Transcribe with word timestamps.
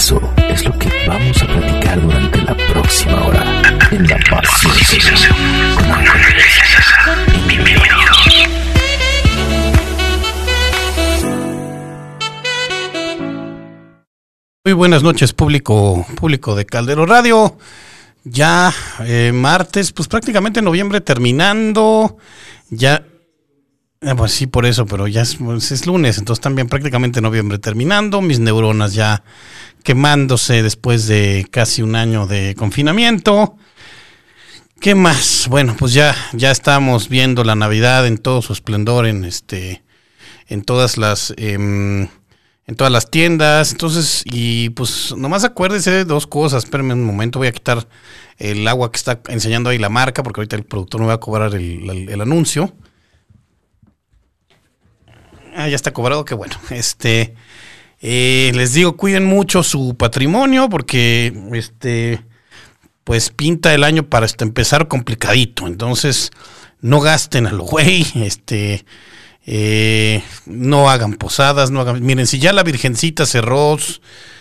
eso 0.00 0.18
es 0.48 0.64
lo 0.64 0.72
que 0.78 0.88
vamos 1.06 1.42
a 1.42 1.46
platicar 1.46 2.00
durante 2.00 2.40
la 2.40 2.56
próxima 2.72 3.22
hora 3.22 3.44
en 3.90 4.08
La 4.08 4.18
Pasión 4.30 4.72
Bienvenidos. 7.46 8.48
Muy 14.64 14.72
buenas 14.72 15.02
noches, 15.02 15.34
público, 15.34 16.06
público 16.16 16.54
de 16.54 16.64
Caldero 16.64 17.04
Radio. 17.04 17.58
Ya 18.24 18.72
eh, 19.00 19.32
martes, 19.34 19.92
pues 19.92 20.08
prácticamente 20.08 20.62
noviembre 20.62 21.02
terminando. 21.02 22.16
Ya 22.70 23.04
eh, 24.02 24.14
pues 24.16 24.32
sí, 24.32 24.46
por 24.46 24.64
eso, 24.64 24.86
pero 24.86 25.06
ya 25.08 25.24
pues, 25.38 25.72
es, 25.72 25.86
lunes, 25.86 26.16
entonces 26.16 26.40
también 26.40 26.68
prácticamente 26.68 27.20
noviembre 27.20 27.58
terminando, 27.58 28.22
mis 28.22 28.40
neuronas 28.40 28.94
ya 28.94 29.22
quemándose 29.82 30.62
después 30.62 31.06
de 31.06 31.46
casi 31.50 31.82
un 31.82 31.94
año 31.94 32.26
de 32.26 32.54
confinamiento. 32.54 33.56
¿Qué 34.80 34.94
más? 34.94 35.48
Bueno, 35.50 35.76
pues 35.78 35.92
ya, 35.92 36.16
ya 36.32 36.50
estamos 36.50 37.10
viendo 37.10 37.44
la 37.44 37.54
Navidad 37.56 38.06
en 38.06 38.16
todo 38.16 38.40
su 38.40 38.54
esplendor 38.54 39.06
en 39.06 39.26
este, 39.26 39.82
en 40.48 40.62
todas 40.62 40.96
las, 40.96 41.34
em, 41.36 42.08
en 42.66 42.76
todas 42.76 42.90
las 42.90 43.10
tiendas. 43.10 43.72
Entonces, 43.72 44.22
y 44.24 44.70
pues 44.70 45.14
nomás 45.14 45.44
acuérdese 45.44 45.90
de 45.90 46.04
dos 46.06 46.26
cosas. 46.26 46.64
Espérenme 46.64 46.94
un 46.94 47.04
momento, 47.04 47.38
voy 47.38 47.48
a 47.48 47.52
quitar 47.52 47.86
el 48.38 48.66
agua 48.66 48.90
que 48.90 48.96
está 48.96 49.20
enseñando 49.28 49.68
ahí 49.68 49.76
la 49.76 49.90
marca, 49.90 50.22
porque 50.22 50.40
ahorita 50.40 50.56
el 50.56 50.64
productor 50.64 51.02
me 51.02 51.08
va 51.08 51.14
a 51.14 51.20
cobrar 51.20 51.54
el 51.54 52.20
anuncio. 52.22 52.74
Ah, 55.54 55.68
ya 55.68 55.76
está 55.76 55.92
cobrado, 55.92 56.24
qué 56.24 56.34
bueno. 56.34 56.56
Este, 56.70 57.34
eh, 58.00 58.52
les 58.54 58.72
digo, 58.72 58.96
cuiden 58.96 59.24
mucho 59.24 59.62
su 59.62 59.96
patrimonio 59.96 60.68
porque, 60.68 61.32
este, 61.52 62.24
pues 63.04 63.30
pinta 63.30 63.74
el 63.74 63.84
año 63.84 64.04
para 64.04 64.26
empezar 64.38 64.88
complicadito. 64.88 65.66
Entonces, 65.66 66.30
no 66.80 67.00
gasten 67.00 67.46
a 67.46 67.52
lo 67.52 67.64
güey, 67.64 68.06
este, 68.14 68.84
eh, 69.46 70.22
no 70.46 70.90
hagan 70.90 71.14
posadas, 71.14 71.70
no 71.70 71.80
hagan. 71.80 72.02
Miren, 72.02 72.26
si 72.26 72.38
ya 72.38 72.52
la 72.52 72.62
Virgencita 72.62 73.26
cerró, 73.26 73.76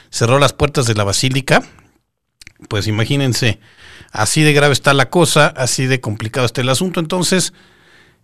cerró 0.09 0.39
las 0.39 0.53
puertas 0.53 0.85
de 0.85 0.95
la 0.95 1.03
basílica, 1.03 1.63
pues 2.67 2.87
imagínense, 2.87 3.59
así 4.11 4.41
de 4.41 4.53
grave 4.53 4.73
está 4.73 4.93
la 4.93 5.09
cosa, 5.09 5.47
así 5.47 5.85
de 5.85 6.01
complicado 6.01 6.45
está 6.45 6.61
el 6.61 6.69
asunto. 6.69 6.99
Entonces, 6.99 7.53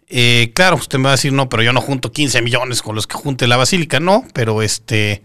eh, 0.07 0.51
claro, 0.53 0.75
usted 0.75 0.99
me 0.99 1.05
va 1.05 1.11
a 1.11 1.13
decir, 1.13 1.33
no, 1.33 1.49
pero 1.49 1.63
yo 1.63 1.73
no 1.73 1.81
junto 1.81 2.11
15 2.11 2.41
millones 2.41 2.81
con 2.81 2.95
los 2.95 3.07
que 3.07 3.17
junte 3.17 3.47
la 3.47 3.57
basílica, 3.57 3.99
no, 3.99 4.23
pero 4.33 4.61
este, 4.61 5.23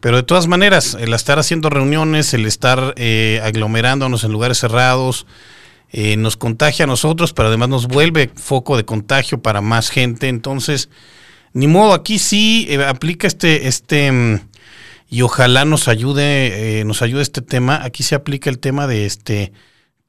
pero 0.00 0.16
de 0.16 0.22
todas 0.22 0.46
maneras, 0.46 0.96
el 0.98 1.12
estar 1.12 1.38
haciendo 1.38 1.70
reuniones, 1.70 2.32
el 2.34 2.46
estar 2.46 2.94
eh, 2.96 3.40
aglomerándonos 3.42 4.22
en 4.24 4.32
lugares 4.32 4.58
cerrados, 4.58 5.26
eh, 5.90 6.16
nos 6.16 6.36
contagia 6.36 6.84
a 6.84 6.88
nosotros, 6.88 7.32
pero 7.32 7.48
además 7.48 7.68
nos 7.68 7.88
vuelve 7.88 8.30
foco 8.34 8.76
de 8.76 8.84
contagio 8.84 9.42
para 9.42 9.60
más 9.60 9.90
gente. 9.90 10.28
Entonces, 10.28 10.88
ni 11.52 11.66
modo, 11.66 11.92
aquí 11.92 12.18
sí 12.18 12.68
aplica 12.86 13.26
este, 13.26 13.66
este, 13.66 14.10
mm, 14.10 14.40
y 15.10 15.22
ojalá 15.22 15.64
nos 15.64 15.88
ayude, 15.88 16.82
nos 16.86 17.02
ayude 17.02 17.22
este 17.22 17.42
tema. 17.42 17.84
Aquí 17.84 18.02
se 18.02 18.14
aplica 18.14 18.48
el 18.48 18.58
tema 18.58 18.86
de 18.86 19.04
este 19.04 19.52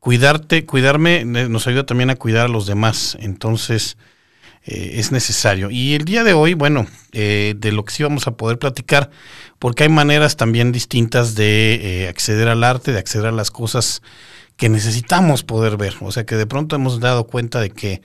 cuidarte, 0.04 0.66
cuidarme 0.66 1.24
nos 1.24 1.66
ayuda 1.66 1.86
también 1.86 2.10
a 2.10 2.18
cuidar 2.18 2.48
a 2.48 2.50
los 2.50 2.68
demás. 2.68 3.16
Entonces, 3.22 3.96
eh, 4.66 4.96
es 4.96 5.14
necesario. 5.14 5.72
Y 5.72 5.94
el 5.94 6.04
día 6.04 6.26
de 6.26 6.34
hoy, 6.34 6.56
bueno, 6.56 6.88
eh, 7.14 7.56
de 7.58 7.72
lo 7.72 7.86
que 7.86 7.94
sí 7.94 8.04
vamos 8.04 8.28
a 8.28 8.36
poder 8.36 8.60
platicar, 8.60 9.12
porque 9.60 9.84
hay 9.84 9.90
maneras 9.90 10.36
también 10.36 10.74
distintas 10.74 11.36
de 11.36 11.76
eh, 12.04 12.08
acceder 12.10 12.50
al 12.50 12.66
arte, 12.66 12.92
de 12.92 13.00
acceder 13.00 13.28
a 13.28 13.32
las 13.32 13.50
cosas 13.50 14.02
que 14.58 14.68
necesitamos 14.68 15.44
poder 15.44 15.78
ver. 15.78 15.96
O 16.02 16.12
sea 16.12 16.26
que 16.26 16.36
de 16.36 16.48
pronto 16.48 16.76
hemos 16.76 17.00
dado 17.00 17.26
cuenta 17.26 17.62
de 17.62 17.70
que, 17.70 18.02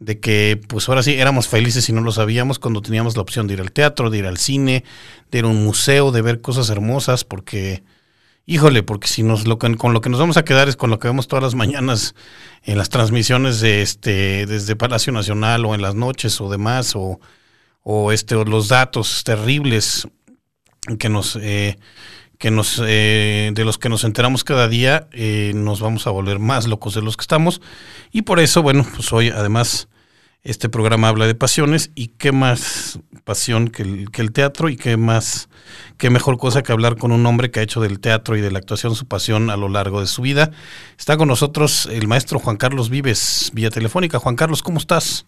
de 0.00 0.18
que 0.18 0.60
pues 0.66 0.88
ahora 0.88 1.04
sí 1.04 1.14
éramos 1.20 1.46
felices 1.46 1.88
y 1.88 1.92
no 1.92 2.00
lo 2.00 2.10
sabíamos 2.10 2.58
cuando 2.58 2.82
teníamos 2.82 3.14
la 3.14 3.22
opción 3.22 3.46
de 3.46 3.54
ir 3.54 3.60
al 3.60 3.70
teatro, 3.70 4.10
de 4.10 4.18
ir 4.18 4.26
al 4.26 4.38
cine, 4.38 4.82
de 5.30 5.38
ir 5.38 5.44
a 5.44 5.48
un 5.48 5.62
museo, 5.62 6.10
de 6.10 6.20
ver 6.20 6.40
cosas 6.40 6.68
hermosas, 6.68 7.22
porque 7.22 7.84
híjole, 8.48 8.82
porque 8.82 9.08
si 9.08 9.22
nos 9.22 9.46
lo, 9.46 9.58
con 9.58 9.92
lo 9.92 10.00
que 10.00 10.08
nos 10.08 10.18
vamos 10.18 10.38
a 10.38 10.44
quedar 10.44 10.68
es 10.70 10.76
con 10.76 10.88
lo 10.88 10.98
que 10.98 11.06
vemos 11.06 11.28
todas 11.28 11.42
las 11.42 11.54
mañanas 11.54 12.14
en 12.62 12.78
las 12.78 12.88
transmisiones 12.88 13.60
de 13.60 13.82
este 13.82 14.46
desde 14.46 14.74
Palacio 14.74 15.12
Nacional 15.12 15.66
o 15.66 15.74
en 15.74 15.82
las 15.82 15.94
noches 15.94 16.40
o 16.40 16.48
demás 16.48 16.96
o, 16.96 17.20
o 17.82 18.10
este 18.10 18.42
los 18.46 18.68
datos 18.68 19.22
terribles 19.22 20.08
que 20.98 21.10
nos 21.10 21.36
eh, 21.36 21.78
que 22.38 22.50
nos 22.50 22.82
eh, 22.82 23.50
de 23.52 23.64
los 23.66 23.76
que 23.76 23.90
nos 23.90 24.04
enteramos 24.04 24.44
cada 24.44 24.66
día 24.66 25.08
eh, 25.12 25.52
nos 25.54 25.80
vamos 25.80 26.06
a 26.06 26.10
volver 26.10 26.38
más 26.38 26.66
locos 26.66 26.94
de 26.94 27.02
los 27.02 27.18
que 27.18 27.22
estamos. 27.22 27.60
Y 28.12 28.22
por 28.22 28.40
eso 28.40 28.62
bueno 28.62 28.86
pues 28.96 29.12
hoy 29.12 29.28
además 29.28 29.88
este 30.48 30.70
programa 30.70 31.08
habla 31.08 31.26
de 31.26 31.34
pasiones 31.34 31.92
y 31.94 32.08
qué 32.18 32.32
más 32.32 33.00
pasión 33.24 33.68
que 33.68 33.82
el, 33.82 34.10
que 34.10 34.22
el 34.22 34.32
teatro 34.32 34.70
y 34.70 34.76
qué 34.76 34.96
más, 34.96 35.50
qué 35.98 36.08
mejor 36.08 36.38
cosa 36.38 36.62
que 36.62 36.72
hablar 36.72 36.96
con 36.96 37.12
un 37.12 37.26
hombre 37.26 37.50
que 37.50 37.60
ha 37.60 37.62
hecho 37.62 37.82
del 37.82 38.00
teatro 38.00 38.34
y 38.34 38.40
de 38.40 38.50
la 38.50 38.58
actuación 38.58 38.94
su 38.94 39.06
pasión 39.06 39.50
a 39.50 39.58
lo 39.58 39.68
largo 39.68 40.00
de 40.00 40.06
su 40.06 40.22
vida. 40.22 40.50
Está 40.98 41.18
con 41.18 41.28
nosotros 41.28 41.86
el 41.92 42.08
maestro 42.08 42.38
Juan 42.38 42.56
Carlos 42.56 42.88
Vives, 42.88 43.52
vía 43.54 43.68
telefónica. 43.68 44.18
Juan 44.18 44.36
Carlos, 44.36 44.62
¿cómo 44.62 44.78
estás? 44.78 45.26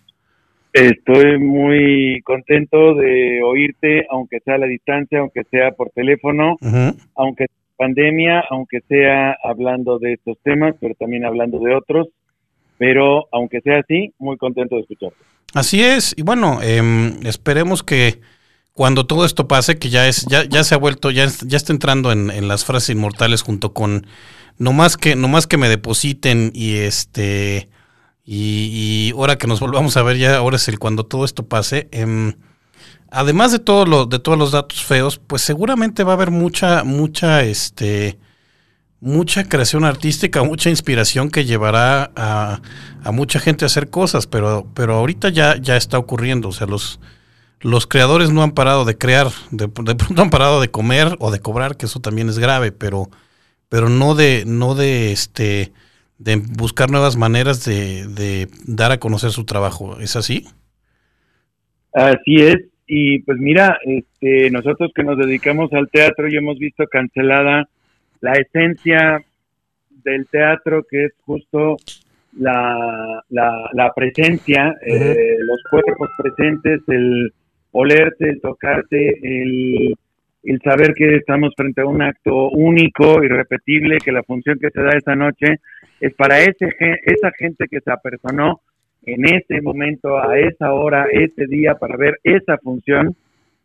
Estoy 0.73 1.39
muy 1.39 2.23
contento 2.25 2.95
de 2.95 3.43
oírte, 3.43 4.07
aunque 4.09 4.41
sea 4.41 4.55
a 4.55 4.59
la 4.59 4.67
distancia, 4.67 5.19
aunque 5.19 5.43
sea 5.51 5.73
por 5.73 5.91
teléfono, 5.91 6.57
aunque 7.15 7.47
sea 7.47 7.57
pandemia, 7.77 8.45
aunque 8.49 8.81
sea 8.89 9.37
hablando 9.45 9.99
de 9.99 10.15
estos 10.15 10.39
temas, 10.43 10.77
pero 10.81 10.95
también 10.95 11.27
hablando 11.27 11.59
de 11.59 11.75
otros 11.75 12.09
pero 12.81 13.29
aunque 13.31 13.61
sea 13.61 13.81
así, 13.81 14.15
muy 14.19 14.39
contento 14.39 14.75
de 14.77 14.81
escucharte. 14.81 15.19
Así 15.53 15.83
es, 15.83 16.15
y 16.17 16.23
bueno, 16.23 16.63
em, 16.63 17.19
esperemos 17.27 17.83
que 17.83 18.23
cuando 18.73 19.05
todo 19.05 19.27
esto 19.27 19.47
pase, 19.47 19.79
que 19.79 19.91
ya 19.91 20.09
es, 20.09 20.25
ya, 20.31 20.45
ya 20.45 20.65
se 20.65 20.75
ha 20.75 20.79
vuelto, 20.79 21.11
ya, 21.11 21.27
ya 21.45 21.59
está 21.59 21.75
entrando 21.75 22.11
en, 22.11 22.31
en 22.31 22.49
las 22.49 22.65
frases 22.65 22.89
inmortales 22.89 23.43
junto 23.43 23.75
con 23.75 24.07
no 24.57 24.73
más 24.73 24.97
que, 24.97 25.15
no 25.15 25.29
más 25.29 25.47
que 25.47 25.59
me 25.59 25.69
depositen 25.69 26.53
y 26.55 26.77
este 26.77 27.69
y, 28.25 29.11
y, 29.11 29.11
ahora 29.11 29.37
que 29.37 29.47
nos 29.47 29.61
volvamos 29.61 29.99
a 29.99 30.03
ver 30.03 30.17
ya, 30.17 30.39
ahora 30.39 30.57
es 30.57 30.67
el 30.69 30.79
cuando 30.79 31.05
todo 31.05 31.27
esto 31.27 31.49
pase. 31.49 31.89
Eh, 31.93 32.35
además 33.11 33.53
de 33.53 33.59
todo 33.59 33.85
lo, 33.85 34.07
de 34.07 34.21
todos 34.21 34.39
los 34.39 34.53
datos 34.53 34.83
feos, 34.83 35.19
pues 35.19 35.43
seguramente 35.43 36.03
va 36.03 36.13
a 36.13 36.15
haber 36.15 36.31
mucha, 36.31 36.83
mucha, 36.83 37.43
este, 37.43 38.19
mucha 39.01 39.49
creación 39.49 39.85
artística, 39.85 40.43
mucha 40.43 40.71
inspiración 40.71 41.31
que 41.31 41.45
llevará 41.45 42.11
a, 42.15 42.61
mucha 43.13 43.41
gente 43.41 43.65
a 43.65 43.67
hacer 43.67 43.89
cosas, 43.89 44.27
pero, 44.27 44.67
pero 44.75 44.95
ahorita 44.95 45.31
ya, 45.31 45.57
ya 45.57 45.77
está 45.77 45.99
ocurriendo, 45.99 46.49
o 46.49 46.53
sea, 46.53 46.67
los, 46.67 47.01
los 47.61 47.87
creadores 47.87 48.31
no 48.31 48.43
han 48.43 48.53
parado 48.53 48.85
de 48.85 48.99
crear, 48.99 49.29
de, 49.51 49.69
pronto 49.69 50.23
han 50.23 50.31
parado 50.31 50.61
de 50.61 50.71
comer 50.71 51.17
o 51.19 51.31
de 51.31 51.41
cobrar, 51.41 51.77
que 51.77 51.87
eso 51.87 52.01
también 52.01 52.29
es 52.29 52.39
grave, 52.39 52.73
pero, 52.73 53.09
pero 53.69 53.89
no 53.89 54.15
de, 54.15 54.45
no 54.47 54.75
de 54.75 55.13
este 55.13 55.73
de 56.19 56.37
buscar 56.37 56.91
nuevas 56.91 57.17
maneras 57.17 57.65
de, 57.65 58.07
de 58.07 58.49
dar 58.67 58.93
a 58.93 59.01
conocer 59.01 59.31
su 59.31 59.47
trabajo, 59.47 59.99
¿es 60.01 60.17
así? 60.17 60.45
Así 61.95 62.37
es, 62.37 62.59
y 62.87 63.21
pues 63.21 63.39
mira, 63.39 63.79
este, 63.85 64.51
nosotros 64.51 64.91
que 64.95 65.03
nos 65.03 65.17
dedicamos 65.17 65.73
al 65.73 65.89
teatro 65.89 66.29
y 66.29 66.37
hemos 66.37 66.59
visto 66.59 66.85
cancelada 66.89 67.69
la 68.21 68.33
esencia 68.33 69.23
del 70.05 70.27
teatro, 70.27 70.85
que 70.89 71.07
es 71.07 71.13
justo 71.25 71.77
la, 72.39 73.23
la, 73.29 73.93
presencia, 73.95 74.77
eh, 74.87 75.37
los 75.41 75.63
cuerpos 75.71 76.11
presentes, 76.17 76.81
el 76.89 77.33
olerte, 77.73 78.31
el 78.31 78.41
tocarte, 78.41 79.19
el, 79.23 79.95
el 80.45 80.61
saber 80.63 80.95
que 80.95 81.17
estamos 81.17 81.53
frente 81.57 81.83
a 81.83 81.87
un 81.87 82.03
acto 82.03 82.51
único, 82.51 83.23
irrepetible, 83.23 83.99
que 83.99 84.13
la 84.13 84.23
función 84.23 84.59
que 84.59 84.71
se 84.71 84.83
da 84.83 84.91
esa 84.97 85.15
noche 85.15 85.61
es 86.01 86.15
para 86.15 86.41
ese, 86.41 86.69
esa 87.05 87.31
gente 87.37 87.67
que 87.69 87.81
se 87.81 87.93
apersonó 87.93 88.61
en 89.05 89.25
ese 89.25 89.61
momento, 89.63 90.19
a 90.19 90.39
esa 90.39 90.73
hora, 90.73 91.07
ese 91.11 91.47
día, 91.47 91.75
para 91.75 91.97
ver 91.97 92.19
esa 92.23 92.59
función, 92.59 93.17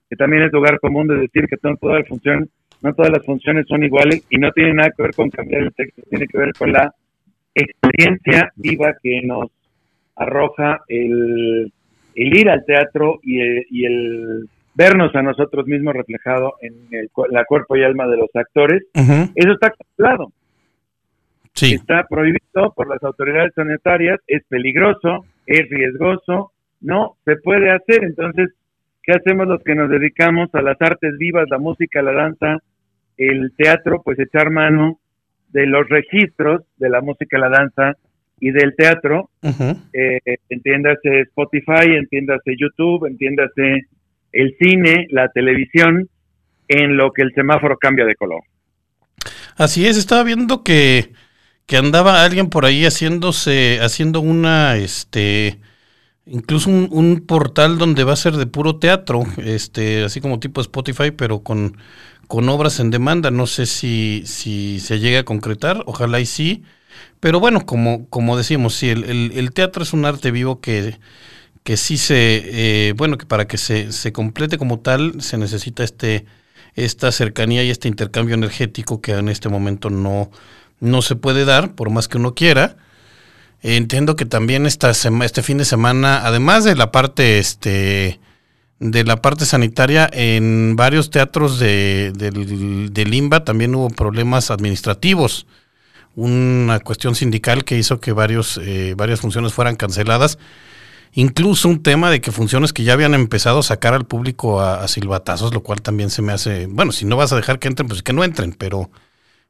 que 0.10 0.16
también 0.16 0.44
es 0.44 0.52
lugar 0.52 0.80
común 0.80 1.08
de 1.08 1.18
decir 1.18 1.48
que 1.48 1.58
toda 1.58 2.00
la 2.00 2.06
función 2.06 2.50
no 2.82 2.94
todas 2.94 3.12
las 3.12 3.26
funciones 3.26 3.66
son 3.68 3.84
iguales 3.84 4.26
y 4.30 4.38
no 4.38 4.52
tiene 4.52 4.74
nada 4.74 4.92
que 4.96 5.04
ver 5.04 5.14
con 5.14 5.30
cambiar 5.30 5.64
el 5.64 5.74
texto, 5.74 6.02
tiene 6.10 6.28
que 6.28 6.38
ver 6.38 6.54
con 6.54 6.72
la 6.72 6.94
experiencia 7.54 8.52
viva 8.56 8.94
que 9.02 9.22
nos 9.24 9.50
arroja 10.16 10.82
el, 10.88 11.72
ir 12.16 12.50
al 12.50 12.66
teatro 12.66 13.20
y 13.24 13.86
el, 13.86 14.50
vernos 14.76 15.16
a 15.16 15.22
nosotros 15.22 15.66
mismos 15.68 15.94
reflejado 15.94 16.56
en 16.62 16.74
el, 16.92 17.10
la 17.30 17.46
cuerpo 17.46 17.78
y 17.78 17.84
alma 17.84 18.08
de 18.08 18.18
los 18.18 18.30
actores. 18.34 18.84
Eso 18.94 19.52
está 19.52 19.72
controlado. 19.72 20.32
Sí. 21.54 21.76
Está 21.76 22.06
prohibido 22.10 22.74
por 22.76 22.90
las 22.90 23.02
autoridades 23.02 23.54
sanitarias, 23.56 24.20
es 24.28 24.44
peligroso, 24.50 25.26
es 25.46 25.70
riesgoso, 25.70 26.52
no 26.82 27.16
se 27.24 27.38
puede 27.38 27.72
hacer. 27.72 28.04
Entonces, 28.04 28.50
¿qué 29.06 29.14
hacemos 29.14 29.48
los 29.48 29.62
que 29.64 29.76
nos 29.76 29.90
dedicamos 29.90 30.50
a 30.54 30.62
las 30.62 30.82
artes 30.82 31.18
vivas, 31.18 31.46
la 31.50 31.60
música, 31.60 32.02
la 32.02 32.14
danza, 32.14 32.58
el 33.18 33.54
teatro, 33.56 34.02
pues 34.04 34.20
echar 34.20 34.50
mano 34.50 35.00
de 35.50 35.68
los 35.68 35.88
registros 35.88 36.64
de 36.78 36.90
la 36.90 37.02
música, 37.02 37.38
la 37.38 37.50
danza 37.50 37.94
y 38.40 38.52
del 38.52 38.76
teatro, 38.76 39.30
eh, 39.94 40.20
entiéndase 40.50 41.22
Spotify, 41.22 41.96
entiéndase 41.98 42.56
YouTube, 42.58 43.06
entiéndase 43.08 43.88
el 44.34 44.56
cine, 44.60 45.08
la 45.12 45.30
televisión, 45.30 46.10
en 46.68 46.98
lo 46.98 47.14
que 47.14 47.22
el 47.22 47.34
semáforo 47.34 47.78
cambia 47.78 48.06
de 48.06 48.16
color. 48.16 48.42
Así 49.56 49.86
es, 49.88 49.98
estaba 49.98 50.24
viendo 50.24 50.64
que, 50.64 51.14
que 51.66 51.78
andaba 51.78 52.24
alguien 52.24 52.50
por 52.50 52.66
ahí 52.66 52.84
haciéndose, 52.84 53.80
haciendo 53.82 54.20
una, 54.20 54.76
este, 54.76 55.60
incluso 56.26 56.70
un, 56.70 57.24
portal 57.26 57.78
donde 57.78 58.04
va 58.04 58.14
a 58.14 58.18
ser 58.18 58.36
de 58.38 58.46
puro 58.48 58.78
teatro, 58.78 59.24
este, 59.38 60.04
así 60.04 60.22
como 60.22 60.40
tipo 60.40 60.62
Spotify, 60.62 61.12
pero 61.12 61.40
con, 61.40 61.78
con 62.28 62.50
obras 62.50 62.80
en 62.80 62.92
demanda. 62.92 63.32
No 63.32 63.48
sé 63.48 63.66
si, 63.66 64.24
si 64.26 64.80
se 64.80 65.00
llega 65.00 65.20
a 65.20 65.26
concretar, 65.26 65.84
ojalá 65.86 66.20
y 66.20 66.26
sí. 66.26 66.64
Pero 67.20 67.40
bueno, 67.40 67.66
como, 67.66 68.08
como 68.10 68.38
decimos, 68.38 68.76
sí, 68.76 68.90
el, 68.90 69.04
el, 69.34 69.52
teatro 69.52 69.84
es 69.84 69.94
un 69.94 70.06
arte 70.06 70.32
vivo 70.32 70.62
que, 70.62 70.98
que 71.64 71.78
sí 71.78 71.98
se, 71.98 72.90
eh, 72.90 72.94
bueno, 72.94 73.18
que 73.18 73.26
para 73.26 73.48
que 73.48 73.58
se, 73.58 73.92
se 73.92 74.14
complete 74.14 74.58
como 74.58 74.80
tal 74.80 75.22
se 75.22 75.38
necesita 75.38 75.84
este, 75.84 76.26
esta 76.76 77.12
cercanía 77.12 77.64
y 77.64 77.70
este 77.70 77.88
intercambio 77.88 78.36
energético 78.36 79.02
que 79.02 79.14
en 79.14 79.30
este 79.30 79.50
momento 79.50 79.90
no, 79.90 80.30
no 80.80 81.02
se 81.02 81.16
puede 81.16 81.46
dar, 81.46 81.74
por 81.76 81.90
más 81.90 82.08
que 82.08 82.18
uno 82.18 82.36
quiera. 82.36 82.78
Entiendo 83.68 84.16
que 84.16 84.28
también 84.28 84.68
esta 84.68 84.92
este 84.92 85.42
fin 85.42 85.58
de 85.58 85.66
semana, 85.66 86.24
además 86.24 86.64
de 86.64 86.76
la 86.76 86.92
parte 86.92 87.40
este 87.40 88.20
de 88.80 89.04
la 89.04 89.24
parte 89.24 89.48
sanitaria, 89.48 90.08
en 90.14 90.76
varios 90.76 91.10
teatros 91.10 91.58
de, 91.58 92.12
del, 92.16 93.10
Limba 93.10 93.44
también 93.44 93.74
hubo 93.74 93.90
problemas 93.90 94.52
administrativos. 94.52 95.48
Una 96.16 96.80
cuestión 96.80 97.16
sindical 97.16 97.64
que 97.66 97.76
hizo 97.76 98.00
que 98.00 98.12
varios, 98.12 98.60
eh, 98.62 98.94
varias 98.96 99.22
funciones 99.22 99.54
fueran 99.54 99.78
canceladas. 99.78 100.38
Incluso 101.14 101.68
un 101.68 101.82
tema 101.82 102.12
de 102.12 102.22
que 102.22 102.32
funciones 102.32 102.72
que 102.72 102.84
ya 102.84 102.94
habían 102.94 103.16
empezado 103.16 103.60
a 103.60 103.64
sacar 103.64 103.96
al 103.96 104.06
público 104.06 104.62
a, 104.62 104.88
silbatazos, 104.88 105.56
lo 105.56 105.64
cual 105.64 105.82
también 105.82 106.12
se 106.12 106.22
me 106.22 106.34
hace, 106.34 106.68
bueno, 106.68 106.92
si 106.92 107.06
no 107.06 107.18
vas 107.18 107.34
a 107.34 107.36
dejar 107.36 107.58
que 107.58 107.68
entren, 107.68 107.88
pues 107.88 108.04
que 108.04 108.14
no 108.14 108.24
entren, 108.24 108.54
pero, 108.54 108.92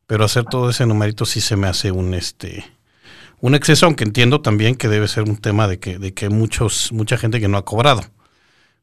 pero 0.08 0.24
hacer 0.24 0.46
todo 0.46 0.70
ese 0.70 0.86
numerito 0.86 1.26
sí 1.26 1.42
se 1.42 1.58
me 1.58 1.68
hace 1.68 1.92
un 1.92 2.14
este 2.14 2.64
un 3.46 3.54
exceso, 3.54 3.86
aunque 3.86 4.04
entiendo 4.04 4.42
también 4.42 4.74
que 4.76 4.88
debe 4.88 5.08
ser 5.08 5.24
un 5.24 5.38
tema 5.38 5.68
de 5.68 5.78
que, 5.78 6.00
de 6.00 6.16
que 6.16 6.30
muchos, 6.30 6.92
mucha 6.92 7.16
gente 7.16 7.40
que 7.40 7.48
no 7.48 7.58
ha 7.58 7.66
cobrado. 7.66 8.02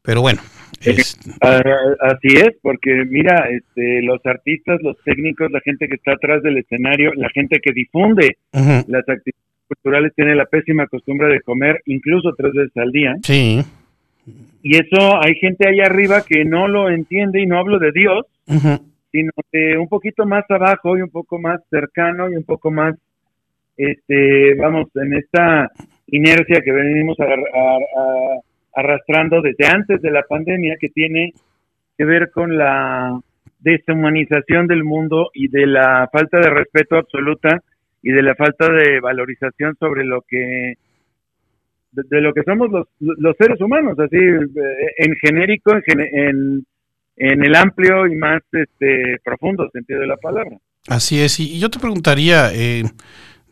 Pero 0.02 0.20
bueno. 0.20 0.40
Así 0.80 2.28
es, 2.28 2.50
porque 2.62 3.04
mira, 3.08 3.48
este, 3.50 4.02
los 4.02 4.24
artistas, 4.24 4.80
los 4.82 4.96
técnicos, 5.02 5.50
la 5.50 5.60
gente 5.62 5.88
que 5.88 5.96
está 5.96 6.12
atrás 6.12 6.44
del 6.44 6.58
escenario, 6.58 7.12
la 7.14 7.28
gente 7.30 7.58
que 7.60 7.72
difunde 7.72 8.36
las 8.52 9.08
actividades 9.08 9.66
culturales 9.66 10.12
tiene 10.14 10.36
la 10.36 10.46
pésima 10.46 10.86
costumbre 10.86 11.26
de 11.28 11.40
comer 11.40 11.82
incluso 11.86 12.32
tres 12.36 12.52
veces 12.52 12.76
al 12.76 12.92
día. 12.92 13.16
Sí. 13.24 13.64
Y 14.62 14.76
eso 14.76 15.20
hay 15.20 15.34
gente 15.40 15.68
ahí 15.68 15.80
arriba 15.80 16.22
que 16.24 16.44
no 16.44 16.68
lo 16.68 16.88
entiende 16.88 17.40
y 17.40 17.46
no 17.46 17.58
hablo 17.58 17.80
de 17.80 17.90
Dios, 17.90 18.26
sino 19.10 19.32
de 19.52 19.76
un 19.76 19.88
poquito 19.88 20.24
más 20.24 20.44
abajo 20.48 20.96
y 20.96 21.02
un 21.02 21.10
poco 21.10 21.40
más 21.40 21.60
cercano 21.68 22.30
y 22.30 22.36
un 22.36 22.44
poco 22.44 22.70
más 22.70 22.94
este, 23.76 24.54
vamos, 24.54 24.88
en 24.94 25.14
esta 25.14 25.70
inercia 26.08 26.60
que 26.62 26.72
venimos 26.72 27.16
arrastrando 28.74 29.40
desde 29.40 29.66
antes 29.66 30.00
de 30.02 30.10
la 30.10 30.22
pandemia, 30.22 30.76
que 30.78 30.88
tiene 30.88 31.32
que 31.96 32.04
ver 32.04 32.30
con 32.30 32.56
la 32.56 33.18
deshumanización 33.60 34.66
del 34.66 34.84
mundo 34.84 35.30
y 35.34 35.48
de 35.48 35.66
la 35.66 36.08
falta 36.12 36.38
de 36.38 36.50
respeto 36.50 36.96
absoluta 36.96 37.62
y 38.02 38.10
de 38.10 38.22
la 38.22 38.34
falta 38.34 38.70
de 38.70 39.00
valorización 39.00 39.76
sobre 39.78 40.04
lo 40.04 40.22
que 40.22 40.74
de, 41.92 42.20
lo 42.20 42.32
que 42.32 42.42
somos 42.42 42.70
los, 42.70 42.86
los, 42.98 43.36
seres 43.36 43.60
humanos, 43.60 43.98
así 43.98 44.16
eh, 44.16 44.94
en 44.96 45.14
genérico, 45.16 45.72
en, 45.74 46.00
en, 46.00 46.66
en, 47.16 47.44
el 47.44 47.54
amplio 47.54 48.06
y 48.06 48.16
más 48.16 48.42
este 48.50 49.18
profundo 49.22 49.68
sentido 49.70 50.00
de 50.00 50.06
la 50.06 50.16
palabra. 50.16 50.56
Así 50.88 51.20
es, 51.20 51.38
y 51.38 51.60
yo 51.60 51.68
te 51.68 51.78
preguntaría, 51.78 52.50
eh, 52.54 52.84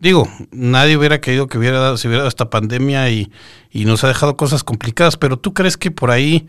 digo, 0.01 0.29
nadie 0.51 0.97
hubiera 0.97 1.21
querido 1.21 1.47
que 1.47 1.59
hubiera 1.59 1.79
dado, 1.79 1.97
se 1.97 2.09
hubiera 2.09 2.23
dado 2.23 2.29
esta 2.29 2.51
pandemia 2.51 3.11
y, 3.11 3.31
nos 3.73 4.03
ha 4.03 4.09
dejado 4.09 4.37
cosas 4.37 4.65
complicadas, 4.65 5.17
pero 5.17 5.39
¿tú 5.39 5.55
crees 5.55 5.77
que 5.77 5.91
por 5.91 6.11
ahí 6.11 6.49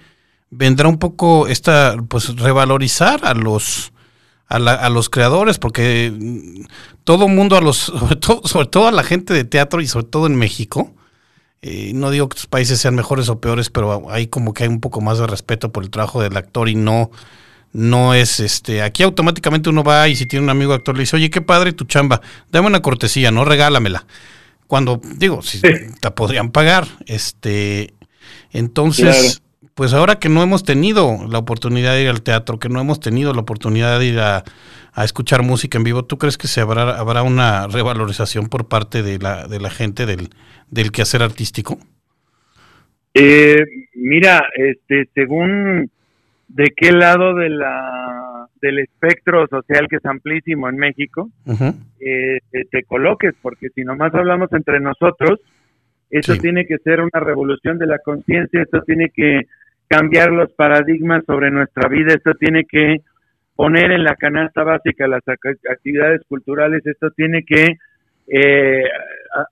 vendrá 0.49 0.87
un 0.87 0.97
poco 0.97 1.47
esta, 1.47 1.95
pues 2.07 2.35
revalorizar 2.37 3.25
a 3.25 3.33
los 3.33 3.93
a, 4.47 4.55
a 4.55 4.89
los 4.89 5.09
creadores? 5.09 5.59
Porque 5.59 6.65
todo 7.03 7.27
mundo, 7.27 7.57
a 7.57 7.61
los, 7.61 7.77
sobre 7.77 8.15
todo, 8.15 8.41
sobre 8.45 8.67
todo 8.67 8.87
a 8.87 8.91
la 8.91 9.03
gente 9.03 9.33
de 9.33 9.43
teatro 9.43 9.81
y 9.81 9.87
sobre 9.87 10.07
todo 10.07 10.25
en 10.27 10.35
México, 10.35 10.93
eh, 11.61 11.91
no 11.93 12.09
digo 12.09 12.27
que 12.27 12.37
tus 12.37 12.47
países 12.47 12.79
sean 12.79 12.95
mejores 12.95 13.29
o 13.29 13.39
peores, 13.39 13.69
pero 13.69 14.09
hay 14.09 14.27
como 14.27 14.53
que 14.53 14.63
hay 14.63 14.69
un 14.69 14.79
poco 14.79 14.99
más 15.01 15.19
de 15.19 15.27
respeto 15.27 15.71
por 15.71 15.83
el 15.83 15.91
trabajo 15.91 16.21
del 16.21 16.35
actor 16.35 16.69
y 16.69 16.75
no 16.75 17.11
no 17.73 18.13
es 18.13 18.39
este, 18.39 18.81
aquí 18.81 19.03
automáticamente 19.03 19.69
uno 19.69 19.83
va 19.83 20.07
y 20.07 20.15
si 20.15 20.25
tiene 20.25 20.43
un 20.43 20.49
amigo 20.49 20.73
actor 20.73 20.95
le 20.95 21.01
dice, 21.01 21.15
oye, 21.15 21.29
qué 21.29 21.41
padre 21.41 21.73
tu 21.73 21.85
chamba, 21.85 22.21
dame 22.51 22.67
una 22.67 22.81
cortesía, 22.81 23.31
no 23.31 23.45
regálamela. 23.45 24.05
Cuando, 24.67 25.01
digo, 25.17 25.41
si 25.41 25.59
te 25.59 26.11
podrían 26.11 26.51
pagar, 26.51 26.87
este, 27.05 27.93
entonces, 28.51 29.41
pues 29.73 29.93
ahora 29.93 30.17
que 30.17 30.29
no 30.29 30.41
hemos 30.43 30.63
tenido 30.63 31.27
la 31.29 31.39
oportunidad 31.39 31.93
de 31.93 32.03
ir 32.03 32.09
al 32.09 32.21
teatro, 32.21 32.57
que 32.57 32.69
no 32.69 32.79
hemos 32.79 32.99
tenido 32.99 33.33
la 33.33 33.41
oportunidad 33.41 33.99
de 33.99 34.05
ir 34.05 34.19
a, 34.19 34.43
escuchar 34.97 35.43
música 35.43 35.77
en 35.77 35.85
vivo, 35.85 36.03
¿tú 36.03 36.17
crees 36.17 36.37
que 36.37 36.47
se 36.47 36.59
habrá, 36.59 36.97
habrá 36.97 37.23
una 37.23 37.67
revalorización 37.67 38.47
por 38.47 38.67
parte 38.67 39.03
de 39.03 39.19
la, 39.19 39.47
de 39.47 39.59
la 39.59 39.69
gente 39.69 40.05
del, 40.05 40.29
del 40.69 40.91
quehacer 40.91 41.23
artístico? 41.23 41.79
Eh, 43.13 43.63
mira, 43.93 44.43
este, 44.55 45.09
según 45.13 45.89
de 46.53 46.73
qué 46.75 46.91
lado 46.91 47.33
de 47.35 47.49
la 47.49 48.47
del 48.61 48.79
espectro 48.79 49.47
social 49.47 49.87
que 49.89 49.95
es 49.95 50.05
amplísimo 50.05 50.69
en 50.69 50.77
México 50.77 51.31
eh, 51.99 52.39
te 52.69 52.83
coloques, 52.83 53.33
porque 53.41 53.69
si 53.69 53.83
nomás 53.83 54.13
hablamos 54.13 54.51
entre 54.53 54.79
nosotros, 54.79 55.39
eso 56.11 56.35
tiene 56.35 56.67
que 56.67 56.77
ser 56.77 56.99
una 56.99 57.19
revolución 57.19 57.79
de 57.79 57.87
la 57.87 57.97
conciencia, 57.99 58.61
esto 58.61 58.81
tiene 58.81 59.09
que 59.09 59.47
cambiar 59.87 60.31
los 60.31 60.51
paradigmas 60.51 61.23
sobre 61.25 61.49
nuestra 61.49 61.89
vida, 61.89 62.13
esto 62.13 62.33
tiene 62.35 62.65
que 62.65 62.97
poner 63.55 63.91
en 63.91 64.03
la 64.03 64.15
canasta 64.15 64.63
básica 64.63 65.07
las 65.07 65.23
actividades 65.27 66.21
culturales, 66.27 66.85
esto 66.85 67.09
tiene 67.11 67.43
que 67.43 67.77
eh, 68.27 68.83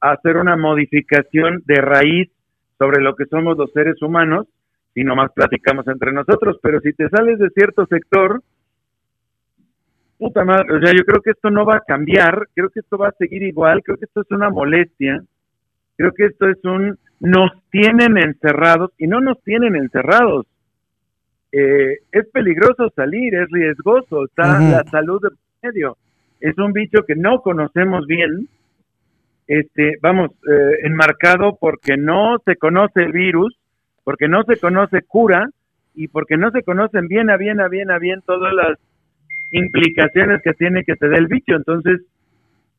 hacer 0.02 0.38
una 0.38 0.56
modificación 0.56 1.64
de 1.66 1.82
raíz 1.82 2.30
sobre 2.78 3.02
lo 3.02 3.16
que 3.16 3.26
somos 3.26 3.58
los 3.58 3.72
seres 3.72 4.02
humanos 4.02 4.48
y 4.96 5.04
nomás 5.04 5.32
platicamos 5.34 5.88
entre 5.88 6.12
nosotros, 6.12 6.58
pero 6.62 6.80
si 6.82 6.94
te 6.94 7.10
sales 7.10 7.40
de 7.40 7.50
cierto 7.50 7.86
sector, 7.86 8.42
puta 10.18 10.44
madre, 10.44 10.74
o 10.76 10.82
sea, 10.82 10.92
yo 10.92 11.06
creo 11.06 11.22
que 11.22 11.32
esto 11.32 11.50
no 11.50 11.66
va 11.66 11.78
a 11.78 11.84
cambiar, 11.88 12.48
creo 12.54 12.70
que 12.70 12.82
esto 12.82 12.98
va 12.98 13.10
a 13.10 13.18
seguir 13.18 13.44
igual, 13.44 13.82
creo 13.84 13.98
que 13.98 14.06
esto 14.06 14.22
es 14.22 14.32
una 14.32 14.50
molestia, 14.50 15.24
creo 15.96 16.12
que 16.14 16.26
esto 16.26 16.48
es 16.50 16.58
un, 16.64 16.98
nos 17.20 17.52
tienen 17.72 18.18
encerrados 18.18 18.92
y 18.98 19.08
no 19.08 19.22
nos 19.22 19.42
tienen 19.44 19.76
encerrados. 19.76 20.46
Eh, 21.52 22.00
es 22.12 22.28
peligroso 22.32 22.90
salir, 22.96 23.34
es 23.36 23.50
riesgoso, 23.50 24.26
está 24.26 24.60
la 24.60 24.84
salud 24.84 25.22
de 25.22 25.30
medio. 25.64 25.98
Es 26.40 26.58
un 26.58 26.74
bicho 26.74 27.04
que 27.06 27.16
no 27.16 27.42
conocemos 27.42 28.06
bien, 28.06 28.48
este, 29.48 29.98
vamos, 30.02 30.32
eh, 30.48 30.80
enmarcado 30.84 31.58
porque 31.60 31.98
no 31.98 32.38
se 32.46 32.56
conoce 32.56 33.02
el 33.02 33.12
virus, 33.12 33.59
porque 34.10 34.28
no 34.28 34.42
se 34.42 34.58
conoce 34.58 35.04
cura 35.04 35.52
y 35.94 36.08
porque 36.08 36.36
no 36.36 36.50
se 36.50 36.64
conocen 36.64 37.08
bien 37.08 37.30
a 37.30 37.38
bien 37.38 37.62
a 37.62 37.68
bien 37.68 37.92
a 37.92 38.00
bien 38.00 38.24
todas 38.26 38.52
las 38.56 38.80
implicaciones 39.52 40.42
que 40.42 40.54
tiene 40.54 40.84
que 40.84 40.96
te 40.96 41.10
dé 41.10 41.18
el 41.18 41.28
bicho. 41.28 41.54
Entonces, 41.54 42.02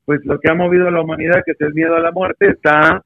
pues 0.06 0.24
lo 0.24 0.40
que 0.40 0.50
ha 0.50 0.56
movido 0.56 0.88
a 0.88 0.90
la 0.90 1.02
humanidad, 1.02 1.42
que 1.46 1.52
es 1.52 1.60
el 1.60 1.72
miedo 1.72 1.94
a 1.94 2.00
la 2.00 2.10
muerte, 2.10 2.48
está 2.48 3.04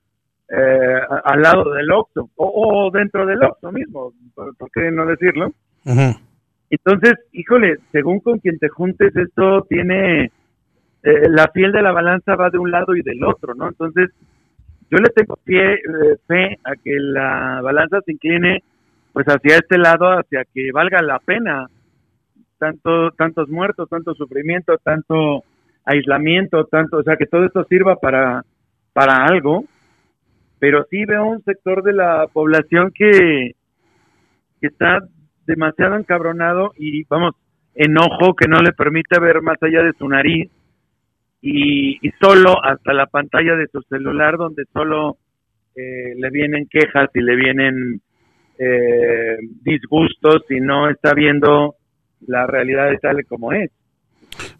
eh, 0.49 1.01
al 1.23 1.43
lado 1.43 1.71
del 1.75 1.93
Oxxo 1.93 2.31
o, 2.37 2.91
dentro 2.91 3.27
del 3.27 3.45
Oxxo 3.45 3.71
mismo, 3.71 4.15
¿por, 4.35 4.71
qué 4.73 4.91
no 4.91 5.05
decirlo? 5.05 5.53
Entonces, 6.71 7.13
híjole, 7.33 7.77
según 7.93 8.21
con 8.21 8.39
quien 8.39 8.59
te 8.59 8.71
juntes, 8.71 9.15
esto 9.15 9.67
tiene, 9.69 10.33
eh, 11.03 11.29
la 11.29 11.49
piel 11.49 11.73
de 11.73 11.83
la 11.83 11.93
balanza 11.93 12.37
va 12.37 12.49
de 12.49 12.57
un 12.57 12.71
lado 12.71 12.97
y 12.97 13.03
del 13.03 13.23
otro, 13.23 13.55
¿no? 13.55 13.69
Entonces, 13.69 14.09
yo 14.91 14.99
le 14.99 15.11
tengo 15.11 15.37
pie, 15.45 15.75
eh, 15.75 16.17
fe 16.27 16.59
a 16.65 16.75
que 16.77 16.93
la 16.99 17.61
balanza 17.63 18.01
se 18.05 18.13
incline 18.13 18.63
pues 19.13 19.27
hacia 19.27 19.57
este 19.57 19.79
lado, 19.79 20.07
hacia 20.19 20.45
que 20.53 20.71
valga 20.73 21.01
la 21.03 21.19
pena. 21.21 21.69
Tanto 22.59 23.11
tantos 23.13 23.49
muertos, 23.49 23.89
tanto 23.89 24.15
sufrimiento, 24.15 24.77
tanto 24.83 25.45
aislamiento, 25.85 26.65
tanto, 26.65 26.99
o 26.99 27.03
sea, 27.03 27.17
que 27.17 27.27
todo 27.27 27.45
esto 27.45 27.65
sirva 27.65 27.97
para 27.97 28.45
para 28.93 29.25
algo, 29.25 29.65
pero 30.59 30.87
sí 30.89 31.05
veo 31.05 31.27
un 31.27 31.43
sector 31.43 31.83
de 31.83 31.93
la 31.93 32.27
población 32.33 32.93
que, 32.95 33.57
que 34.61 34.67
está 34.69 35.01
demasiado 35.47 35.97
encabronado 35.97 36.73
y 36.79 37.05
vamos, 37.05 37.35
enojo 37.75 38.35
que 38.35 38.49
no 38.49 38.59
le 38.59 38.73
permite 38.73 39.19
ver 39.21 39.43
más 39.43 39.61
allá 39.63 39.83
de 39.83 39.93
su 39.99 40.09
nariz 40.09 40.51
y, 41.47 42.11
solo 42.21 42.57
hasta 42.65 42.95
la 42.95 43.07
pantalla 43.07 43.55
de 43.55 43.67
su 43.71 43.83
celular 43.83 44.39
donde 44.39 44.65
solo 44.73 45.19
eh, 45.77 46.15
le 46.17 46.31
vienen 46.31 46.67
quejas 46.71 47.11
y 47.15 47.21
le 47.21 47.37
vienen 47.37 48.01
eh, 48.59 49.37
disgustos 49.63 50.43
y 50.49 50.61
no 50.61 50.89
está 50.89 51.13
viendo 51.13 51.75
la 52.27 52.47
realidad 52.47 52.91
de 52.91 52.99
tal 52.99 53.25
como 53.27 53.53
es. 53.53 53.71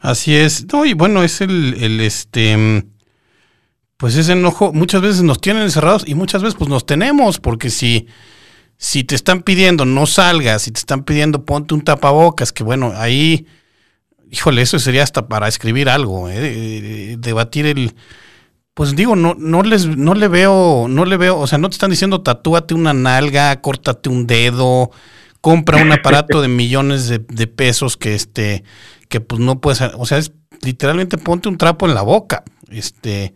Así 0.01 0.37
es. 0.37 0.67
No, 0.73 0.85
y 0.85 0.93
bueno, 0.93 1.23
es 1.23 1.41
el, 1.41 1.75
el 1.83 2.01
este 2.01 2.85
pues 3.97 4.17
ese 4.17 4.33
enojo 4.33 4.73
muchas 4.75 5.01
veces 5.01 5.23
nos 5.23 5.41
tienen 5.41 5.63
encerrados 5.63 6.07
y 6.07 6.15
muchas 6.15 6.43
veces 6.43 6.57
pues 6.59 6.69
nos 6.69 6.85
tenemos, 6.85 7.41
porque 7.41 7.71
si, 7.71 8.09
si 8.77 9.05
te 9.05 9.15
están 9.15 9.43
pidiendo 9.43 9.87
no 9.87 10.05
salgas, 10.05 10.63
si 10.63 10.73
te 10.73 10.79
están 10.79 11.05
pidiendo 11.05 11.47
ponte 11.47 11.73
un 11.73 11.83
tapabocas, 11.83 12.53
que 12.53 12.65
bueno, 12.65 12.93
ahí, 12.97 13.47
híjole, 14.35 14.63
eso 14.63 14.79
sería 14.79 15.03
hasta 15.03 15.29
para 15.29 15.49
escribir 15.49 15.89
algo, 15.89 16.29
¿eh? 16.29 17.17
debatir 17.19 17.67
el, 17.67 17.95
pues 18.75 18.97
digo, 18.97 19.17
no, 19.17 19.35
no 19.39 19.63
les, 19.63 19.87
no 19.87 20.15
le 20.15 20.29
veo, 20.29 20.87
no 20.89 21.05
le 21.05 21.17
veo, 21.17 21.39
o 21.39 21.47
sea, 21.47 21.59
no 21.59 21.69
te 21.69 21.75
están 21.75 21.91
diciendo 21.91 22.23
tatúate 22.23 22.75
una 22.75 22.93
nalga, 22.93 23.61
córtate 23.61 24.09
un 24.09 24.27
dedo, 24.27 24.91
compra 25.41 25.83
un 25.83 25.93
aparato 25.93 26.43
de 26.43 26.49
millones 26.49 27.09
de, 27.09 27.19
de 27.19 27.47
pesos 27.47 27.97
que 27.97 28.15
este, 28.15 28.65
que 29.09 29.21
pues 29.21 29.41
no 29.41 29.61
puedes, 29.61 29.81
o 29.81 30.07
sea, 30.07 30.19
es 30.19 30.33
literalmente 30.63 31.19
ponte 31.19 31.49
un 31.49 31.59
trapo 31.59 31.87
en 31.87 31.95
la 31.95 32.03
boca, 32.03 32.43
este, 32.71 33.35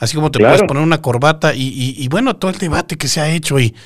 Así 0.00 0.16
como 0.16 0.30
te 0.30 0.38
puedes 0.38 0.62
poner 0.62 0.82
una 0.82 1.02
corbata 1.02 1.54
y, 1.54 1.94
y, 1.98 2.08
bueno, 2.08 2.34
todo 2.34 2.50
el 2.50 2.56
debate 2.56 2.96
que 2.96 3.06
se 3.06 3.20
ha 3.20 3.28
hecho 3.28 3.60
y... 3.60 3.76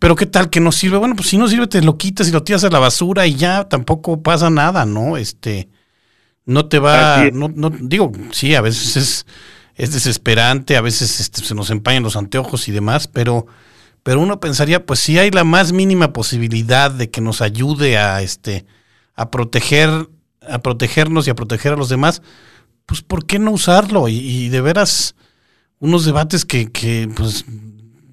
Pero 0.00 0.16
qué 0.16 0.26
tal 0.26 0.50
que 0.50 0.60
no 0.60 0.72
sirve? 0.72 0.96
Bueno, 0.96 1.14
pues 1.14 1.28
si 1.28 1.38
no 1.38 1.46
sirve 1.46 1.68
te 1.68 1.80
lo 1.80 1.96
quitas 1.96 2.26
y 2.26 2.32
lo 2.32 2.42
tiras 2.42 2.64
a 2.64 2.70
la 2.70 2.80
basura 2.80 3.26
y 3.26 3.34
ya 3.34 3.68
tampoco 3.68 4.20
pasa 4.20 4.50
nada, 4.50 4.84
¿no? 4.84 5.16
Este, 5.16 5.68
no 6.50 6.66
te 6.66 6.78
va, 6.78 7.30
no, 7.32 7.48
no, 7.48 7.70
digo, 7.70 8.12
sí, 8.32 8.54
a 8.54 8.60
veces 8.60 8.96
es, 8.96 9.26
es 9.76 9.92
desesperante, 9.92 10.76
a 10.76 10.80
veces 10.80 11.20
este, 11.20 11.42
se 11.42 11.54
nos 11.54 11.70
empañan 11.70 12.02
los 12.02 12.16
anteojos 12.16 12.68
y 12.68 12.72
demás, 12.72 13.06
pero, 13.06 13.46
pero 14.02 14.20
uno 14.20 14.40
pensaría, 14.40 14.84
pues 14.84 15.00
si 15.00 15.18
hay 15.18 15.30
la 15.30 15.44
más 15.44 15.72
mínima 15.72 16.12
posibilidad 16.12 16.90
de 16.90 17.10
que 17.10 17.20
nos 17.20 17.40
ayude 17.40 17.98
a, 17.98 18.20
este, 18.20 18.66
a 19.14 19.30
proteger, 19.30 20.08
a 20.48 20.58
protegernos 20.58 21.26
y 21.26 21.30
a 21.30 21.34
proteger 21.36 21.74
a 21.74 21.76
los 21.76 21.88
demás, 21.88 22.20
pues 22.84 23.02
¿por 23.02 23.26
qué 23.26 23.38
no 23.38 23.52
usarlo? 23.52 24.08
Y, 24.08 24.18
y 24.18 24.48
de 24.48 24.60
veras, 24.60 25.14
unos 25.78 26.04
debates 26.04 26.44
que, 26.44 26.72
que 26.72 27.08
pues 27.14 27.44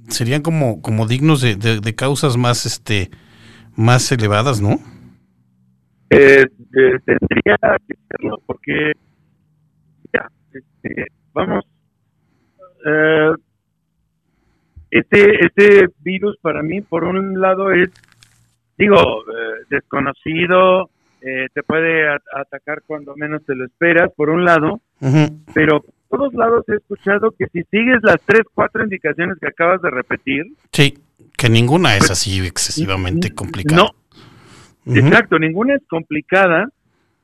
serían 0.09 0.41
como, 0.41 0.81
como 0.81 1.07
dignos 1.07 1.41
de, 1.41 1.55
de, 1.55 1.95
causas 1.95 2.37
más 2.37 2.65
este 2.65 3.11
más 3.75 4.11
elevadas, 4.11 4.61
¿no? 4.61 4.79
Eh, 6.09 6.45
tendría 6.71 7.57
que 7.87 7.95
serlo 8.09 8.37
porque 8.45 8.93
ya, 10.13 10.29
este, 10.53 11.07
vamos 11.33 11.65
eh, 12.85 13.31
este 14.91 15.45
este 15.45 15.89
virus 15.99 16.37
para 16.41 16.61
mí 16.61 16.81
por 16.81 17.03
un 17.03 17.39
lado 17.39 17.71
es 17.71 17.89
digo 18.77 18.97
eh, 18.97 19.65
desconocido 19.69 20.89
eh, 21.21 21.47
te 21.53 21.63
puede 21.63 22.07
atacar 22.33 22.83
cuando 22.85 23.15
menos 23.15 23.43
te 23.45 23.55
lo 23.55 23.65
esperas 23.65 24.11
por 24.15 24.29
un 24.29 24.45
lado 24.45 24.81
pero 25.53 25.83
todos 26.09 26.33
lados 26.33 26.63
he 26.69 26.75
escuchado 26.75 27.31
que 27.31 27.47
si 27.47 27.63
sigues 27.69 27.97
las 28.01 28.21
tres, 28.25 28.41
cuatro 28.53 28.83
indicaciones 28.83 29.37
que 29.39 29.47
acabas 29.47 29.81
de 29.81 29.89
repetir. 29.89 30.45
Sí, 30.71 30.97
que 31.35 31.49
ninguna 31.49 31.97
es 31.97 32.09
así 32.09 32.45
excesivamente 32.45 33.33
complicada. 33.33 33.83
No, 33.83 33.89
exacto, 34.95 35.39
ninguna 35.39 35.75
es 35.75 35.81
complicada. 35.87 36.67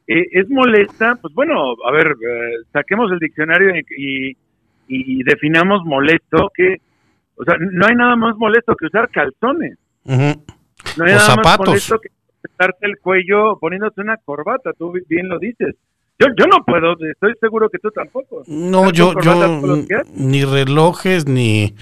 Eh, 0.07 0.27
es 0.31 0.49
molesta, 0.49 1.15
pues 1.21 1.33
bueno, 1.33 1.75
a 1.85 1.91
ver, 1.91 2.07
eh, 2.07 2.65
saquemos 2.73 3.11
el 3.11 3.19
diccionario 3.19 3.73
y, 3.97 4.35
y, 4.87 5.23
definamos 5.23 5.85
molesto, 5.85 6.51
que, 6.53 6.77
o 7.37 7.43
sea, 7.45 7.55
no 7.57 7.85
hay 7.87 7.95
nada 7.95 8.15
más 8.17 8.35
molesto 8.35 8.75
que 8.75 8.87
usar 8.87 9.09
calzones. 9.09 9.77
No 10.05 11.05
hay 11.05 11.13
nada 11.13 11.35
más 11.37 11.57
molesto 11.57 11.99
que 11.99 12.09
cortarte 12.41 12.85
el 12.85 12.97
cuello 12.97 13.57
poniéndote 13.59 14.01
una 14.01 14.17
corbata, 14.17 14.71
tú 14.73 14.93
bien 15.07 15.29
lo 15.29 15.39
dices. 15.39 15.75
Yo, 16.23 16.33
yo 16.37 16.45
no 16.47 16.63
puedo, 16.65 16.95
estoy 17.11 17.33
seguro 17.39 17.69
que 17.69 17.79
tú 17.79 17.89
tampoco. 17.91 18.43
No, 18.47 18.91
yo, 18.91 19.13
yo 19.21 19.85
ni 20.15 20.45
relojes, 20.45 21.27
ni, 21.27 21.75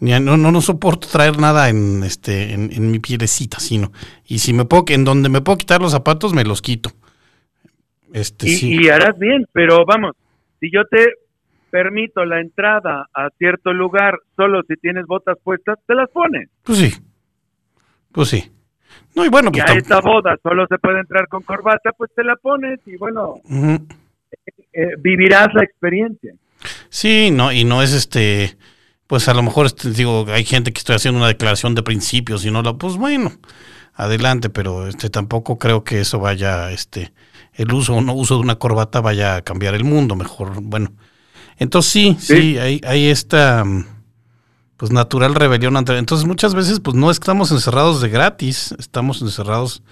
ni 0.00 0.18
no, 0.20 0.36
no, 0.36 0.60
soporto 0.60 1.06
traer 1.08 1.38
nada 1.38 1.68
en 1.68 2.02
este 2.02 2.52
en, 2.52 2.90
mi 2.90 2.98
pielecita, 2.98 3.60
sino 3.60 3.92
y 4.26 4.38
si 4.38 4.52
me 4.52 4.64
puedo, 4.64 4.84
en 4.88 5.04
donde 5.04 5.28
me 5.28 5.40
puedo 5.40 5.58
quitar 5.58 5.80
los 5.80 5.92
zapatos, 5.92 6.34
me 6.34 6.44
los 6.44 6.62
quito. 6.62 6.90
Este, 8.12 8.48
y, 8.48 8.84
y 8.84 8.88
harás 8.88 9.18
bien, 9.18 9.46
pero 9.52 9.84
vamos, 9.84 10.12
si 10.60 10.70
yo 10.70 10.84
te 10.86 11.06
permito 11.70 12.24
la 12.24 12.40
entrada 12.40 13.08
a 13.12 13.30
cierto 13.38 13.72
lugar 13.72 14.18
solo 14.36 14.62
si 14.68 14.76
tienes 14.76 15.06
botas 15.06 15.36
puestas, 15.42 15.78
te 15.86 15.94
las 15.94 16.08
pones. 16.10 16.48
Pues 16.62 16.78
sí, 16.78 16.92
pues 18.12 18.28
sí. 18.28 18.50
No, 19.14 19.24
y 19.24 19.28
bueno, 19.28 19.52
pues 19.52 19.64
a 19.64 19.74
esta 19.74 20.00
boda 20.00 20.36
solo 20.42 20.66
se 20.68 20.78
puede 20.78 21.00
entrar 21.00 21.28
con 21.28 21.42
corbata, 21.42 21.92
pues 21.96 22.10
te 22.14 22.24
la 22.24 22.36
pones 22.36 22.80
y 22.86 22.96
bueno, 22.96 23.36
eh, 23.48 23.78
eh, 24.72 24.88
vivirás 24.98 25.54
la 25.54 25.62
experiencia. 25.62 26.34
Sí, 26.88 27.30
no, 27.30 27.52
y 27.52 27.64
no 27.64 27.82
es 27.82 27.92
este, 27.92 28.56
pues 29.06 29.28
a 29.28 29.34
lo 29.34 29.42
mejor 29.42 29.66
este, 29.66 29.90
digo, 29.90 30.26
hay 30.28 30.44
gente 30.44 30.72
que 30.72 30.78
estoy 30.78 30.96
haciendo 30.96 31.18
una 31.18 31.28
declaración 31.28 31.74
de 31.74 31.82
principios 31.82 32.44
y 32.44 32.50
no 32.50 32.62
la, 32.62 32.74
pues 32.74 32.96
bueno, 32.96 33.30
adelante, 33.94 34.50
pero 34.50 34.88
este 34.88 35.10
tampoco 35.10 35.58
creo 35.58 35.84
que 35.84 36.00
eso 36.00 36.18
vaya, 36.18 36.72
este, 36.72 37.12
el 37.52 37.72
uso 37.72 37.94
o 37.94 38.00
no 38.00 38.14
uso 38.14 38.34
de 38.34 38.40
una 38.40 38.56
corbata 38.56 39.00
vaya 39.00 39.36
a 39.36 39.42
cambiar 39.42 39.74
el 39.74 39.84
mundo, 39.84 40.16
mejor, 40.16 40.60
bueno. 40.60 40.92
Entonces 41.58 41.92
sí, 41.92 42.16
sí, 42.18 42.36
sí 42.36 42.58
hay, 42.58 42.80
hay 42.84 43.06
esta 43.10 43.64
pues 44.76 44.92
natural 44.92 45.34
rebelión 45.34 45.76
entonces 45.76 46.26
muchas 46.26 46.54
veces 46.54 46.80
pues 46.80 46.96
no 46.96 47.10
estamos 47.10 47.50
encerrados 47.52 48.00
de 48.00 48.08
gratis 48.08 48.74
estamos 48.78 49.22
encerrados. 49.22 49.82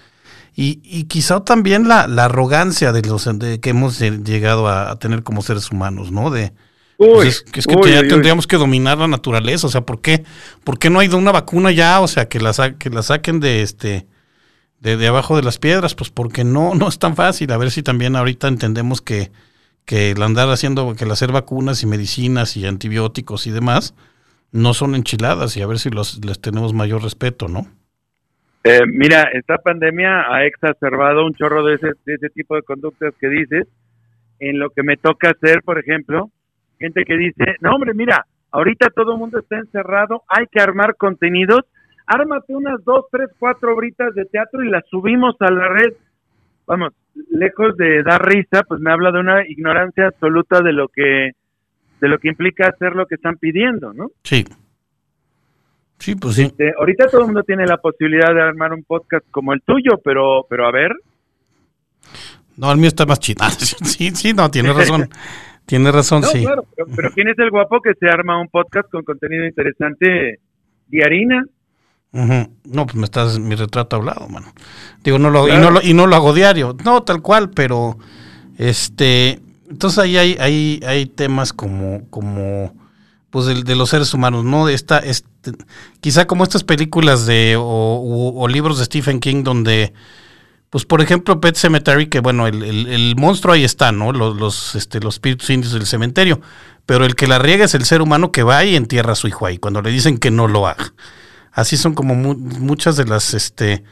Y, 0.55 0.81
y 0.83 1.05
quizá 1.05 1.43
también 1.43 1.87
la, 1.87 2.07
la 2.07 2.25
arrogancia 2.25 2.91
de 2.91 3.01
los 3.01 3.27
de 3.39 3.59
que 3.59 3.71
hemos 3.71 3.99
llegado 3.99 4.67
a, 4.67 4.95
tener 4.99 5.23
como 5.23 5.41
seres 5.41 5.71
humanos 5.71 6.11
no 6.11 6.29
de 6.29 6.53
pues, 6.97 7.43
es, 7.51 7.65
que 7.65 7.91
ya 7.91 8.07
tendríamos 8.07 8.45
que 8.45 8.57
dominar 8.57 8.99
la 8.99 9.07
naturaleza 9.07 9.65
o 9.65 9.69
sea 9.71 9.81
por 9.81 9.99
qué 9.99 10.23
por 10.63 10.77
qué 10.77 10.91
no 10.91 10.99
hay 10.99 11.07
una 11.07 11.31
vacuna 11.31 11.71
ya 11.71 12.01
o 12.01 12.07
sea 12.07 12.29
que 12.29 12.39
la 12.39 12.53
que 12.77 12.91
la 12.91 13.01
saquen 13.01 13.39
de 13.39 13.63
este 13.63 14.05
de, 14.79 14.97
de 14.97 15.07
abajo 15.07 15.35
de 15.35 15.41
las 15.41 15.57
piedras 15.57 15.95
pues 15.95 16.11
porque 16.11 16.43
no 16.43 16.75
no 16.75 16.87
es 16.87 16.99
tan 16.99 17.15
fácil. 17.15 17.51
A 17.51 17.57
ver 17.57 17.71
si 17.71 17.81
también 17.81 18.15
ahorita 18.15 18.47
entendemos 18.47 19.01
que 19.01 19.31
que 19.85 20.11
el 20.11 20.21
andar 20.21 20.49
haciendo 20.49 20.95
que 20.95 21.03
el 21.03 21.11
hacer 21.11 21.31
vacunas 21.31 21.83
y 21.83 21.87
medicinas 21.87 22.55
y 22.55 22.65
antibióticos 22.65 23.47
y 23.47 23.51
demás 23.51 23.93
no 24.53 24.73
son 24.73 24.95
enchiladas 24.95 25.57
y 25.57 25.61
a 25.61 25.67
ver 25.67 25.79
si 25.79 25.89
los, 25.89 26.23
les 26.23 26.39
tenemos 26.39 26.73
mayor 26.73 27.03
respeto, 27.03 27.47
¿no? 27.47 27.65
Eh, 28.63 28.81
mira, 28.85 29.23
esta 29.33 29.57
pandemia 29.57 30.31
ha 30.33 30.45
exacerbado 30.45 31.25
un 31.25 31.33
chorro 31.33 31.65
de 31.65 31.75
ese, 31.75 31.87
de 32.05 32.13
ese 32.13 32.29
tipo 32.29 32.55
de 32.55 32.61
conductas 32.61 33.13
que 33.19 33.27
dices. 33.27 33.67
En 34.39 34.59
lo 34.59 34.69
que 34.69 34.83
me 34.83 34.97
toca 34.97 35.31
hacer, 35.31 35.61
por 35.63 35.79
ejemplo, 35.79 36.29
gente 36.79 37.03
que 37.05 37.17
dice, 37.17 37.55
no 37.61 37.75
hombre, 37.75 37.93
mira, 37.93 38.25
ahorita 38.51 38.89
todo 38.95 39.13
el 39.13 39.19
mundo 39.19 39.39
está 39.39 39.57
encerrado, 39.57 40.23
hay 40.27 40.47
que 40.47 40.61
armar 40.61 40.95
contenidos, 40.95 41.61
ármate 42.05 42.53
unas 42.53 42.83
dos, 42.83 43.05
tres, 43.11 43.29
cuatro 43.39 43.75
horitas 43.75 44.13
de 44.15 44.25
teatro 44.25 44.63
y 44.63 44.69
las 44.69 44.83
subimos 44.89 45.35
a 45.39 45.51
la 45.51 45.67
red. 45.69 45.93
Vamos, 46.65 46.93
lejos 47.31 47.75
de 47.77 48.03
dar 48.03 48.25
risa, 48.25 48.63
pues 48.67 48.79
me 48.79 48.91
habla 48.91 49.11
de 49.11 49.19
una 49.19 49.47
ignorancia 49.47 50.07
absoluta 50.07 50.61
de 50.61 50.73
lo 50.73 50.87
que 50.89 51.31
de 52.03 52.09
lo 52.09 52.19
que 52.19 52.27
implica 52.27 52.67
hacer 52.67 52.97
lo 52.97 53.05
que 53.07 53.15
están 53.15 53.37
pidiendo, 53.37 53.93
¿no? 53.93 54.11
Sí. 54.25 54.43
Sí, 55.99 56.15
pues 56.15 56.35
sí. 56.35 56.41
Este, 56.41 56.73
ahorita 56.77 57.07
todo 57.07 57.21
el 57.21 57.27
mundo 57.27 57.43
tiene 57.43 57.65
la 57.65 57.77
posibilidad 57.77 58.33
de 58.33 58.41
armar 58.41 58.73
un 58.73 58.83
podcast 58.83 59.25
como 59.31 59.53
el 59.53 59.61
tuyo, 59.61 60.01
pero, 60.03 60.45
pero 60.49 60.67
a 60.67 60.71
ver. 60.73 60.91
No, 62.57 62.69
el 62.73 62.77
mío 62.77 62.89
está 62.89 63.05
más 63.05 63.19
chido. 63.19 63.45
sí, 63.85 64.11
sí, 64.11 64.33
no, 64.33 64.51
tiene 64.51 64.73
razón. 64.73 65.07
tiene 65.65 65.93
razón, 65.93 66.23
sí. 66.23 66.41
Claro, 66.41 66.65
pero, 66.93 67.09
¿quién 67.11 67.29
es 67.29 67.39
el 67.39 67.49
guapo 67.51 67.79
que 67.79 67.93
se 67.97 68.09
arma 68.09 68.37
un 68.37 68.49
podcast 68.49 68.89
con 68.91 69.03
contenido 69.03 69.45
interesante 69.45 70.41
de 70.87 71.03
harina? 71.05 71.45
No, 72.11 72.85
pues 72.85 72.95
me 72.95 73.05
estás 73.05 73.39
mi 73.39 73.55
retrato 73.55 73.95
hablado, 73.95 74.27
mano. 74.27 74.47
Digo, 75.05 75.17
no 75.19 75.29
lo, 75.29 75.47
y 75.47 75.53
no 75.53 75.71
lo, 75.71 75.81
y 75.81 75.93
no 75.93 76.05
lo 76.05 76.17
hago 76.17 76.33
diario. 76.33 76.75
No, 76.83 77.03
tal 77.03 77.21
cual, 77.21 77.51
pero 77.51 77.97
este, 78.57 79.39
entonces 79.73 79.97
ahí 79.97 80.17
hay, 80.17 80.37
hay, 80.39 80.79
hay 80.85 81.07
temas 81.07 81.51
como, 81.51 82.07
como 82.11 82.75
pues 83.31 83.47
de, 83.47 83.75
los 83.75 83.89
seres 83.89 84.13
humanos, 84.13 84.45
¿no? 84.45 84.69
Esta, 84.69 84.99
este, 84.99 85.51
quizá 85.99 86.27
como 86.27 86.43
estas 86.43 86.63
películas 86.63 87.25
de 87.25 87.55
o, 87.57 88.47
libros 88.47 88.77
de 88.77 88.85
Stephen 88.85 89.19
King 89.19 89.43
donde, 89.43 89.91
pues 90.69 90.85
por 90.85 91.01
ejemplo, 91.01 91.41
Pet 91.41 91.55
Cemetery, 91.55 92.05
que 92.05 92.19
bueno, 92.19 92.45
el, 92.45 93.15
monstruo 93.17 93.55
ahí 93.55 93.63
está, 93.63 93.91
¿no? 93.91 94.11
Los, 94.11 94.37
los, 94.37 94.75
este, 94.75 94.99
los 94.99 95.15
espíritus 95.15 95.49
indios 95.49 95.73
del 95.73 95.87
cementerio, 95.87 96.39
pero 96.85 97.05
el 97.05 97.15
que 97.15 97.25
la 97.25 97.39
riega 97.39 97.65
es 97.65 97.73
el 97.73 97.85
ser 97.85 98.03
humano 98.03 98.31
que 98.31 98.43
va 98.43 98.63
y 98.63 98.75
entierra 98.75 99.13
a 99.13 99.15
su 99.15 99.27
hijo 99.27 99.47
ahí, 99.47 99.57
cuando 99.57 99.81
le 99.81 99.89
dicen 99.89 100.19
que 100.19 100.29
no 100.29 100.47
lo 100.47 100.67
haga. 100.67 100.93
Así 101.51 101.77
son 101.77 101.95
como 101.95 102.13
muchas 102.13 102.95
de 102.95 103.05
las, 103.05 103.33
este, 103.33 103.83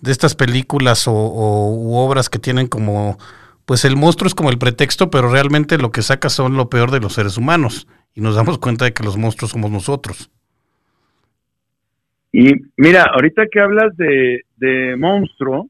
de 0.00 0.10
estas 0.10 0.34
películas 0.34 1.06
o, 1.06 1.12
u 1.12 1.94
obras 1.94 2.28
que 2.28 2.40
tienen 2.40 2.66
como, 2.66 3.18
pues 3.68 3.84
el 3.84 3.96
monstruo 3.96 4.28
es 4.28 4.34
como 4.34 4.48
el 4.48 4.56
pretexto, 4.56 5.10
pero 5.10 5.30
realmente 5.30 5.76
lo 5.76 5.92
que 5.92 6.00
saca 6.00 6.30
son 6.30 6.56
lo 6.56 6.70
peor 6.70 6.90
de 6.90 7.00
los 7.00 7.12
seres 7.12 7.36
humanos 7.36 7.86
y 8.14 8.22
nos 8.22 8.34
damos 8.34 8.56
cuenta 8.56 8.86
de 8.86 8.94
que 8.94 9.04
los 9.04 9.18
monstruos 9.18 9.50
somos 9.50 9.70
nosotros. 9.70 10.30
Y 12.32 12.54
mira, 12.78 13.04
ahorita 13.12 13.42
que 13.52 13.60
hablas 13.60 13.94
de, 13.98 14.40
de 14.56 14.96
monstruo, 14.96 15.68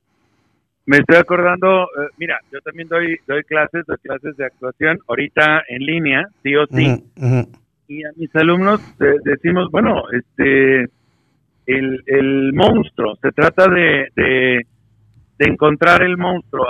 me 0.86 0.98
estoy 0.98 1.16
acordando, 1.16 1.86
eh, 1.86 2.08
mira, 2.18 2.38
yo 2.52 2.60
también 2.60 2.86
doy, 2.86 3.16
doy 3.26 3.42
clases, 3.42 3.84
doy 3.84 3.98
clases 3.98 4.36
de 4.36 4.46
actuación, 4.46 5.00
ahorita 5.08 5.64
en 5.68 5.84
línea, 5.84 6.28
sí 6.44 6.54
o 6.54 6.66
sí. 6.68 7.02
Y 7.88 8.04
a 8.04 8.10
mis 8.14 8.32
alumnos 8.36 8.80
eh, 9.00 9.16
decimos, 9.24 9.72
bueno, 9.72 10.04
este, 10.12 10.82
el, 11.66 12.04
el 12.06 12.52
monstruo, 12.52 13.16
se 13.20 13.32
trata 13.32 13.68
de, 13.68 14.06
de, 14.14 14.66
encontrar 15.46 16.02
el 16.02 16.16
monstruo. 16.16 16.66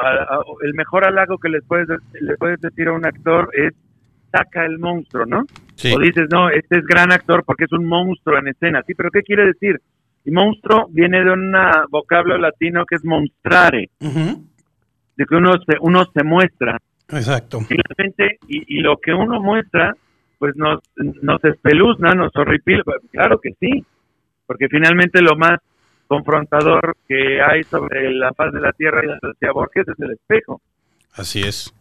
el 0.63 0.75
mejor 0.75 1.05
halago 1.05 1.39
que 1.39 1.49
les 1.49 1.65
puedes, 1.65 1.89
le 2.21 2.37
puedes 2.37 2.61
decir 2.61 2.89
a 2.89 2.93
un 2.93 3.07
actor 3.07 3.51
es, 3.55 3.75
saca 4.31 4.65
el 4.65 4.79
monstruo, 4.79 5.25
¿no? 5.27 5.41
O 5.41 5.99
dices, 6.01 6.29
no, 6.31 6.51
este 6.51 6.79
es 6.79 6.85
gran 6.85 7.13
actor 7.13 7.45
porque 7.45 7.65
es 7.65 7.73
un 7.73 7.87
monstruo 7.87 8.39
en 8.39 8.49
escena. 8.49 8.83
Sí, 8.87 8.95
pero 8.95 9.11
¿qué 9.11 9.23
quiere 9.23 9.47
decir? 9.47 9.81
Y 10.25 10.31
monstruo 10.31 10.87
viene 10.91 11.25
de 11.25 11.31
un 11.31 11.55
vocablo 11.91 12.37
latino 12.37 12.85
que 12.85 12.97
es 12.97 13.05
monstrare, 13.05 13.91
de 14.01 15.25
que 15.25 15.35
uno 15.35 15.53
se, 15.67 15.77
uno 15.81 16.05
se 16.13 16.25
muestra. 16.25 16.79
Exacto. 17.09 17.61
Finalmente, 17.61 18.39
y, 18.49 18.77
y, 18.79 18.81
lo 18.81 18.99
que 18.99 19.15
uno 19.15 19.41
muestra, 19.41 19.95
pues 20.39 20.55
nos, 20.57 20.81
nos 20.97 21.43
espeluzna, 21.45 22.13
nos 22.13 22.37
horripila. 22.37 22.83
Claro 23.11 23.41
que 23.41 23.53
sí, 23.59 23.83
porque 24.47 24.69
finalmente 24.69 25.23
lo 25.23 25.37
más 25.37 25.59
confrontador 26.09 26.97
que 27.07 27.41
hay 27.41 27.63
sobre 27.65 28.11
la 28.11 28.33
faz 28.33 28.53
de 28.53 28.61
la 28.61 28.73
tierra, 28.73 29.03
y 29.05 29.27
decía 29.27 29.53
Borges, 29.53 29.87
es 29.87 30.01
el 30.01 30.13
espejo. 30.13 30.61
Así 31.13 31.43
es. 31.43 31.73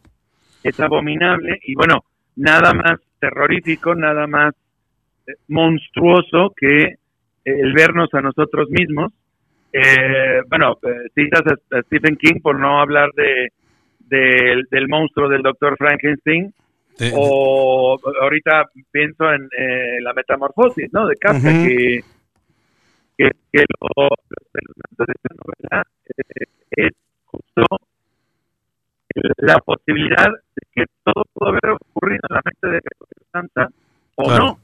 Es 0.63 0.79
abominable 0.79 1.59
y 1.63 1.73
bueno, 1.75 2.03
nada 2.35 2.73
más 2.73 2.99
terrorífico, 3.19 3.95
nada 3.95 4.27
más 4.27 4.53
eh, 5.25 5.33
monstruoso 5.47 6.53
que 6.55 6.95
el 7.45 7.73
vernos 7.73 8.13
a 8.13 8.21
nosotros 8.21 8.69
mismos. 8.69 9.13
Eh, 9.71 10.41
bueno, 10.49 10.77
eh, 10.83 11.09
citas 11.15 11.41
a, 11.47 11.81
Stephen 11.83 12.17
King 12.17 12.41
por 12.41 12.59
no 12.59 12.81
hablar 12.81 13.09
de, 13.15 13.49
del 14.09 14.87
monstruo 14.87 15.29
del 15.29 15.41
doctor 15.41 15.75
Frankenstein. 15.77 16.53
O 17.13 17.95
ahorita 18.21 18.65
pienso 18.91 19.31
en 19.31 19.47
la 20.01 20.13
metamorfosis, 20.13 20.91
¿no? 20.91 21.05
De 21.05 21.15
Kafka, 21.15 21.51
que, 21.63 22.01
que, 23.17 23.31
lo, 23.53 24.07
de 24.97 25.13
esta 25.13 25.35
novela 25.35 25.87
es 26.71 26.91
justo 27.25 27.63
la 29.37 29.57
posibilidad 29.59 30.27
de 30.27 30.61
que 30.71 30.85
todo 31.03 31.23
pudo 31.33 31.49
haber 31.49 31.71
ocurrido 31.71 32.21
en 32.29 32.35
la 32.35 32.41
mente 32.45 32.67
de 32.67 32.81
Santa 33.31 33.69
o 34.15 34.37
no. 34.37 34.59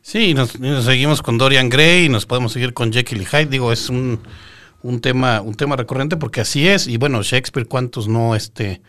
Sí, 0.00 0.32
nos, 0.32 0.52
seguimos 0.52 1.20
con 1.20 1.36
Dorian 1.36 1.68
Gray 1.68 2.06
y 2.06 2.08
nos 2.08 2.24
podemos 2.24 2.52
seguir 2.52 2.72
con 2.72 2.92
Jekyll 2.92 3.20
y 3.20 3.26
Hyde. 3.26 3.46
Digo, 3.46 3.70
es 3.70 3.90
un, 3.90 4.20
un 4.82 5.00
tema 5.00 5.42
un 5.42 5.54
tema 5.54 5.76
recurrente 5.76 6.16
porque 6.16 6.40
así 6.40 6.66
es. 6.66 6.86
Y 6.88 6.96
bueno, 6.96 7.22
Shakespeare, 7.22 7.68
¿cuántos 7.68 8.08
no, 8.08 8.34
este, 8.34 8.80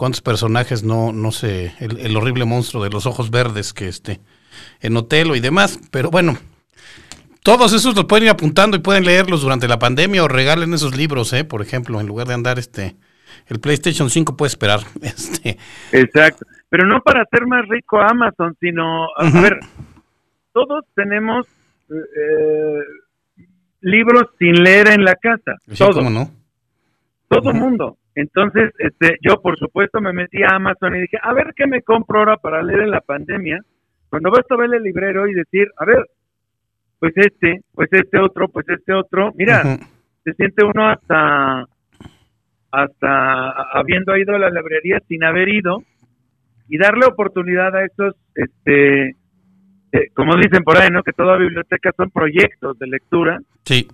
cuántos 0.00 0.22
personajes 0.22 0.82
no, 0.82 1.12
no 1.12 1.30
sé, 1.30 1.74
el, 1.78 2.16
horrible 2.16 2.46
monstruo 2.46 2.82
de 2.82 2.88
los 2.88 3.04
ojos 3.04 3.30
verdes 3.30 3.74
que 3.74 3.86
este, 3.86 4.18
en 4.80 4.96
Otelo 4.96 5.36
y 5.36 5.40
demás. 5.40 5.78
Pero 5.90 6.10
bueno, 6.10 6.38
todos 7.42 7.72
esos 7.72 7.96
los 7.96 8.04
pueden 8.04 8.24
ir 8.24 8.30
apuntando 8.30 8.76
y 8.76 8.80
pueden 8.80 9.04
leerlos 9.04 9.42
durante 9.42 9.68
la 9.68 9.78
pandemia 9.78 10.24
o 10.24 10.28
regalen 10.28 10.74
esos 10.74 10.96
libros, 10.96 11.32
¿eh? 11.32 11.44
Por 11.44 11.62
ejemplo, 11.62 12.00
en 12.00 12.06
lugar 12.06 12.26
de 12.26 12.34
andar 12.34 12.58
este 12.58 12.96
el 13.48 13.60
PlayStation 13.60 14.10
5 14.10 14.36
puede 14.36 14.48
esperar. 14.48 14.80
Este. 15.02 15.56
Exacto. 15.92 16.46
Pero 16.68 16.86
no 16.86 17.00
para 17.00 17.22
hacer 17.22 17.46
más 17.46 17.66
rico 17.68 18.00
Amazon, 18.00 18.56
sino, 18.60 19.06
a 19.16 19.40
ver, 19.40 19.58
todos 20.52 20.84
tenemos 20.94 21.46
eh, 21.90 22.80
libros 23.80 24.26
sin 24.38 24.62
leer 24.62 24.88
en 24.88 25.04
la 25.04 25.16
casa. 25.16 25.56
todos. 25.76 26.10
no? 26.10 26.30
Todo 27.28 27.52
mundo. 27.52 27.96
Entonces, 28.14 28.72
este, 28.78 29.18
yo 29.20 29.40
por 29.40 29.58
supuesto 29.58 30.00
me 30.00 30.12
metí 30.12 30.42
a 30.42 30.56
Amazon 30.56 30.94
y 30.94 31.00
dije, 31.00 31.16
a 31.22 31.32
ver 31.32 31.54
qué 31.56 31.66
me 31.66 31.82
compro 31.82 32.20
ahora 32.20 32.36
para 32.36 32.62
leer 32.62 32.82
en 32.82 32.90
la 32.90 33.00
pandemia. 33.00 33.60
Cuando 34.08 34.30
vas 34.30 34.44
a 34.48 34.56
ver 34.56 34.72
el 34.74 34.82
librero 34.82 35.26
y 35.28 35.34
decir, 35.34 35.68
a 35.76 35.84
ver, 35.84 36.06
pues 37.00 37.14
este, 37.16 37.62
pues 37.74 37.88
este 37.92 38.18
otro, 38.18 38.48
pues 38.48 38.68
este 38.68 38.92
otro, 38.92 39.32
mira, 39.34 39.78
se 40.22 40.32
siente 40.34 40.64
uno 40.64 40.88
hasta 40.88 41.66
hasta 42.70 43.50
habiendo 43.72 44.16
ido 44.16 44.36
a 44.36 44.38
la 44.38 44.50
librería 44.50 45.00
sin 45.08 45.24
haber 45.24 45.48
ido 45.48 45.82
y 46.68 46.78
darle 46.78 47.06
oportunidad 47.06 47.74
a 47.74 47.84
esos, 47.84 48.14
este, 48.36 49.16
eh, 49.92 50.10
como 50.14 50.36
dicen 50.36 50.62
por 50.62 50.76
ahí, 50.76 50.88
¿no? 50.88 51.02
Que 51.02 51.12
toda 51.12 51.36
biblioteca 51.36 51.90
son 51.96 52.10
proyectos 52.10 52.78
de 52.78 52.86
lectura. 52.86 53.40
Sí. 53.64 53.88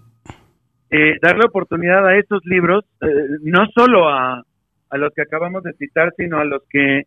Eh, 0.91 1.17
darle 1.23 1.47
oportunidad 1.47 2.07
a 2.07 2.19
esos 2.19 2.45
libros, 2.45 2.85
eh, 3.01 3.07
no 3.43 3.67
solo 3.75 4.11
a, 4.11 4.43
a 4.91 4.99
los 4.99 5.13
que 5.15 5.23
acabamos 5.23 5.63
de 5.63 5.73
citar, 5.75 6.13
sino 6.19 6.39
a 6.39 6.45
los 6.45 6.63
que, 6.69 7.05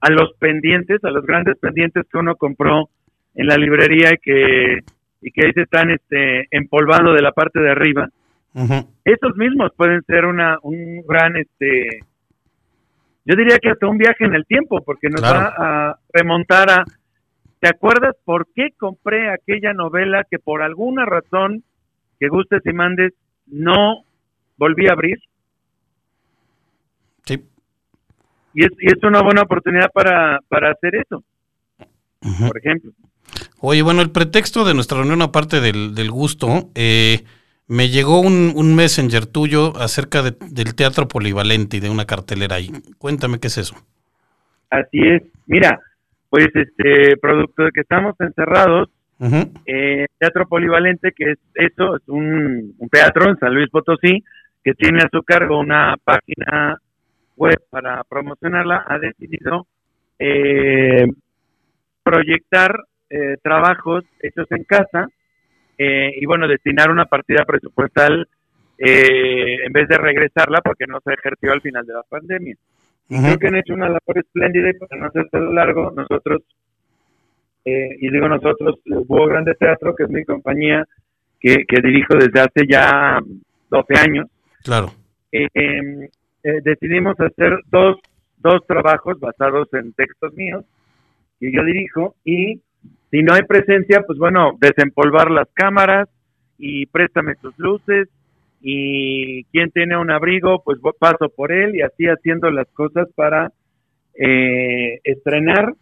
a 0.00 0.10
los 0.10 0.32
pendientes, 0.38 1.04
a 1.04 1.10
los 1.10 1.24
grandes 1.24 1.58
pendientes 1.58 2.06
que 2.10 2.18
uno 2.18 2.34
compró 2.34 2.88
en 3.36 3.46
la 3.46 3.56
librería 3.56 4.10
y 4.14 4.18
que, 4.18 4.80
y 5.24 5.32
que 5.32 5.46
ahí 5.46 5.52
se 5.52 5.62
están 5.62 5.90
este, 5.90 6.46
empolvando 6.50 7.12
de 7.12 7.22
la 7.22 7.32
parte 7.32 7.60
de 7.60 7.70
arriba 7.70 8.08
esos 9.04 9.36
mismos 9.36 9.72
pueden 9.76 10.02
ser 10.04 10.26
una, 10.26 10.58
un 10.62 11.02
gran, 11.06 11.36
este, 11.36 12.00
yo 13.24 13.36
diría 13.36 13.58
que 13.58 13.70
hasta 13.70 13.88
un 13.88 13.98
viaje 13.98 14.24
en 14.24 14.34
el 14.34 14.46
tiempo, 14.46 14.80
porque 14.82 15.08
nos 15.08 15.22
va 15.22 15.52
a 15.56 15.98
remontar 16.12 16.70
a, 16.70 16.84
¿te 17.58 17.68
acuerdas 17.68 18.14
por 18.24 18.46
qué 18.54 18.68
compré 18.76 19.30
aquella 19.30 19.72
novela 19.72 20.24
que 20.30 20.38
por 20.38 20.62
alguna 20.62 21.04
razón, 21.04 21.64
que 22.20 22.28
gustes 22.28 22.62
y 22.64 22.72
mandes, 22.72 23.12
no 23.46 24.04
volví 24.56 24.86
a 24.86 24.92
abrir? 24.92 25.18
Sí. 27.24 27.42
Y 28.54 28.64
es, 28.64 28.70
y 28.78 28.86
es 28.86 29.02
una 29.02 29.20
buena 29.20 29.42
oportunidad 29.42 29.90
para, 29.92 30.38
para 30.48 30.70
hacer 30.70 30.94
eso, 30.94 31.24
por 32.20 32.56
ejemplo. 32.56 32.92
Oye, 33.66 33.80
bueno, 33.80 34.02
el 34.02 34.10
pretexto 34.10 34.66
de 34.66 34.74
nuestra 34.74 34.98
reunión, 34.98 35.22
aparte 35.22 35.62
del, 35.62 35.94
del 35.94 36.10
gusto, 36.10 36.68
eh, 36.74 37.24
me 37.66 37.88
llegó 37.88 38.20
un, 38.20 38.52
un 38.54 38.76
messenger 38.76 39.24
tuyo 39.24 39.74
acerca 39.78 40.20
del 40.22 40.74
teatro 40.74 41.08
polivalente 41.08 41.78
y 41.78 41.80
de 41.80 41.88
una 41.88 42.04
cartelera 42.04 42.56
ahí. 42.56 42.70
Cuéntame 42.98 43.40
qué 43.40 43.46
es 43.46 43.56
eso. 43.56 43.74
Así 44.68 45.00
es. 45.00 45.22
Mira, 45.46 45.80
pues 46.28 46.48
este 46.52 47.16
producto 47.16 47.62
de 47.62 47.70
que 47.70 47.80
estamos 47.80 48.14
encerrados, 48.20 48.90
eh, 49.64 50.08
Teatro 50.18 50.46
Polivalente, 50.46 51.12
que 51.12 51.30
es 51.30 51.38
eso, 51.54 51.96
es 51.96 52.02
un, 52.08 52.76
teatro 52.92 53.30
en 53.30 53.38
San 53.38 53.54
Luis 53.54 53.70
Potosí, 53.70 54.22
que 54.62 54.74
tiene 54.74 54.98
a 54.98 55.08
su 55.10 55.22
cargo 55.22 55.58
una 55.58 55.96
página 56.04 56.76
web 57.36 57.62
para 57.70 58.04
promocionarla, 58.04 58.84
ha 58.86 58.98
decidido 58.98 59.66
eh, 60.18 61.06
proyectar 62.02 62.84
eh, 63.10 63.36
trabajos 63.42 64.04
hechos 64.20 64.46
en 64.50 64.64
casa 64.64 65.08
eh, 65.76 66.12
y 66.20 66.26
bueno, 66.26 66.46
destinar 66.46 66.90
una 66.90 67.06
partida 67.06 67.44
presupuestal 67.44 68.28
eh, 68.78 69.64
en 69.64 69.72
vez 69.72 69.88
de 69.88 69.98
regresarla 69.98 70.60
porque 70.60 70.86
no 70.86 71.00
se 71.04 71.14
ejerció 71.14 71.52
al 71.52 71.60
final 71.60 71.86
de 71.86 71.94
la 71.94 72.02
pandemia. 72.02 72.56
Creo 73.06 73.38
que 73.38 73.48
han 73.48 73.56
hecho 73.56 73.74
una 73.74 73.88
labor 73.88 74.18
espléndida 74.18 74.70
y 74.70 74.78
para 74.78 75.00
no 75.00 75.08
hacer 75.08 75.28
todo 75.30 75.52
largo, 75.52 75.92
nosotros, 75.94 76.42
eh, 77.64 77.96
y 78.00 78.10
digo 78.10 78.28
nosotros, 78.28 78.80
Hugo 78.86 79.26
Grande 79.26 79.54
Teatro, 79.54 79.94
que 79.94 80.04
es 80.04 80.10
mi 80.10 80.24
compañía 80.24 80.84
que, 81.38 81.64
que 81.68 81.80
dirijo 81.82 82.14
desde 82.14 82.40
hace 82.40 82.66
ya 82.66 83.20
12 83.68 83.94
años, 83.98 84.26
claro. 84.62 84.90
Em, 85.30 86.08
decidimos 86.42 87.18
hacer 87.20 87.58
dos, 87.66 87.98
dos 88.38 88.66
trabajos 88.66 89.20
basados 89.20 89.68
en 89.74 89.92
textos 89.92 90.32
míos 90.34 90.64
que 91.40 91.52
yo 91.52 91.62
dirijo 91.62 92.14
y 92.24 92.60
si 93.10 93.22
no 93.22 93.32
hay 93.32 93.42
presencia, 93.42 94.02
pues 94.06 94.18
bueno, 94.18 94.52
desempolvar 94.60 95.30
las 95.30 95.48
cámaras 95.54 96.08
y 96.58 96.86
préstame 96.86 97.36
tus 97.36 97.56
luces 97.58 98.08
y 98.60 99.44
quien 99.44 99.70
tiene 99.70 99.96
un 99.96 100.10
abrigo, 100.10 100.62
pues 100.64 100.78
paso 100.98 101.28
por 101.28 101.52
él 101.52 101.76
y 101.76 101.82
así 101.82 102.06
haciendo 102.06 102.50
las 102.50 102.66
cosas 102.72 103.08
para 103.14 103.52
eh, 104.14 104.98
estrenar. 105.04 105.74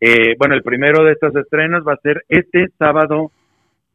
Eh, 0.00 0.36
bueno, 0.38 0.54
el 0.54 0.62
primero 0.62 1.04
de 1.04 1.12
estos 1.12 1.34
estrenos 1.34 1.82
va 1.86 1.94
a 1.94 2.00
ser 2.02 2.22
este 2.28 2.68
sábado 2.78 3.32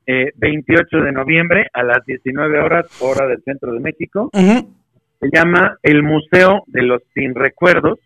28 0.05 0.97
eh, 0.97 1.01
de 1.03 1.11
noviembre 1.13 1.67
a 1.71 1.83
las 1.83 2.05
19 2.05 2.59
horas, 2.59 2.85
hora 3.01 3.27
del 3.27 3.41
centro 3.43 3.71
de 3.71 3.79
México. 3.79 4.29
Se 4.33 5.29
llama 5.31 5.77
El 5.81 6.03
Museo 6.03 6.63
de 6.67 6.81
los 6.81 7.01
Sin 7.13 7.33
Recuerdos 7.33 7.99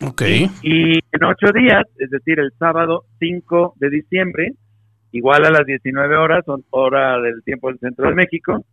Ok. 0.00 0.22
Y, 0.62 0.94
en 0.94 1.24
ocho 1.24 1.52
días, 1.52 1.84
es 1.98 2.10
decir, 2.10 2.40
el 2.40 2.52
sábado 2.58 3.04
5 3.20 3.74
de 3.76 3.90
diciembre, 3.90 4.52
igual 5.12 5.44
a 5.44 5.50
las 5.50 5.66
19 5.66 6.16
horas, 6.16 6.44
hora 6.70 7.20
del 7.20 7.42
tiempo 7.44 7.68
del 7.68 7.78
centro 7.78 8.08
de 8.08 8.14
México, 8.14 8.64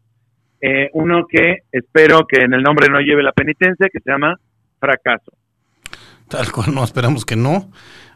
eh, 0.62 0.89
uno 0.93 1.25
que 1.27 1.60
espero 1.71 2.25
que 2.27 2.41
en 2.43 2.53
el 2.53 2.63
nombre 2.63 2.88
no 2.89 2.99
lleve 2.99 3.23
la 3.23 3.32
penitencia, 3.32 3.89
que 3.91 3.99
se 3.99 4.12
llama 4.12 4.39
Fracaso. 4.79 5.32
Tal 6.27 6.51
cual, 6.51 6.73
no, 6.73 6.84
esperamos 6.84 7.25
que 7.25 7.36
no. 7.36 7.71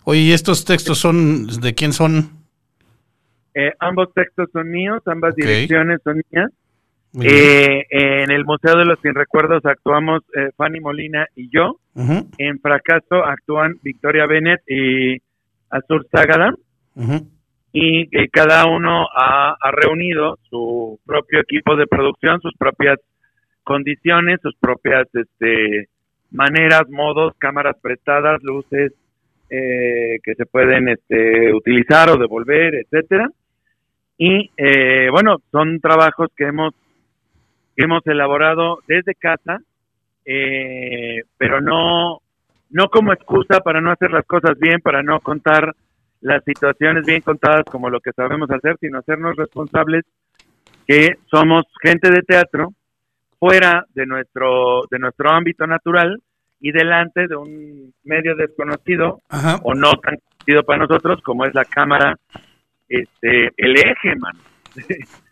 Oye, 0.05 0.19
¿y 0.21 0.31
estos 0.33 0.65
textos 0.65 0.99
son, 0.99 1.47
de 1.47 1.73
quién 1.73 1.93
son? 1.93 2.29
Eh, 3.55 3.71
ambos 3.79 4.13
textos 4.13 4.49
son 4.51 4.69
míos, 4.69 5.01
ambas 5.05 5.35
direcciones 5.35 5.99
son 6.03 6.21
mías. 6.31 6.49
Eh, 7.21 7.85
en 7.89 8.31
el 8.31 8.43
Museo 8.43 8.75
de 8.75 8.85
los 8.85 8.99
Sin 9.01 9.13
Recuerdos 9.13 9.63
actuamos 9.65 10.23
eh, 10.35 10.49
Fanny 10.55 10.79
Molina 10.79 11.27
y 11.35 11.49
yo. 11.49 11.77
En 11.95 12.59
Fracaso 12.59 13.23
actúan 13.23 13.75
Victoria 13.83 14.25
Bennett 14.25 14.61
y 14.67 15.17
Azur 15.69 16.07
Zágada. 16.11 16.55
ujú. 16.95 17.27
y 17.75 18.07
que 18.07 18.27
cada 18.29 18.67
uno 18.67 19.07
ha, 19.15 19.55
ha 19.59 19.71
reunido 19.71 20.37
su 20.49 20.99
propio 21.05 21.39
equipo 21.39 21.75
de 21.75 21.87
producción, 21.87 22.39
sus 22.39 22.53
propias 22.55 22.99
condiciones, 23.63 24.39
sus 24.41 24.55
propias 24.57 25.07
este, 25.13 25.89
maneras, 26.31 26.83
modos, 26.89 27.33
cámaras 27.37 27.75
prestadas, 27.81 28.43
luces 28.43 28.91
eh, 29.49 30.19
que 30.23 30.35
se 30.35 30.45
pueden 30.45 30.89
este, 30.89 31.53
utilizar 31.53 32.09
o 32.09 32.17
devolver, 32.17 32.75
etcétera. 32.75 33.29
Y 34.17 34.51
eh, 34.57 35.09
bueno, 35.11 35.37
son 35.51 35.79
trabajos 35.79 36.29
que 36.35 36.45
hemos 36.45 36.73
que 37.75 37.83
hemos 37.83 38.05
elaborado 38.05 38.79
desde 38.87 39.15
casa, 39.15 39.59
eh, 40.25 41.23
pero 41.37 41.61
no 41.61 42.19
no 42.69 42.89
como 42.89 43.13
excusa 43.13 43.59
para 43.59 43.81
no 43.81 43.91
hacer 43.91 44.11
las 44.11 44.25
cosas 44.25 44.57
bien, 44.57 44.81
para 44.81 45.03
no 45.03 45.19
contar 45.19 45.75
las 46.21 46.43
situaciones 46.43 47.05
bien 47.05 47.21
contadas 47.21 47.65
como 47.65 47.89
lo 47.89 47.99
que 47.99 48.11
sabemos 48.13 48.49
hacer, 48.49 48.77
sino 48.81 48.97
hacernos 48.97 49.35
responsables 49.35 50.03
que 50.87 51.17
somos 51.29 51.65
gente 51.81 52.09
de 52.09 52.21
teatro 52.23 52.73
fuera 53.39 53.85
de 53.93 54.05
nuestro 54.05 54.83
de 54.89 54.99
nuestro 54.99 55.29
ámbito 55.31 55.67
natural 55.67 56.21
y 56.59 56.71
delante 56.71 57.27
de 57.27 57.35
un 57.35 57.93
medio 58.03 58.35
desconocido 58.35 59.19
Ajá. 59.29 59.59
o 59.63 59.73
no 59.73 59.91
tan 59.95 60.17
conocido 60.17 60.63
para 60.63 60.79
nosotros 60.79 61.21
como 61.21 61.45
es 61.45 61.53
la 61.53 61.65
cámara 61.65 62.17
este 62.87 63.51
el 63.57 63.75
eje 63.77 64.15
man 64.15 64.37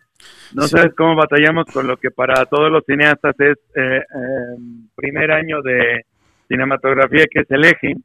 no 0.54 0.62
Sí. 0.62 0.76
sabes 0.76 0.94
cómo 0.94 1.16
batallamos 1.16 1.66
con 1.72 1.86
lo 1.86 1.96
que 1.96 2.10
para 2.10 2.44
todos 2.46 2.70
los 2.70 2.84
cineastas 2.84 3.34
es 3.40 3.56
eh, 3.74 3.98
eh, 4.00 4.56
primer 4.94 5.30
año 5.32 5.62
de 5.62 6.04
cinematografía 6.48 7.24
que 7.30 7.40
es 7.40 7.50
el 7.50 7.64
eje 7.64 7.96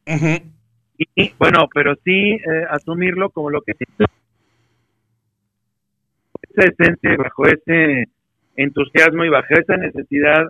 y 1.15 1.31
bueno, 1.37 1.67
pero 1.73 1.95
sí 2.03 2.31
eh, 2.31 2.65
asumirlo 2.69 3.29
como 3.29 3.49
lo 3.51 3.61
que 3.61 3.73
es. 3.73 3.77
Esa 6.49 6.69
esencia, 6.69 7.15
bajo 7.17 7.45
ese 7.45 8.05
entusiasmo 8.55 9.23
y 9.25 9.29
bajo 9.29 9.47
esa 9.53 9.77
necesidad 9.77 10.45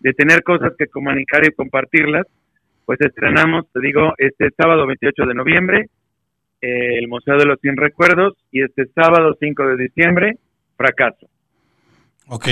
de 0.00 0.12
tener 0.14 0.42
cosas 0.42 0.72
que 0.76 0.88
comunicar 0.88 1.46
y 1.46 1.52
compartirlas, 1.52 2.26
pues 2.84 3.00
estrenamos, 3.00 3.70
te 3.72 3.80
digo, 3.80 4.12
este 4.18 4.50
sábado 4.56 4.86
28 4.88 5.24
de 5.24 5.34
noviembre, 5.34 5.86
eh, 6.60 6.98
el 6.98 7.06
Museo 7.06 7.36
de 7.36 7.46
los 7.46 7.60
Cien 7.60 7.76
Recuerdos, 7.76 8.34
y 8.50 8.62
este 8.62 8.86
sábado 8.86 9.36
5 9.38 9.66
de 9.68 9.76
diciembre, 9.76 10.38
Fracaso. 10.76 11.28
Ok, 12.28 12.46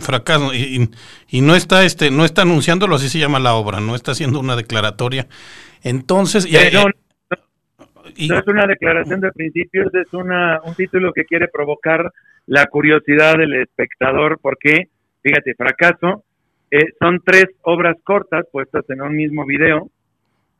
fracaso. 0.00 0.52
Y, 0.54 0.82
y- 0.82 0.90
y 1.38 1.40
no 1.40 1.54
está 1.56 1.84
este, 1.84 2.10
no 2.10 2.24
está 2.24 2.42
anunciándolo, 2.42 2.96
así 2.96 3.08
se 3.08 3.18
llama 3.18 3.38
la 3.40 3.54
obra, 3.54 3.80
no 3.80 3.94
está 3.94 4.12
haciendo 4.12 4.38
una 4.40 4.54
declaratoria. 4.56 5.26
Entonces, 5.82 6.46
y- 6.46 6.56
Eh, 6.56 6.70
no, 6.72 6.86
y- 8.16 8.28
No 8.28 8.38
es 8.38 8.46
una 8.46 8.66
declaración 8.66 9.20
de 9.20 9.32
principios, 9.32 9.92
es 9.94 10.12
una, 10.12 10.60
un 10.62 10.74
título 10.74 11.12
que 11.12 11.24
quiere 11.24 11.48
provocar 11.48 12.12
la 12.46 12.66
curiosidad 12.66 13.36
del 13.38 13.54
espectador, 13.54 14.38
porque, 14.40 14.88
fíjate, 15.22 15.54
fracaso, 15.54 16.22
eh, 16.70 16.92
son 17.00 17.20
tres 17.24 17.46
obras 17.62 17.96
cortas 18.04 18.44
puestas 18.52 18.84
en 18.90 19.00
un 19.00 19.16
mismo 19.16 19.44
video, 19.46 19.88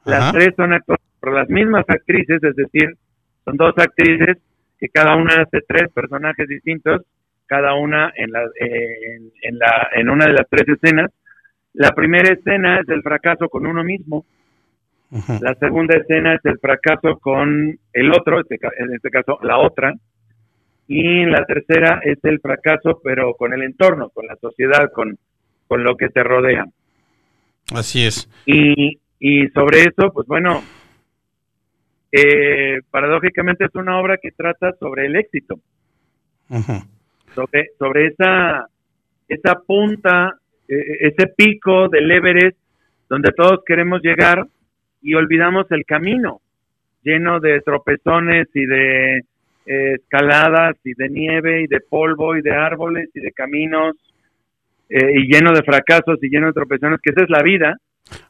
las 0.05 0.21
Ajá. 0.23 0.33
tres 0.33 0.55
son 0.57 0.73
actuadas 0.73 1.03
por 1.21 1.35
las 1.35 1.49
mismas 1.49 1.85
actrices, 1.89 2.43
es 2.43 2.57
decir, 2.57 2.97
son 3.45 3.57
dos 3.57 3.75
actrices 3.77 4.39
que 4.85 4.91
cada 4.91 5.17
una 5.17 5.43
hace 5.43 5.63
tres 5.67 5.91
personajes 5.95 6.47
distintos, 6.47 7.03
cada 7.47 7.75
una 7.75 8.13
en, 8.15 8.31
la, 8.33 8.43
en, 8.61 9.33
en 9.41 9.59
la, 9.59 9.89
en 9.95 10.11
una 10.11 10.27
de 10.27 10.35
las 10.35 10.47
tres 10.51 10.69
escenas. 10.69 11.11
La 11.73 11.93
primera 11.93 12.35
escena 12.35 12.81
es 12.81 12.89
el 12.91 13.03
fracaso 13.03 13.49
con 13.49 13.67
uno 13.67 13.83
mismo, 13.83 14.27
Ujú. 15.11 15.39
la 15.41 15.55
segunda 15.55 15.97
escena 15.97 16.35
es 16.35 16.45
el 16.45 16.59
fracaso 16.59 17.19
con 17.19 17.79
el 17.93 18.13
otro, 18.13 18.41
este 18.41 18.59
en 18.79 18.95
este 18.95 19.09
caso 19.11 19.39
la 19.43 19.59
otra. 19.59 19.95
Y 20.87 21.25
la 21.25 21.47
tercera 21.47 22.01
es 22.03 22.19
el 22.25 22.41
fracaso, 22.41 23.01
pero 23.03 23.33
con 23.35 23.55
el 23.55 23.63
entorno, 23.63 24.11
con 24.11 24.27
la 24.27 24.37
sociedad, 24.37 24.93
con, 24.93 25.17
con 25.67 25.83
lo 25.83 25.97
que 25.97 26.11
te 26.11 26.23
rodea. 26.23 26.67
Así 27.75 28.05
es. 28.07 28.29
Y, 28.45 28.99
y 29.19 29.49
sobre 29.49 29.81
eso, 29.81 30.13
pues 30.13 30.27
bueno, 30.27 30.63
eh, 32.17 32.81
paradójicamente 32.91 33.65
es 33.65 33.75
una 33.75 33.99
obra 33.99 34.19
que 34.19 34.31
trata 34.31 34.73
sobre 34.79 35.07
el 35.07 35.17
éxito, 35.17 35.59
sobre, 37.35 37.71
sobre 37.79 38.07
esa, 38.07 38.69
esa 39.29 39.55
punta, 39.67 40.39
eh, 40.69 40.99
ese 41.01 41.27
pico 41.29 41.89
del 41.89 42.11
Everest 42.11 42.57
donde 43.09 43.33
todos 43.37 43.65
queremos 43.67 44.01
llegar 44.01 44.47
y 45.03 45.15
olvidamos 45.15 45.67
el 45.71 45.85
camino, 45.85 46.41
lleno 47.03 47.41
de 47.41 47.61
tropezones 47.63 48.49
y 48.55 48.65
de 48.65 49.17
eh, 49.67 49.95
escaladas 49.95 50.77
y 50.85 50.95
de 50.95 51.09
nieve 51.09 51.63
y 51.63 51.67
de 51.67 51.81
polvo 51.81 52.37
y 52.37 52.43
de 52.43 52.53
árboles 52.53 53.09
y 53.15 53.21
de 53.21 53.33
caminos 53.33 53.97
eh, 54.89 55.15
y 55.15 55.33
lleno 55.33 55.53
de 55.53 55.63
fracasos 55.63 56.23
y 56.23 56.29
lleno 56.29 56.47
de 56.47 56.53
tropezones, 56.53 57.01
que 57.03 57.11
esa 57.11 57.25
es 57.25 57.31
la 57.31 57.43
vida. 57.43 57.77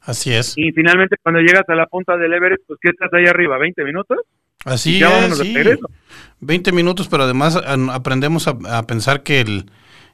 Así 0.00 0.32
es. 0.32 0.54
Y 0.56 0.72
finalmente 0.72 1.16
cuando 1.22 1.40
llegas 1.40 1.64
a 1.68 1.74
la 1.74 1.86
punta 1.86 2.16
del 2.16 2.32
Everest, 2.32 2.62
pues 2.66 2.78
¿qué 2.80 2.90
estás 2.90 3.12
ahí 3.12 3.26
arriba? 3.26 3.58
¿20 3.58 3.84
minutos? 3.84 4.18
Así 4.64 4.98
ya 4.98 5.26
es. 5.26 5.38
sí. 5.38 5.52
regreso. 5.52 5.90
20 6.40 6.72
minutos, 6.72 7.08
pero 7.08 7.24
además 7.24 7.56
aprendemos 7.90 8.48
a, 8.48 8.56
a 8.78 8.86
pensar 8.86 9.22
que 9.22 9.40
el, 9.40 9.66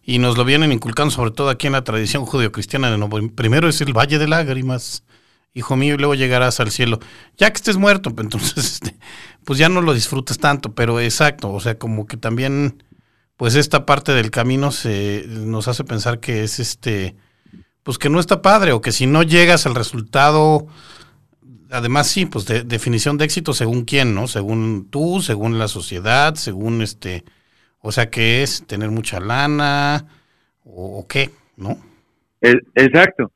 y 0.03 0.19
nos 0.19 0.37
lo 0.37 0.45
vienen 0.45 0.73
inculcando, 0.73 1.11
sobre 1.11 1.31
todo 1.31 1.51
aquí 1.51 1.67
en 1.67 1.75
la 1.75 1.85
tradición 1.85 2.25
judio-cristiana 2.25 2.91
de 2.91 2.99
nuevo. 2.99 3.19
Primero 3.35 3.69
es 3.69 3.81
el 3.81 3.93
Valle 3.93 4.19
de 4.19 4.29
Lágrimas, 4.29 5.05
hijo 5.55 5.77
mío, 5.77 5.95
y 5.95 5.99
luego 5.99 6.15
llegarás 6.15 6.61
al 6.61 6.71
cielo. 6.71 6.99
Ya 7.37 7.51
que 7.51 7.57
estés 7.57 7.77
muerto, 7.77 8.11
pues, 8.11 8.25
entonces, 8.25 8.57
este, 8.83 8.97
pues 9.45 9.59
ya 9.59 9.69
no 9.69 9.81
lo 9.81 9.95
disfrutas 9.95 10.39
tanto, 10.39 10.75
pero 10.75 11.01
exacto, 11.01 11.53
o 11.53 11.61
sea, 11.61 11.79
como 11.79 12.07
que 12.07 12.17
también, 12.17 12.83
pues 13.37 13.55
esta 13.55 13.87
parte 13.87 14.13
del 14.13 14.31
camino 14.31 14.73
se 14.73 15.25
nos 15.29 15.69
hace 15.69 15.85
pensar 15.85 16.21
que 16.21 16.43
es 16.45 16.59
este, 16.59 17.17
pues 17.83 17.99
que 17.99 18.09
no 18.11 18.21
está 18.21 18.43
padre, 18.43 18.73
o 18.73 18.81
que 18.81 18.93
si 18.93 19.07
no 19.07 19.23
llegas 19.23 19.67
al 19.67 19.75
resultado, 19.75 20.67
además 21.71 22.09
sí, 22.09 22.27
pues 22.27 22.47
de, 22.47 22.63
definición 22.63 23.17
de 23.19 23.25
éxito 23.25 23.53
según 23.53 23.85
quién, 23.85 24.15
¿no? 24.15 24.27
Según 24.27 24.89
tú, 24.91 25.21
según 25.21 25.59
la 25.59 25.69
sociedad, 25.69 26.35
según 26.35 26.83
este, 26.83 27.25
o 27.81 27.93
sea, 27.93 28.11
que 28.11 28.43
es 28.43 28.67
tener 28.67 28.91
mucha 28.91 29.21
lana 29.21 30.07
o, 30.65 30.99
o 31.01 31.07
qué, 31.09 31.31
¿no? 31.57 31.79
El- 32.41 32.67
exacto. 32.75 33.31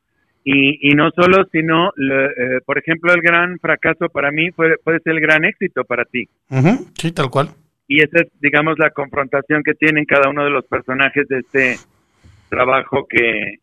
Y, 0.47 0.91
y 0.91 0.95
no 0.95 1.11
solo, 1.17 1.47
sino, 1.51 1.91
le- 1.97 2.27
eh, 2.27 2.61
por 2.67 2.77
ejemplo, 2.79 3.15
el 3.15 3.23
gran 3.23 3.59
fracaso 3.59 4.11
para 4.11 4.31
mí 4.31 4.51
puede, 4.51 4.77
puede 4.77 5.01
ser 5.01 5.15
el 5.15 5.21
gran 5.21 5.45
éxito 5.47 5.85
para 5.85 6.05
ti. 6.05 6.29
Sí, 6.99 7.13
tal 7.13 7.31
cual. 7.31 7.49
Y 7.89 8.03
esa 8.03 8.19
es, 8.19 8.29
digamos, 8.41 8.79
la 8.79 8.91
confrontación 8.91 9.63
que 9.63 9.75
tienen 9.75 10.05
cada 10.05 10.29
uno 10.29 10.45
de 10.45 10.51
los 10.51 10.65
personajes 10.67 11.27
de 11.29 11.39
este 11.39 11.79
trabajo 12.51 13.07
que, 13.09 13.59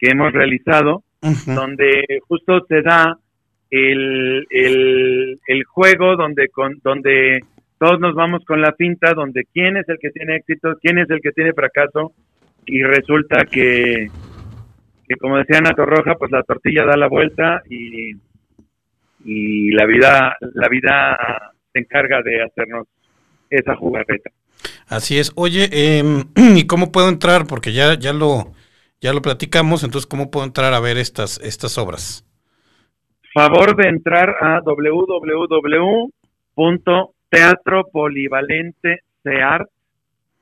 que 0.00 0.10
hemos 0.10 0.32
realizado, 0.32 1.04
donde 1.46 2.20
justo 2.26 2.64
se 2.66 2.80
da 2.80 3.18
el, 3.70 4.46
el, 4.48 5.38
el 5.46 5.64
juego 5.64 6.16
donde, 6.16 6.48
con, 6.48 6.80
donde 6.82 7.40
todos 7.78 8.00
nos 8.00 8.14
vamos 8.14 8.42
con 8.46 8.62
la 8.62 8.72
pinta, 8.72 9.12
donde 9.12 9.44
quién 9.52 9.76
es 9.76 9.88
el 9.88 9.98
que 9.98 10.10
tiene 10.10 10.36
éxito, 10.36 10.76
quién 10.80 10.98
es 10.98 11.10
el 11.10 11.20
que 11.20 11.32
tiene 11.32 11.52
fracaso, 11.52 12.12
y 12.64 12.82
resulta 12.82 13.44
que, 13.44 14.08
que 15.06 15.16
como 15.16 15.36
decía 15.36 15.58
Ana 15.58 15.74
Torroja, 15.74 16.14
pues 16.14 16.30
la 16.30 16.42
tortilla 16.42 16.84
da 16.84 16.96
la 16.96 17.08
vuelta 17.08 17.62
y, 17.68 18.12
y 19.24 19.70
la 19.72 19.84
vida, 19.84 20.36
la 20.54 20.68
vida 20.68 21.52
se 21.72 21.78
encarga 21.78 22.22
de 22.22 22.42
hacernos 22.42 22.86
esa 23.50 23.76
jugarreta. 23.76 24.30
Así 24.88 25.18
es. 25.18 25.32
Oye, 25.36 25.68
em, 25.72 26.24
¿y 26.56 26.66
cómo 26.66 26.90
puedo 26.90 27.08
entrar? 27.08 27.46
Porque 27.46 27.72
ya, 27.72 27.98
ya 27.98 28.12
lo, 28.12 28.52
ya 29.00 29.12
lo 29.12 29.22
platicamos, 29.22 29.84
entonces, 29.84 30.08
¿cómo 30.08 30.30
puedo 30.30 30.46
entrar 30.46 30.74
a 30.74 30.80
ver 30.80 30.96
estas, 30.98 31.40
estas 31.42 31.78
obras? 31.78 32.24
Favor 33.32 33.76
de 33.76 33.88
entrar 33.88 34.34
a 34.40 34.60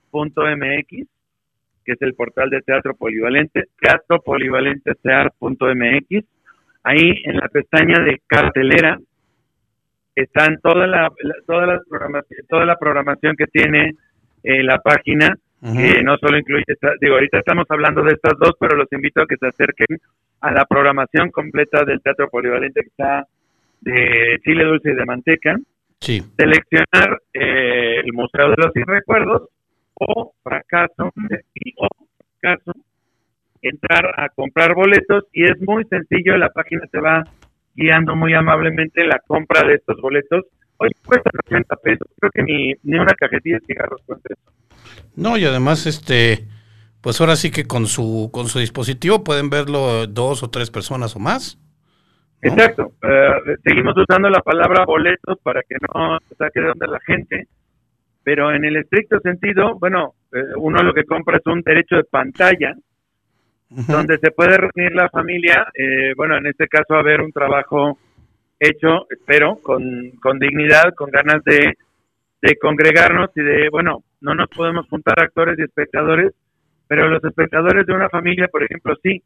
www.teatropolivalenteseart.mx, 0.09 1.07
que 1.85 1.93
es 1.93 2.03
el 2.03 2.15
portal 2.15 2.51
de 2.51 2.61
Teatro 2.63 2.95
Polivalente, 2.97 3.65
teatropolivalenteseart.mx. 3.81 6.25
Ahí 6.85 7.23
en 7.25 7.37
la 7.37 7.49
pestaña 7.49 7.99
de 8.05 8.21
cartelera 8.27 8.99
están 10.15 10.59
toda 10.63 10.87
la, 10.87 11.11
la- 11.23 11.35
toda 11.47 11.67
la 11.67 11.81
programación, 11.89 12.41
toda 12.49 12.65
la 12.65 12.77
programación 12.77 13.37
que 13.37 13.47
tiene 13.47 13.95
eh, 14.43 14.63
la 14.63 14.79
página 14.79 15.37
que 15.61 16.03
no 16.03 16.17
solo 16.19 16.39
incluye, 16.39 16.65
digo, 17.01 17.15
ahorita 17.15 17.39
estamos 17.39 17.67
hablando 17.69 18.03
de 18.03 18.15
estas 18.15 18.39
dos, 18.39 18.53
pero 18.61 18.77
los 18.77 18.93
invito 18.93 19.23
a 19.23 19.27
que 19.27 19.37
se 19.37 19.49
acerquen 19.49 19.99
a 20.41 20.53
la 20.53 20.65
programación 20.65 21.31
completa 21.31 21.85
del 21.85 22.01
Teatro 22.01 22.29
Polivalente 22.29 22.83
que 22.83 22.89
está 22.89 23.27
de 23.81 24.39
chile 24.45 24.65
dulce 24.65 24.91
y 24.91 24.95
de 24.95 25.05
manteca. 25.05 25.57
Sí. 26.01 26.23
Seleccionar 26.37 27.21
eh, 27.35 28.01
el 28.05 28.13
Museo 28.13 28.51
de 28.51 28.57
los 28.57 28.73
Sin 28.73 28.87
Recuerdos 28.87 29.49
o 29.95 30.33
fracaso, 30.43 31.13
y 31.55 31.75
o 31.77 31.89
fracaso, 32.41 32.73
entrar 33.63 34.15
a 34.17 34.29
comprar 34.29 34.75
boletos 34.75 35.25
y 35.33 35.45
es 35.45 35.61
muy 35.61 35.85
sencillo, 35.87 36.37
la 36.37 36.51
página 36.51 36.83
te 36.91 37.01
va 37.01 37.25
guiando 37.75 38.15
muy 38.15 38.33
amablemente 38.35 39.05
la 39.05 39.21
compra 39.27 39.67
de 39.67 39.75
estos 39.75 40.01
boletos. 40.01 40.45
Hoy 40.79 40.91
cuesta 41.05 41.31
80 41.47 41.77
pesos, 41.77 42.09
creo 42.19 42.31
que 42.33 42.43
ni, 42.43 42.75
ni 42.83 42.99
una 42.99 43.15
cajetilla 43.15 43.59
de 43.59 43.67
cigarros 43.67 44.01
cuesta 44.07 44.29
eso. 44.33 44.53
No, 45.17 45.37
y 45.37 45.45
además, 45.45 45.87
este, 45.87 46.47
pues 47.01 47.21
ahora 47.21 47.37
sí 47.37 47.51
que 47.51 47.65
con 47.65 47.87
su, 47.87 48.31
con 48.33 48.47
su 48.47 48.61
dispositivo 48.61 49.25
pueden 49.25 49.51
verlo 49.51 50.07
dos 50.07 50.43
o 50.43 50.51
tres 50.51 50.71
personas 50.71 51.17
o 51.17 51.19
más. 51.19 51.59
Exacto. 52.41 52.93
Eh, 53.03 53.57
seguimos 53.65 53.95
usando 53.97 54.31
la 54.31 54.41
palabra 54.41 54.85
boletos 54.85 55.39
para 55.43 55.63
que 55.63 55.77
no 55.81 56.19
se 56.29 56.35
saque 56.37 56.61
de 56.61 56.71
onda 56.71 56.87
la 56.87 57.01
gente, 57.01 57.49
pero 58.23 58.53
en 58.53 58.65
el 58.65 58.77
estricto 58.77 59.19
sentido, 59.21 59.77
bueno, 59.79 60.15
eh, 60.33 60.43
uno 60.57 60.83
lo 60.83 60.95
que 60.95 61.05
compra 61.05 61.39
es 61.39 61.47
un 61.47 61.63
derecho 61.63 61.97
de 61.97 62.05
pantalla, 62.05 62.75
donde 63.71 64.19
se 64.19 64.31
puede 64.31 64.57
reunir 64.57 64.95
la 64.95 65.11
familia, 65.11 65.67
eh, 65.75 66.15
bueno, 66.17 66.39
en 66.39 66.47
este 66.47 66.69
caso 66.69 66.95
a 66.95 67.03
ver 67.03 67.21
un 67.21 67.33
trabajo 67.33 67.99
hecho, 68.61 69.07
espero, 69.11 69.57
con, 69.63 70.11
con 70.23 70.39
dignidad, 70.39 70.95
con 70.95 71.11
ganas 71.11 71.43
de, 71.45 71.77
de 72.43 72.57
congregarnos 72.57 73.31
y 73.37 73.41
de, 73.43 73.69
bueno, 73.71 74.03
no 74.21 74.35
nos 74.35 74.49
podemos 74.49 74.87
juntar 74.89 75.21
actores 75.21 75.59
y 75.59 75.63
espectadores, 75.63 76.33
pero 76.87 77.09
los 77.09 77.23
espectadores 77.25 77.87
de 77.87 77.93
una 77.95 78.09
familia, 78.09 78.49
por 78.49 78.63
ejemplo, 78.65 78.95
sí. 79.03 79.23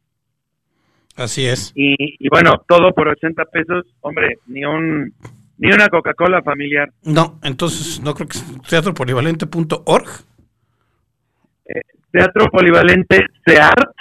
Así 1.16 1.46
es. 1.46 1.72
Y, 1.74 1.94
y 2.24 2.28
bueno, 2.28 2.62
todo 2.66 2.92
por 2.92 3.08
80 3.08 3.44
pesos, 3.46 3.84
hombre, 4.00 4.38
ni 4.46 4.64
un 4.64 5.12
ni 5.58 5.70
una 5.72 5.88
Coca-Cola 5.88 6.42
familiar. 6.42 6.90
No, 7.04 7.38
entonces 7.44 8.00
no 8.02 8.14
creo 8.14 8.26
que 8.28 8.38
teatropolivalente.org. 8.68 10.08
Eh, 11.66 11.80
Teatro 12.10 12.46
Polivalente 12.50 13.26
SEART, 13.46 13.94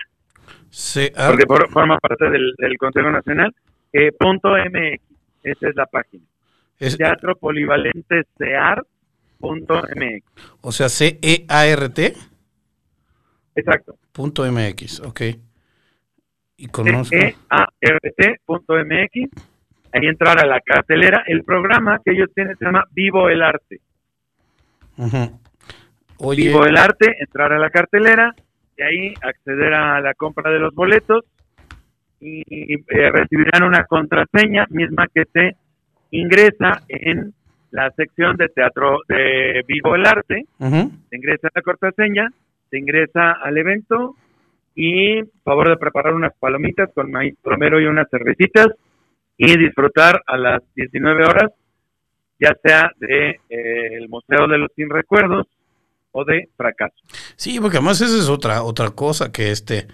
CA. 0.71 1.27
porque 1.27 1.45
por- 1.45 1.69
forma 1.69 1.99
parte 1.99 2.29
del, 2.29 2.53
del 2.57 2.77
Consejo 2.77 3.11
Nacional, 3.11 3.53
eh, 3.93 4.11
punto 4.17 4.49
MX, 4.55 5.01
esa 5.43 5.69
es 5.69 5.75
la 5.75 5.85
página. 5.85 6.23
Es- 6.79 6.97
Teatro 6.97 7.35
Polivalente 7.35 8.23
SEART, 8.37 8.85
punto 9.39 9.81
MX. 9.95 10.23
o 10.61 10.71
sea, 10.71 10.89
C-E-A-R-T 10.89 12.13
Exacto. 13.55 13.95
punto 14.11 14.43
MX, 14.49 15.01
ok. 15.01 15.21
Y 16.57 16.65
E 16.65 16.69
conozco. 16.69 17.15
C-E-A-R-T.mx. 17.15 19.29
Ahí 19.93 20.07
entrar 20.07 20.39
a 20.39 20.45
la 20.45 20.61
cartelera. 20.61 21.23
El 21.27 21.43
programa 21.43 21.99
que 22.05 22.11
ellos 22.11 22.29
tienen 22.33 22.55
se 22.57 22.63
llama 22.65 22.85
Vivo 22.91 23.27
el 23.29 23.41
Arte. 23.41 23.81
Oye, 26.17 26.43
Vivo 26.47 26.65
el 26.65 26.77
Arte, 26.77 27.15
entrar 27.19 27.51
a 27.51 27.59
la 27.59 27.69
cartelera 27.69 28.33
y 28.77 28.81
ahí 28.83 29.13
acceder 29.21 29.73
a 29.73 29.99
la 29.99 30.13
compra 30.13 30.49
de 30.51 30.59
los 30.59 30.73
boletos 30.73 31.25
y 32.21 32.73
eh, 32.75 33.11
recibirán 33.11 33.63
una 33.63 33.83
contraseña 33.85 34.67
misma 34.69 35.07
que 35.13 35.23
se 35.33 35.55
ingresa 36.11 36.83
en 36.87 37.33
la 37.71 37.89
sección 37.91 38.37
de 38.37 38.49
teatro 38.49 38.99
de 39.07 39.63
Vivo 39.67 39.95
el 39.95 40.05
Arte. 40.05 40.45
Se 40.59 41.15
ingresa 41.15 41.49
la 41.53 41.61
contraseña, 41.61 42.29
se 42.69 42.77
ingresa 42.77 43.31
al 43.31 43.57
evento 43.57 44.15
y 44.75 45.21
favor 45.43 45.69
de 45.69 45.77
preparar 45.77 46.13
unas 46.13 46.33
palomitas 46.37 46.89
con 46.93 47.11
maíz 47.11 47.35
romero 47.43 47.81
y 47.81 47.85
unas 47.85 48.07
cervecitas 48.09 48.67
y 49.37 49.57
disfrutar 49.57 50.21
a 50.27 50.37
las 50.37 50.61
19 50.75 51.23
horas, 51.23 51.51
ya 52.39 52.55
sea 52.63 52.91
de 52.97 53.39
eh, 53.49 53.97
el 53.97 54.07
Museo 54.09 54.47
de 54.47 54.57
los 54.57 54.71
Sin 54.75 54.89
Recuerdos 54.89 55.47
o 56.11 56.25
de 56.25 56.49
Fracaso. 56.55 56.95
Sí, 57.35 57.59
porque 57.59 57.77
además 57.77 58.01
esa 58.01 58.17
es 58.17 58.29
otra, 58.29 58.63
otra 58.63 58.91
cosa 58.91 59.31
que 59.31 59.51
este, 59.51 59.87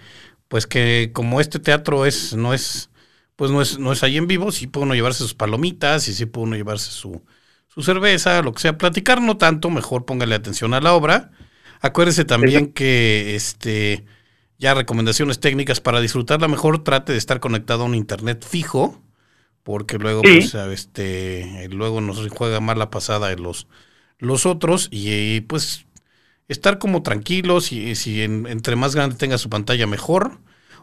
pues 0.48 0.66
que 0.66 1.10
como 1.12 1.40
este 1.40 1.58
teatro 1.58 2.06
es, 2.06 2.34
no 2.34 2.54
es, 2.54 2.90
pues 3.36 3.50
no 3.50 3.62
es, 3.62 3.78
no 3.78 3.92
es 3.92 4.02
ahí 4.02 4.16
en 4.16 4.26
vivo, 4.26 4.52
sí 4.52 4.66
puede 4.66 4.86
uno 4.86 4.94
llevarse 4.94 5.20
sus 5.20 5.34
palomitas 5.34 6.08
y 6.08 6.14
sí 6.14 6.26
puede 6.26 6.46
uno 6.48 6.56
llevarse 6.56 6.90
su, 6.90 7.22
su 7.68 7.82
cerveza, 7.82 8.42
lo 8.42 8.52
que 8.52 8.60
sea, 8.60 8.78
platicar 8.78 9.20
no 9.22 9.36
tanto, 9.36 9.70
mejor 9.70 10.04
póngale 10.04 10.34
atención 10.34 10.74
a 10.74 10.80
la 10.80 10.94
obra. 10.94 11.30
Acuérdese 11.80 12.24
también 12.24 12.72
que 12.72 13.34
este 13.36 14.04
ya 14.58 14.74
recomendaciones 14.74 15.38
técnicas 15.38 15.80
para 15.80 16.00
disfrutarla 16.00 16.48
mejor, 16.48 16.82
trate 16.82 17.12
de 17.12 17.18
estar 17.18 17.38
conectado 17.40 17.82
a 17.82 17.86
un 17.86 17.94
internet 17.94 18.44
fijo, 18.48 19.00
porque 19.62 19.98
luego 19.98 20.22
Sí. 20.24 20.38
pues 20.40 20.54
este 20.54 21.68
luego 21.70 22.00
nos 22.00 22.26
juega 22.30 22.60
mal 22.60 22.78
la 22.78 22.90
pasada 22.90 23.30
en 23.32 23.42
los 23.42 23.68
los 24.18 24.46
otros 24.46 24.88
y 24.90 25.42
pues 25.42 25.86
estar 26.48 26.78
como 26.78 27.02
tranquilos 27.02 27.72
y 27.72 27.94
si 27.94 28.22
en- 28.22 28.46
entre 28.46 28.76
más 28.76 28.94
grande 28.94 29.16
tenga 29.16 29.38
su 29.38 29.50
pantalla 29.50 29.86
mejor. 29.86 30.38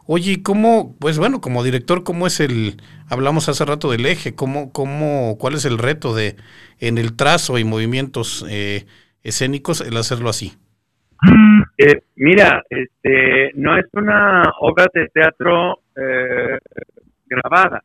Oye, 0.06 0.32
¿y 0.32 0.42
cómo, 0.42 0.96
pues 1.00 1.18
bueno, 1.18 1.40
como 1.40 1.64
director, 1.64 2.04
cómo 2.04 2.28
es 2.28 2.38
el, 2.38 2.80
hablamos 3.08 3.48
hace 3.48 3.64
rato 3.64 3.90
del 3.90 4.06
eje, 4.06 4.34
cómo, 4.36 4.72
cómo, 4.72 5.36
cuál 5.38 5.54
es 5.54 5.64
el 5.64 5.78
reto 5.78 6.14
de, 6.14 6.36
en 6.78 6.96
el 6.98 7.16
trazo 7.16 7.58
y 7.58 7.64
movimientos 7.64 8.46
eh, 8.48 8.86
escénicos, 9.24 9.80
el 9.80 9.96
hacerlo 9.96 10.28
así? 10.28 10.52
Eh, 11.78 12.02
mira, 12.14 12.62
este, 12.70 13.50
no 13.54 13.76
es 13.76 13.86
una 13.94 14.44
obra 14.60 14.86
de 14.94 15.08
teatro 15.08 15.80
eh, 15.96 16.58
grabada 17.26 17.82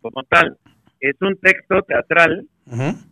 como 0.00 0.22
tal, 0.28 0.56
es 1.02 1.20
un 1.20 1.36
texto 1.36 1.82
teatral 1.82 2.46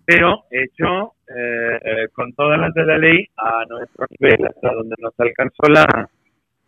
pero 0.05 0.44
hecho 0.50 1.14
eh, 1.26 1.79
eh, 1.85 2.09
con 2.12 2.33
todas 2.35 2.59
las 2.59 2.72
de 2.74 2.85
la 2.85 2.98
ley 2.98 3.26
a 3.37 3.64
nuestro 3.68 4.07
nivel, 4.18 4.46
hasta 4.46 4.72
donde 4.72 4.94
nos 4.98 5.12
alcanzó 5.18 5.68
la, 5.68 6.09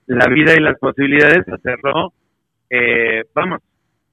la 0.07 0.27
vida 0.27 0.55
y 0.55 0.61
las 0.61 0.79
posibilidades 0.79 1.47
de 1.47 1.55
hacerlo, 1.55 2.13
eh, 2.69 3.25
vamos, 3.35 3.61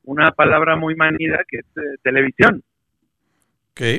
una 0.06 0.32
palabra 0.32 0.76
muy 0.76 0.96
manida 0.96 1.40
que 1.48 1.58
es 1.58 1.66
eh, 1.78 1.98
televisión, 2.04 2.64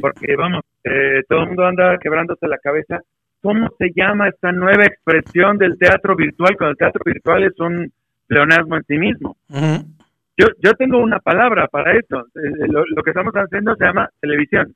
porque 0.01 0.37
vamos, 0.37 0.63
eh, 0.85 1.23
todo 1.29 1.41
el 1.41 1.47
mundo 1.49 1.67
anda 1.67 1.99
quebrándose 1.99 2.47
la 2.47 2.59
cabeza, 2.59 3.01
¿cómo 3.41 3.69
se 3.79 3.91
llama 3.95 4.29
esta 4.29 4.53
nueva 4.53 4.85
expresión 4.85 5.57
del 5.59 5.79
teatro 5.79 6.15
virtual? 6.17 6.57
Cuando 6.57 6.73
el 6.73 6.77
teatro 6.77 7.03
virtual 7.05 7.45
es 7.45 7.59
un 7.59 7.93
pleonasmo 8.27 8.77
en 8.77 8.85
sí 8.85 8.99
mismo. 8.99 9.37
Ujú. 9.49 10.00
Yo, 10.41 10.47
yo 10.63 10.73
tengo 10.75 10.99
una 10.99 11.19
palabra 11.21 11.69
para 11.69 11.93
esto, 11.99 12.21
Eh, 12.35 12.67
lo, 12.69 12.83
lo 12.87 13.03
que 13.03 13.11
estamos 13.11 13.35
haciendo 13.35 13.77
se 13.77 13.85
llama 13.85 14.09
televisión. 14.21 14.75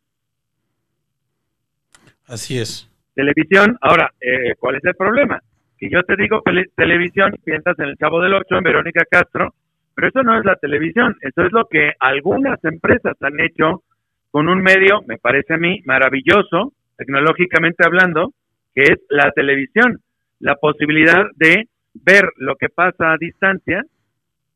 Así 2.26 2.58
es. 2.58 2.90
televisión. 3.14 3.78
Ahora, 3.80 4.12
eh, 4.20 4.54
¿cuál 4.58 4.74
es 4.76 4.84
el 4.84 4.94
problema? 4.94 5.40
Que 5.78 5.88
yo 5.88 6.02
te 6.02 6.16
digo 6.16 6.42
tele- 6.42 6.70
televisión 6.76 7.34
piensas 7.44 7.78
en 7.78 7.86
el 7.90 7.96
Chavo 7.96 8.20
del 8.20 8.34
Ocho, 8.34 8.56
en 8.56 8.64
Verónica 8.64 9.04
Castro, 9.08 9.54
pero 9.94 10.08
eso 10.08 10.22
no 10.22 10.36
es 10.38 10.44
la 10.44 10.56
televisión, 10.56 11.16
eso 11.20 11.42
es 11.46 11.52
lo 11.52 11.66
que 11.66 11.92
algunas 12.00 12.62
empresas 12.64 13.16
han 13.20 13.38
hecho 13.40 13.84
con 14.32 14.48
un 14.48 14.60
medio, 14.62 15.00
me 15.06 15.16
parece 15.18 15.54
a 15.54 15.58
mí, 15.58 15.80
maravilloso, 15.84 16.72
tecnológicamente 16.96 17.86
hablando, 17.86 18.32
que 18.74 18.82
es 18.82 18.98
la 19.08 19.30
televisión, 19.30 20.00
la 20.40 20.56
posibilidad 20.56 21.24
de 21.36 21.68
ver 21.94 22.24
lo 22.36 22.56
que 22.56 22.68
pasa 22.68 23.12
a 23.12 23.16
distancia 23.18 23.84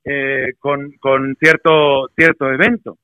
eh, 0.05 0.53
con, 0.59 0.93
con 1.01 1.37
cierto, 1.37 2.09
cierto 2.17 2.51
evento. 2.51 2.97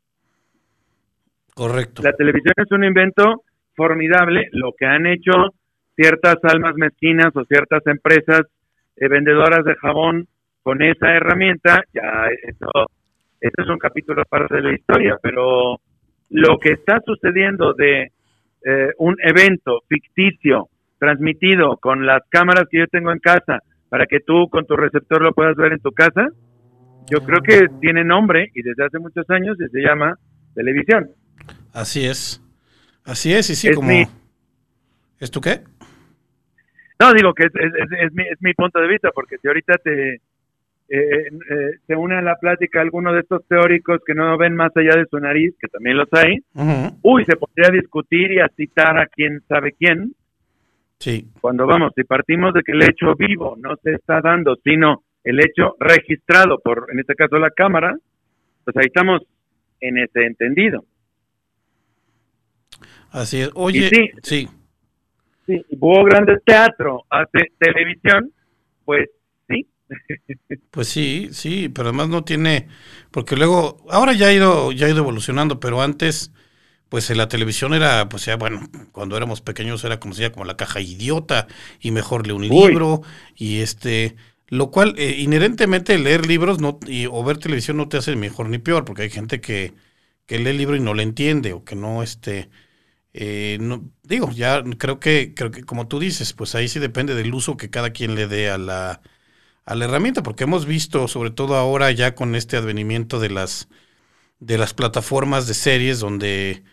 Correcto. 1.54 2.02
La 2.02 2.12
televisión 2.12 2.54
es 2.56 2.70
un 2.72 2.84
invento 2.84 3.42
formidable, 3.74 4.48
lo 4.52 4.72
que 4.72 4.86
han 4.86 5.06
hecho 5.06 5.32
ciertas 5.96 6.36
almas 6.42 6.74
mezquinas 6.76 7.34
o 7.34 7.44
ciertas 7.44 7.86
empresas 7.86 8.42
eh, 8.96 9.08
vendedoras 9.08 9.64
de 9.64 9.74
jabón 9.76 10.26
con 10.62 10.82
esa 10.82 11.12
herramienta, 11.12 11.82
ya 11.92 12.26
eso, 12.42 12.70
eso 13.40 13.62
es 13.62 13.68
un 13.68 13.78
capítulo 13.78 14.22
aparte 14.22 14.56
de 14.56 14.62
la 14.62 14.74
historia, 14.74 15.18
pero 15.22 15.78
lo 16.30 16.58
que 16.58 16.70
está 16.70 17.00
sucediendo 17.04 17.74
de 17.74 18.10
eh, 18.64 18.90
un 18.98 19.16
evento 19.22 19.82
ficticio 19.88 20.68
transmitido 20.98 21.76
con 21.76 22.06
las 22.06 22.22
cámaras 22.30 22.64
que 22.70 22.78
yo 22.78 22.86
tengo 22.86 23.12
en 23.12 23.18
casa 23.18 23.60
para 23.90 24.06
que 24.06 24.20
tú 24.20 24.48
con 24.48 24.64
tu 24.64 24.74
receptor 24.74 25.20
lo 25.22 25.32
puedas 25.32 25.54
ver 25.54 25.72
en 25.72 25.80
tu 25.80 25.92
casa, 25.92 26.28
yo 27.10 27.20
creo 27.20 27.40
que 27.42 27.66
tiene 27.80 28.04
nombre 28.04 28.50
y 28.54 28.62
desde 28.62 28.84
hace 28.84 28.98
muchos 28.98 29.28
años 29.30 29.56
se 29.58 29.80
llama 29.80 30.16
televisión. 30.54 31.10
Así 31.72 32.06
es. 32.06 32.40
Así 33.04 33.32
es, 33.34 33.50
y 33.50 33.54
sí, 33.54 33.68
Es 33.68 33.76
como... 33.76 33.88
mi- 33.88 34.06
¿Es 35.20 35.30
tu 35.30 35.40
qué? 35.40 35.60
No, 37.00 37.12
digo 37.12 37.34
que 37.34 37.44
es, 37.44 37.54
es, 37.54 37.72
es- 37.74 37.98
es 38.06 38.12
mi, 38.12 38.22
es 38.24 38.40
mi 38.40 38.54
punto 38.54 38.80
de 38.80 38.88
vista, 38.88 39.10
porque 39.14 39.36
si 39.38 39.48
ahorita 39.48 39.74
te 39.82 40.14
eh, 40.14 40.20
eh, 40.88 41.30
se 41.86 41.96
une 41.96 42.14
a 42.16 42.22
la 42.22 42.36
plática 42.36 42.80
alguno 42.80 43.12
de 43.12 43.20
estos 43.20 43.46
teóricos 43.48 44.00
que 44.06 44.14
no 44.14 44.36
ven 44.36 44.54
más 44.54 44.70
allá 44.76 44.96
de 44.96 45.06
su 45.10 45.18
nariz, 45.18 45.54
que 45.58 45.68
también 45.68 45.96
los 45.96 46.08
hay, 46.12 46.38
uy, 47.02 47.24
se 47.24 47.36
podría 47.36 47.70
discutir 47.70 48.32
y 48.32 48.38
a 48.40 48.48
citar 48.54 48.98
a 48.98 49.06
quién 49.06 49.40
sabe 49.48 49.72
quién, 49.78 50.14
Sí. 50.98 51.28
Cuando 51.40 51.66
vamos, 51.66 51.92
si 51.94 52.04
partimos 52.04 52.54
de 52.54 52.62
que 52.62 52.72
el 52.72 52.82
hecho 52.82 53.14
vivo 53.16 53.56
no 53.60 53.76
se 53.82 53.92
está 53.94 54.20
dando, 54.22 54.56
sino 54.64 55.02
el 55.24 55.40
hecho 55.40 55.76
registrado 55.80 56.60
por, 56.60 56.86
en 56.92 57.00
este 57.00 57.14
caso, 57.14 57.38
la 57.38 57.50
cámara, 57.50 57.96
pues 58.64 58.76
ahí 58.76 58.86
estamos 58.86 59.22
en 59.80 59.98
ese 59.98 60.26
entendido. 60.26 60.84
Así 63.10 63.40
es. 63.40 63.50
Oye, 63.54 63.88
sí, 63.88 64.10
sí. 64.22 64.48
Sí, 65.46 65.64
hubo 65.70 66.04
grandes 66.04 66.42
teatro, 66.44 67.04
hace 67.10 67.52
televisión, 67.58 68.32
pues 68.84 69.10
sí. 69.48 69.66
Pues 70.70 70.88
sí, 70.88 71.28
sí, 71.32 71.68
pero 71.68 71.88
además 71.88 72.08
no 72.08 72.24
tiene, 72.24 72.68
porque 73.10 73.36
luego, 73.36 73.84
ahora 73.90 74.12
ya 74.14 74.28
ha 74.28 74.32
ido, 74.32 74.72
ya 74.72 74.86
ha 74.86 74.90
ido 74.90 74.98
evolucionando, 74.98 75.60
pero 75.60 75.82
antes, 75.82 76.32
pues 76.88 77.10
en 77.10 77.18
la 77.18 77.28
televisión 77.28 77.74
era, 77.74 78.08
pues 78.08 78.24
ya, 78.24 78.36
bueno, 78.36 78.60
cuando 78.90 79.16
éramos 79.16 79.40
pequeños 79.42 79.84
era 79.84 80.00
se 80.12 80.32
como 80.32 80.44
la 80.44 80.56
caja 80.56 80.80
idiota 80.80 81.46
y 81.80 81.90
mejor 81.90 82.26
lee 82.26 82.32
un 82.32 82.48
libro 82.48 83.02
y 83.36 83.60
este, 83.60 84.16
lo 84.48 84.70
cual 84.70 84.94
eh, 84.98 85.16
inherentemente 85.20 85.98
leer 85.98 86.26
libros 86.26 86.60
no, 86.60 86.78
y, 86.86 87.06
o 87.06 87.24
ver 87.24 87.38
televisión 87.38 87.76
no 87.78 87.88
te 87.88 87.96
hace 87.98 88.16
mejor 88.16 88.48
ni 88.48 88.58
peor, 88.58 88.84
porque 88.84 89.02
hay 89.02 89.10
gente 89.10 89.40
que, 89.40 89.74
que 90.26 90.38
lee 90.38 90.50
el 90.50 90.58
libro 90.58 90.76
y 90.76 90.80
no 90.80 90.94
le 90.94 91.02
entiende 91.02 91.52
o 91.52 91.64
que 91.64 91.76
no, 91.76 92.02
este, 92.02 92.50
eh, 93.14 93.58
no, 93.60 93.90
digo, 94.02 94.30
ya 94.32 94.62
creo 94.78 95.00
que, 95.00 95.34
creo 95.34 95.50
que 95.50 95.64
como 95.64 95.88
tú 95.88 96.00
dices, 96.00 96.32
pues 96.34 96.54
ahí 96.54 96.68
sí 96.68 96.80
depende 96.80 97.14
del 97.14 97.34
uso 97.34 97.56
que 97.56 97.70
cada 97.70 97.90
quien 97.92 98.14
le 98.16 98.26
dé 98.28 98.50
a 98.50 98.58
la, 98.58 99.02
a 99.66 99.74
la 99.74 99.84
herramienta, 99.86 100.22
porque 100.22 100.44
hemos 100.44 100.66
visto, 100.66 101.08
sobre 101.08 101.30
todo 101.30 101.56
ahora 101.56 101.90
ya 101.92 102.14
con 102.14 102.34
este 102.34 102.56
advenimiento 102.56 103.20
de 103.20 103.30
las, 103.30 103.68
de 104.40 104.58
las 104.58 104.74
plataformas 104.74 105.46
de 105.48 105.54
series 105.54 106.00
donde, 106.00 106.64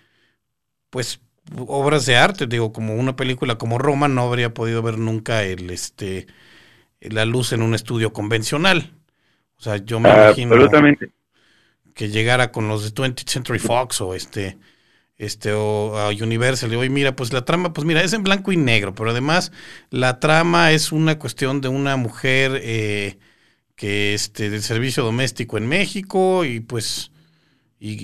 pues, 0.89 1.21
obras 1.57 2.05
de 2.05 2.15
arte, 2.17 2.47
digo, 2.47 2.71
como 2.73 2.95
una 2.95 3.15
película 3.15 3.57
como 3.57 3.77
Roma 3.77 4.07
no 4.07 4.23
habría 4.23 4.53
podido 4.53 4.81
ver 4.81 4.97
nunca 4.97 5.43
el, 5.43 5.69
este, 5.69 6.27
la 7.01 7.25
luz 7.25 7.53
en 7.53 7.61
un 7.61 7.73
estudio 7.73 8.13
convencional. 8.13 8.93
O 9.57 9.61
sea, 9.63 9.77
yo 9.77 9.99
me 9.99 10.09
imagino 10.09 10.55
que 11.93 12.09
llegara 12.09 12.51
con 12.51 12.67
los 12.67 12.83
de 12.83 12.93
20th 12.93 13.29
Century 13.29 13.59
Fox 13.59 14.01
o 14.01 14.15
este 14.15 14.57
este, 15.21 15.53
o 15.53 15.99
a 15.99 16.09
Universal, 16.09 16.73
y 16.73 16.75
hoy 16.75 16.89
mira, 16.89 17.15
pues 17.15 17.31
la 17.31 17.45
trama, 17.45 17.73
pues 17.73 17.85
mira, 17.85 18.01
es 18.01 18.11
en 18.13 18.23
blanco 18.23 18.51
y 18.51 18.57
negro, 18.57 18.95
pero 18.95 19.11
además 19.11 19.51
la 19.91 20.19
trama 20.19 20.71
es 20.71 20.91
una 20.91 21.19
cuestión 21.19 21.61
de 21.61 21.67
una 21.67 21.95
mujer 21.95 22.59
eh, 22.63 23.19
que, 23.75 24.15
este, 24.15 24.49
del 24.49 24.63
servicio 24.63 25.03
doméstico 25.03 25.59
en 25.59 25.67
México, 25.67 26.43
y 26.43 26.59
pues, 26.59 27.11
y, 27.79 27.97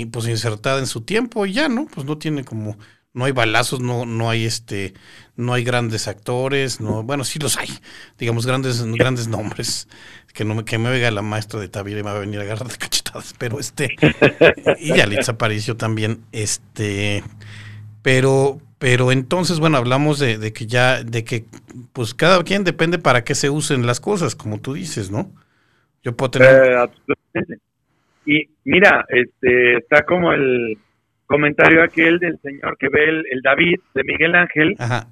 y, 0.00 0.06
pues 0.06 0.28
insertada 0.28 0.78
en 0.78 0.86
su 0.86 1.02
tiempo, 1.02 1.44
y 1.44 1.52
ya, 1.52 1.68
¿no? 1.68 1.86
Pues 1.94 2.06
no 2.06 2.16
tiene 2.16 2.42
como, 2.42 2.78
no 3.16 3.24
hay 3.24 3.32
balazos, 3.32 3.80
no, 3.80 4.04
no 4.04 4.28
hay 4.28 4.44
este, 4.44 4.92
no 5.36 5.54
hay 5.54 5.64
grandes 5.64 6.06
actores, 6.06 6.82
no, 6.82 7.02
bueno, 7.02 7.24
sí 7.24 7.38
los 7.38 7.56
hay, 7.56 7.70
digamos, 8.18 8.44
grandes, 8.44 8.84
grandes 8.92 9.26
nombres, 9.26 9.88
que 10.34 10.44
no 10.44 10.62
que 10.66 10.76
me 10.76 10.90
oiga 10.90 11.10
la 11.10 11.22
maestra 11.22 11.58
de 11.58 11.68
Tavira 11.68 12.00
y 12.00 12.02
me 12.02 12.10
va 12.10 12.16
a 12.16 12.20
venir 12.20 12.40
a 12.40 12.42
agarrar 12.42 12.68
de 12.68 12.76
cachetadas, 12.76 13.34
pero 13.38 13.58
este, 13.58 13.96
y 14.78 14.94
Yalitza 14.94 15.32
apareció 15.32 15.78
también, 15.78 16.24
este, 16.30 17.24
pero, 18.02 18.60
pero 18.78 19.10
entonces, 19.10 19.60
bueno, 19.60 19.78
hablamos 19.78 20.18
de, 20.18 20.36
de, 20.36 20.52
que 20.52 20.66
ya, 20.66 21.02
de 21.02 21.24
que, 21.24 21.46
pues 21.94 22.12
cada 22.12 22.44
quien 22.44 22.64
depende 22.64 22.98
para 22.98 23.24
qué 23.24 23.34
se 23.34 23.48
usen 23.48 23.86
las 23.86 23.98
cosas, 23.98 24.34
como 24.34 24.60
tú 24.60 24.74
dices, 24.74 25.10
¿no? 25.10 25.30
Yo 26.04 26.14
puedo 26.14 26.32
tener... 26.32 26.90
Eh, 27.34 27.56
y 28.26 28.48
mira, 28.64 29.06
este, 29.08 29.78
está 29.78 30.04
como 30.04 30.32
el 30.34 30.76
comentario 31.26 31.82
aquel 31.82 32.18
del 32.18 32.38
señor 32.40 32.76
que 32.78 32.88
ve 32.88 33.04
el, 33.04 33.24
el 33.30 33.42
David 33.42 33.80
de 33.94 34.04
Miguel 34.04 34.34
Ángel, 34.34 34.74
Ajá 34.78 35.08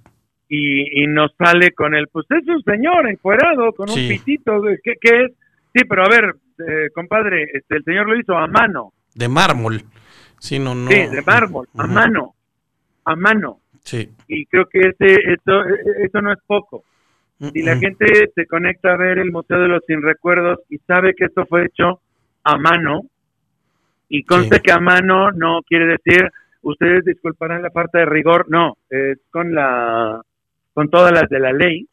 y, 0.49 1.07
nos 1.07 1.35
sale 1.37 1.73
con 1.73 1.95
el, 1.95 2.09
pues 2.09 2.27
es 2.31 2.47
un 2.47 2.63
señor 2.63 3.09
encuerado 3.09 3.73
con 3.73 3.91
un 3.91 3.95
pitito, 3.95 4.63
¿qué, 4.83 4.95
¿qué, 5.01 5.25
es? 5.25 5.33
Sí, 5.75 5.85
pero 5.89 6.05
a 6.05 6.09
ver, 6.09 6.37
eh, 6.59 6.91
compadre, 6.95 7.45
este, 7.53 7.77
el 7.77 7.85
señor 7.85 8.09
lo 8.09 8.19
hizo 8.19 8.37
a 8.37 8.47
mano. 8.47 8.93
De 9.15 9.29
mármol. 9.29 9.83
Sí, 10.39 10.59
no, 10.59 10.75
no. 10.75 10.91
Sí, 10.91 10.97
de 10.97 11.23
mármol, 11.23 11.69
a 11.77 11.87
mano, 11.87 12.35
a 13.05 13.17
mano. 13.17 13.61
Sí. 13.83 14.11
Y 14.29 14.47
creo 14.47 14.67
que 14.67 14.81
ese, 14.81 15.33
esto, 15.33 15.65
esto 15.99 16.23
no 16.23 16.33
es 16.33 16.39
poco. 16.47 16.85
Si 17.53 17.63
la 17.63 17.77
gente 17.77 18.31
se 18.35 18.47
conecta 18.47 18.93
a 18.93 18.97
ver 18.97 19.19
el 19.19 19.33
Museo 19.33 19.59
de 19.59 19.69
los 19.69 19.85
Sin 19.87 20.01
Recuerdos 20.03 20.61
y 20.71 20.79
sabe 20.79 21.15
que 21.15 21.27
esto 21.27 21.45
fue 21.47 21.67
hecho 21.67 22.01
a 22.45 22.57
mano, 22.57 23.03
y 24.09 24.25
conste 24.25 24.61
que 24.61 24.73
a 24.73 24.81
mano 24.81 25.31
no 25.33 25.61
quiere 25.67 25.87
decir, 25.87 26.31
ustedes 26.63 27.05
disculparán 27.05 27.63
la 27.63 27.71
parte 27.71 27.99
de 27.99 28.07
rigor, 28.07 28.47
no, 28.49 28.77
es 28.91 29.19
con 29.31 29.55
la 29.55 30.21
con 30.73 30.91
todas 30.91 31.13
las 31.13 31.29
de 31.29 31.39
la 31.39 31.53
ley, 31.53 31.87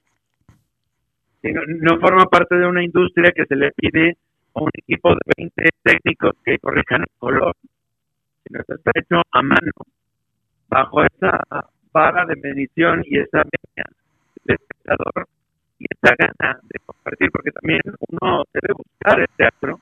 no, 1.44 2.00
forma 2.00 2.26
parte 2.26 2.56
de 2.56 2.68
una 2.68 2.84
industria 2.84 3.32
que 3.32 3.46
se 3.46 3.56
le 3.56 3.72
pide 3.72 4.18
a 4.56 4.62
un 4.62 4.70
equipo 4.74 5.10
de 5.10 5.22
20 5.38 5.70
técnicos 5.84 6.34
que 6.44 6.58
corrijan 6.60 7.02
el 7.02 7.18
color, 7.18 7.56
sino 8.44 8.64
que 8.64 8.74
está 8.74 8.92
hecho 8.96 9.22
a 9.32 9.42
mano, 9.42 9.72
bajo 10.68 11.04
esa 11.04 11.40
vara 11.92 12.26
de 12.26 12.36
medición 12.36 13.04
y 13.06 13.20
esa 13.20 13.40
media 13.40 13.86
del 14.46 14.56
espectador 14.56 15.28
y 15.80 15.86
esa 15.90 16.16
gana 16.16 16.60
de 16.64 16.80
compartir, 16.86 17.32
porque 17.32 17.52
también 17.52 17.82
uno 18.10 18.44
debe 18.54 18.74
buscar 18.74 19.20
el 19.20 19.28
teatro, 19.36 19.80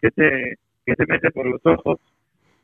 que, 0.00 0.10
se, 0.10 0.58
que 0.86 0.94
se 0.94 1.06
mete 1.06 1.30
por 1.30 1.46
los 1.46 1.60
ojos 1.64 2.00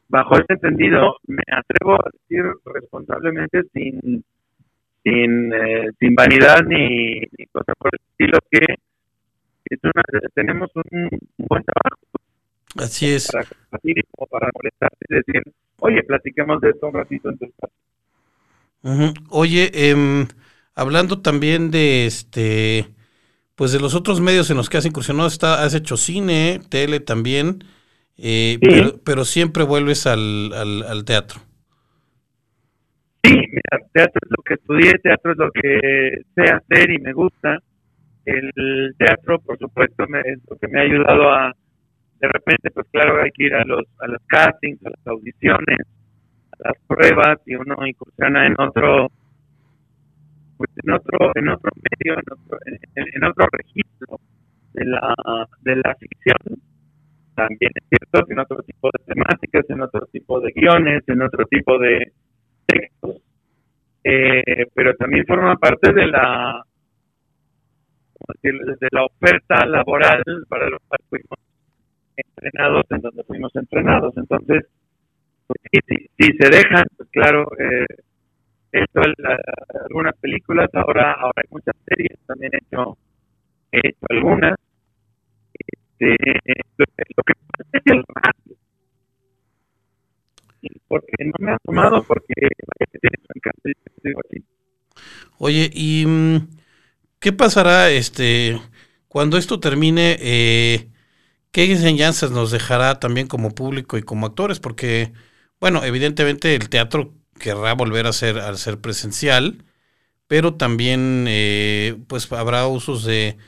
bajo 0.09 0.35
ese 0.35 0.55
entendido, 0.55 1.17
me 1.27 1.43
atrevo 1.53 1.95
a 1.95 2.11
decir 2.13 2.45
responsablemente 2.65 3.63
sin 3.73 4.25
sin, 5.03 5.53
eh, 5.53 5.91
sin 5.99 6.15
vanidad 6.15 6.63
ni, 6.67 7.21
ni, 7.21 7.47
cosa 7.53 7.73
por 7.79 7.91
el 7.93 8.01
estilo 8.11 8.39
que, 8.51 8.61
tenemos 10.35 10.71
un, 10.75 11.09
buen 11.39 11.63
trabajo. 11.63 12.01
Así 12.77 13.09
es. 13.09 13.31
Para 13.31 13.47
para 14.29 14.51
molestarte 14.53 15.07
y 15.09 15.15
decir, 15.15 15.43
oye, 15.79 16.03
platiquemos 16.03 16.61
de 16.61 16.71
esto 16.71 16.89
un 16.89 16.95
ratito 16.95 17.31
en 17.31 17.39
tu 17.39 17.45
espacio. 17.45 17.77
Oye, 19.31 19.71
eh, 19.73 20.27
hablando 20.75 21.21
también 21.21 21.71
de 21.71 22.07
este, 22.07 22.87
pues 23.61 23.73
de 23.73 23.79
los 23.79 23.95
otros 23.95 24.23
medios 24.23 24.51
en 24.51 24.57
los 24.57 24.71
que 24.71 24.79
has 24.79 24.87
incursionado, 24.87 25.29
está, 25.29 25.63
has 25.63 25.75
hecho 25.75 25.99
cine, 25.99 26.61
tele 26.71 26.99
también. 26.99 27.63
Eh, 28.17 28.59
pero, 29.05 29.27
siempre 29.27 29.65
vuelves 29.65 30.07
al, 30.07 30.51
al, 30.55 31.05
teatro. 31.05 31.41
Sí, 33.23 33.35
mira, 33.35 33.87
teatro 33.93 34.19
es 34.25 34.31
lo 34.31 34.43
que 34.43 34.55
estudié, 34.55 34.95
teatro 35.03 35.33
es 35.33 35.37
lo 35.37 35.51
que 35.51 36.23
sé 36.35 36.43
hacer 36.45 36.91
y 36.91 37.03
me 37.03 37.13
gusta. 37.13 37.59
El 38.25 38.95
teatro, 38.97 39.39
por 39.41 39.59
supuesto, 39.59 40.07
me, 40.09 40.21
es 40.21 40.39
lo 40.49 40.57
que 40.57 40.67
me 40.67 40.81
ha 40.81 40.85
ayudado 40.85 41.31
a, 41.31 41.53
de 42.19 42.29
repente, 42.29 42.71
pues 42.71 42.87
claro, 42.91 43.21
hay 43.23 43.31
que 43.31 43.45
ir 43.45 43.55
a 43.55 43.65
los, 43.67 43.85
a 43.99 44.07
los 44.07 44.23
castings, 44.27 44.87
a 44.87 44.89
las 44.89 45.07
audiciones, 45.07 45.81
a 46.53 46.69
las 46.69 46.79
pruebas 46.87 47.37
y 47.45 47.57
uno 47.57 47.77
incursiona 47.87 48.47
en 48.47 48.59
otro, 48.59 49.11
pues 50.61 50.71
en 50.85 50.93
otro, 50.93 51.33
en 51.37 51.49
otro 51.49 51.71
medio, 51.75 52.19
en 52.19 52.25
otro, 52.31 52.59
en 52.95 53.25
otro 53.25 53.47
registro 53.51 54.21
de 54.75 54.85
la, 54.85 55.15
de 55.63 55.77
la 55.77 55.95
ficción 55.95 56.61
también 57.35 57.73
es 57.75 57.85
cierto 57.89 58.31
en 58.31 58.39
otro 58.39 58.63
tipo 58.63 58.91
de 58.93 59.15
temáticas, 59.15 59.65
en 59.71 59.81
otro 59.81 60.07
tipo 60.13 60.39
de 60.41 60.53
guiones, 60.53 61.03
en 61.07 61.23
otro 61.23 61.47
tipo 61.47 61.79
de 61.79 62.13
textos, 62.67 63.23
eh, 64.05 64.67
pero 64.75 64.95
también 64.97 65.25
forma 65.25 65.57
parte 65.57 65.95
de 65.95 66.07
la 66.07 66.63
de 68.43 68.89
la 68.93 69.05
oferta 69.07 69.65
laboral 69.65 70.23
para 70.47 70.69
los 70.69 70.81
cuales 70.87 71.07
fuimos 71.09 71.39
entrenados 72.15 72.85
en 72.91 73.01
donde 73.01 73.25
fuimos 73.25 73.57
entrenados. 73.57 74.15
Entonces, 74.19 74.67
pues, 75.47 75.61
si, 76.19 76.27
se 76.39 76.51
dejan, 76.51 76.85
pues 76.99 77.09
claro, 77.11 77.51
eh, 77.59 77.87
esto 78.73 79.01
algunas 79.89 80.17
películas, 80.17 80.69
ahora 80.75 81.13
ahora 81.13 81.43
hay 81.43 81.49
muchas 81.51 81.75
series, 81.87 82.19
también 82.27 82.53
he 82.55 82.59
hecho, 82.59 82.97
he 83.73 83.79
hecho 83.89 84.07
algunas, 84.09 84.55
este, 85.55 86.17
lo 86.79 87.25
que 87.25 87.35
pasa 87.53 87.65
es 87.73 87.83
el. 87.87 88.05
Porque 90.89 91.25
no 91.25 91.33
me 91.39 91.53
ha 91.53 91.59
tomado, 91.65 92.03
porque 92.05 92.35
Oye, 95.39 95.71
¿y 95.73 96.05
mm, 96.07 96.49
qué 97.21 97.33
pasará 97.33 97.91
este 97.91 98.61
cuando 99.09 99.39
esto 99.39 99.61
termine? 99.61 100.17
Eh, 100.21 100.91
¿Qué 101.53 101.65
enseñanzas 101.73 102.31
nos 102.33 102.51
dejará 102.53 103.01
también 103.01 103.29
como 103.29 103.55
público 103.55 103.99
y 103.99 104.03
como 104.03 104.27
actores? 104.27 104.61
Porque, 104.61 105.13
bueno, 105.61 105.85
evidentemente 105.85 106.55
el 106.57 106.69
teatro 106.71 107.15
querrá 107.41 107.75
volver 107.75 108.07
a 108.07 108.13
ser, 108.13 108.39
a 108.39 108.57
ser 108.57 108.81
presencial, 108.81 109.65
pero 110.29 110.55
también 110.55 111.27
eh, 111.29 111.97
pues 112.09 112.31
habrá 112.33 112.67
usos 112.69 113.05
de 113.05 113.39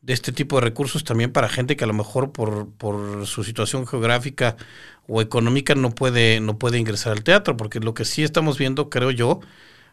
de 0.00 0.14
este 0.14 0.32
tipo 0.32 0.56
de 0.56 0.62
recursos 0.62 1.04
también 1.04 1.32
para 1.32 1.48
gente 1.48 1.76
que 1.76 1.84
a 1.84 1.86
lo 1.86 1.92
mejor 1.92 2.32
por, 2.32 2.72
por 2.74 3.26
su 3.26 3.44
situación 3.44 3.86
geográfica 3.86 4.56
o 5.06 5.20
económica 5.20 5.74
no 5.74 5.90
puede, 5.90 6.40
no 6.40 6.58
puede 6.58 6.78
ingresar 6.78 7.12
al 7.12 7.24
teatro, 7.24 7.56
porque 7.56 7.80
lo 7.80 7.94
que 7.94 8.04
sí 8.04 8.22
estamos 8.22 8.58
viendo, 8.58 8.90
creo 8.90 9.10
yo, 9.10 9.40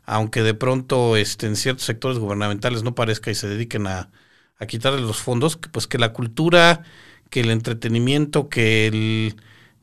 aunque 0.05 0.43
de 0.43 0.53
pronto 0.53 1.17
este, 1.17 1.47
en 1.47 1.55
ciertos 1.55 1.85
sectores 1.85 2.19
gubernamentales 2.19 2.83
no 2.83 2.95
parezca 2.95 3.31
y 3.31 3.35
se 3.35 3.47
dediquen 3.49 3.87
a, 3.87 4.09
a 4.57 4.65
quitarle 4.67 5.01
los 5.01 5.17
fondos, 5.17 5.57
pues 5.57 5.87
que 5.87 5.97
la 5.97 6.13
cultura, 6.13 6.83
que 7.29 7.41
el 7.41 7.49
entretenimiento, 7.49 8.49
que 8.49 8.87
el 8.87 9.35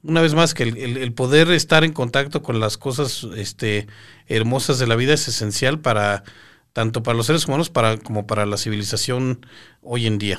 una 0.03 0.21
vez 0.21 0.35
más 0.35 0.55
que 0.55 0.65
el, 0.65 1.13
poder 1.15 1.51
estar 1.51 1.85
en 1.85 1.93
contacto 1.93 2.43
con 2.43 2.61
las 2.61 2.77
cosas 2.77 3.25
este, 3.37 3.87
hermosas 4.27 4.79
de 4.79 4.87
la 4.87 4.97
vida 4.97 5.15
es 5.15 5.29
esencial 5.29 5.81
para 5.81 6.25
tanto 6.73 7.03
para 7.03 7.17
los 7.17 7.27
seres 7.27 7.47
humanos 7.47 7.71
para 7.71 7.99
como 7.99 8.27
para 8.27 8.47
la 8.47 8.57
civilización 8.57 9.47
hoy 9.83 10.07
en 10.07 10.19
día. 10.19 10.39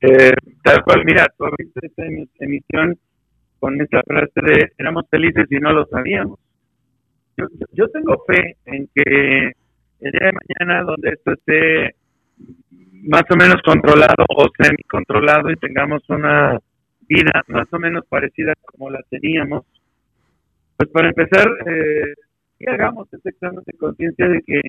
Eh, 0.00 0.32
tal 0.64 0.82
cual, 0.82 1.04
mira, 1.04 1.26
tú 1.36 1.44
esta 1.82 2.02
emisión 2.40 2.98
con 3.58 3.80
esta 3.80 4.02
frase 4.02 4.32
de 4.34 4.72
éramos 4.78 5.04
felices 5.10 5.46
y 5.50 5.56
no 5.56 5.72
lo 5.72 5.86
sabíamos. 5.86 6.38
Yo, 7.36 7.46
yo 7.72 7.88
tengo 7.88 8.22
fe 8.26 8.56
en 8.66 8.88
que 8.94 9.52
el 10.00 10.12
día 10.12 10.26
de 10.26 10.32
mañana, 10.32 10.82
donde 10.82 11.10
esto 11.10 11.32
esté 11.32 11.94
más 13.02 13.22
o 13.30 13.36
menos 13.36 13.62
controlado 13.64 14.24
o 14.28 14.46
semi 14.58 14.82
controlado 14.90 15.50
y 15.50 15.56
tengamos 15.56 16.02
una 16.08 16.58
vida 17.10 17.42
más 17.48 17.66
o 17.72 17.78
menos 17.78 18.04
parecida 18.08 18.54
como 18.64 18.88
la 18.88 19.02
teníamos, 19.10 19.66
pues 20.76 20.88
para 20.90 21.08
empezar, 21.08 21.46
eh, 21.66 22.14
que 22.58 22.70
hagamos 22.70 23.12
ese 23.12 23.30
examen 23.30 23.62
de 23.66 23.72
conciencia 23.76 24.28
de 24.28 24.42
que 24.42 24.60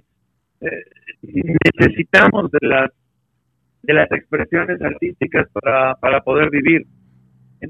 eh, 0.62 0.84
necesitamos 1.22 2.52
de 2.52 2.68
las 2.68 2.92
de 3.84 3.94
las 3.94 4.12
expresiones 4.12 4.80
artísticas 4.82 5.48
para, 5.52 5.96
para 5.96 6.22
poder 6.22 6.52
vivir. 6.52 6.86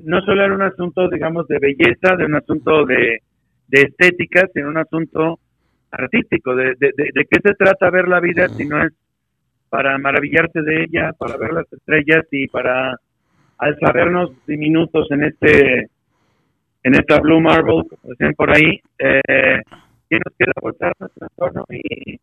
No 0.04 0.22
solo 0.22 0.44
era 0.44 0.54
un 0.54 0.62
asunto, 0.62 1.08
digamos, 1.10 1.48
de 1.48 1.58
belleza, 1.60 2.18
de 2.18 2.26
un 2.26 2.36
asunto 2.36 2.86
de, 2.86 3.20
de 3.68 3.82
estética, 3.82 4.46
sino 4.54 4.68
un 4.68 4.78
asunto 4.78 5.40
artístico, 5.90 6.54
de, 6.56 6.76
de, 6.80 6.92
de, 6.96 7.26
qué 7.30 7.40
se 7.42 7.54
trata 7.56 7.90
ver 7.90 8.10
la 8.10 8.20
vida 8.20 8.50
si 8.50 8.66
no 8.66 8.84
es 8.84 8.94
para 9.70 9.98
maravillarse 9.98 10.62
de 10.62 10.84
ella, 10.84 11.14
para 11.18 11.38
ver 11.38 11.54
las 11.54 11.72
estrellas 11.72 12.26
y 12.32 12.48
para 12.48 12.98
al 13.62 13.78
sabernos 13.80 14.32
diminutos 14.48 15.10
en 15.12 15.24
este 15.24 15.90
en 16.84 16.96
esta 16.96 17.20
Blue 17.20 17.40
Marble, 17.40 17.84
como 17.88 18.10
decían 18.10 18.34
por 18.34 18.50
ahí, 18.50 18.82
eh, 18.98 19.62
que 20.10 20.18
nos 20.18 20.36
queda 20.36 20.52
voltar 20.60 20.94
nuestro 21.00 21.28
entorno 21.28 21.66
y, 21.70 22.20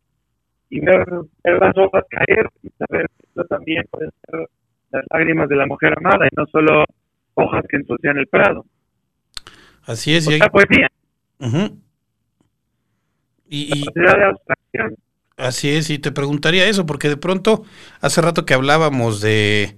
y 0.69 0.79
ver, 0.81 1.07
las 1.45 1.77
hojas 1.77 2.03
caer 2.09 2.49
y 2.61 2.69
saber 2.71 3.07
que 3.17 3.25
esto 3.25 3.45
también 3.45 3.85
puede 3.89 4.09
ser 4.25 4.49
las 4.91 5.05
lágrimas 5.09 5.47
de 5.47 5.55
la 5.55 5.65
mujer 5.65 5.93
amada 5.97 6.27
y 6.29 6.35
no 6.35 6.45
solo 6.47 6.83
hojas 7.35 7.63
que 7.69 7.77
ensucian 7.77 8.17
el 8.17 8.27
prado. 8.27 8.65
Así 9.85 10.15
es. 10.15 10.29
y 10.29 10.39
poesía. 10.49 10.89
y, 13.47 13.85
de 13.95 14.09
abstracción. 14.25 14.95
Así 15.37 15.69
es, 15.69 15.89
y 15.89 15.99
te 15.99 16.11
preguntaría 16.11 16.67
eso, 16.67 16.85
porque 16.85 17.07
de 17.07 17.15
pronto, 17.15 17.63
hace 18.01 18.21
rato 18.21 18.45
que 18.45 18.53
hablábamos 18.53 19.21
de 19.21 19.77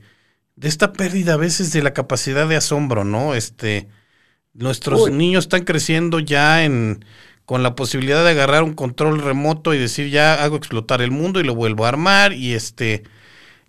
de 0.55 0.67
esta 0.67 0.93
pérdida 0.93 1.33
a 1.33 1.37
veces 1.37 1.71
de 1.73 1.81
la 1.81 1.93
capacidad 1.93 2.47
de 2.47 2.55
asombro, 2.55 3.03
¿no? 3.03 3.35
Este, 3.35 3.87
nuestros 4.53 5.11
niños 5.11 5.45
están 5.45 5.63
creciendo 5.63 6.19
ya 6.19 6.63
en 6.63 7.05
con 7.45 7.63
la 7.63 7.75
posibilidad 7.75 8.23
de 8.23 8.31
agarrar 8.31 8.63
un 8.63 8.73
control 8.73 9.21
remoto 9.21 9.73
y 9.73 9.77
decir 9.77 10.09
ya 10.09 10.41
hago 10.41 10.55
explotar 10.55 11.01
el 11.01 11.11
mundo 11.11 11.39
y 11.39 11.43
lo 11.43 11.53
vuelvo 11.53 11.85
a 11.85 11.89
armar 11.89 12.31
y 12.31 12.53
este 12.53 13.03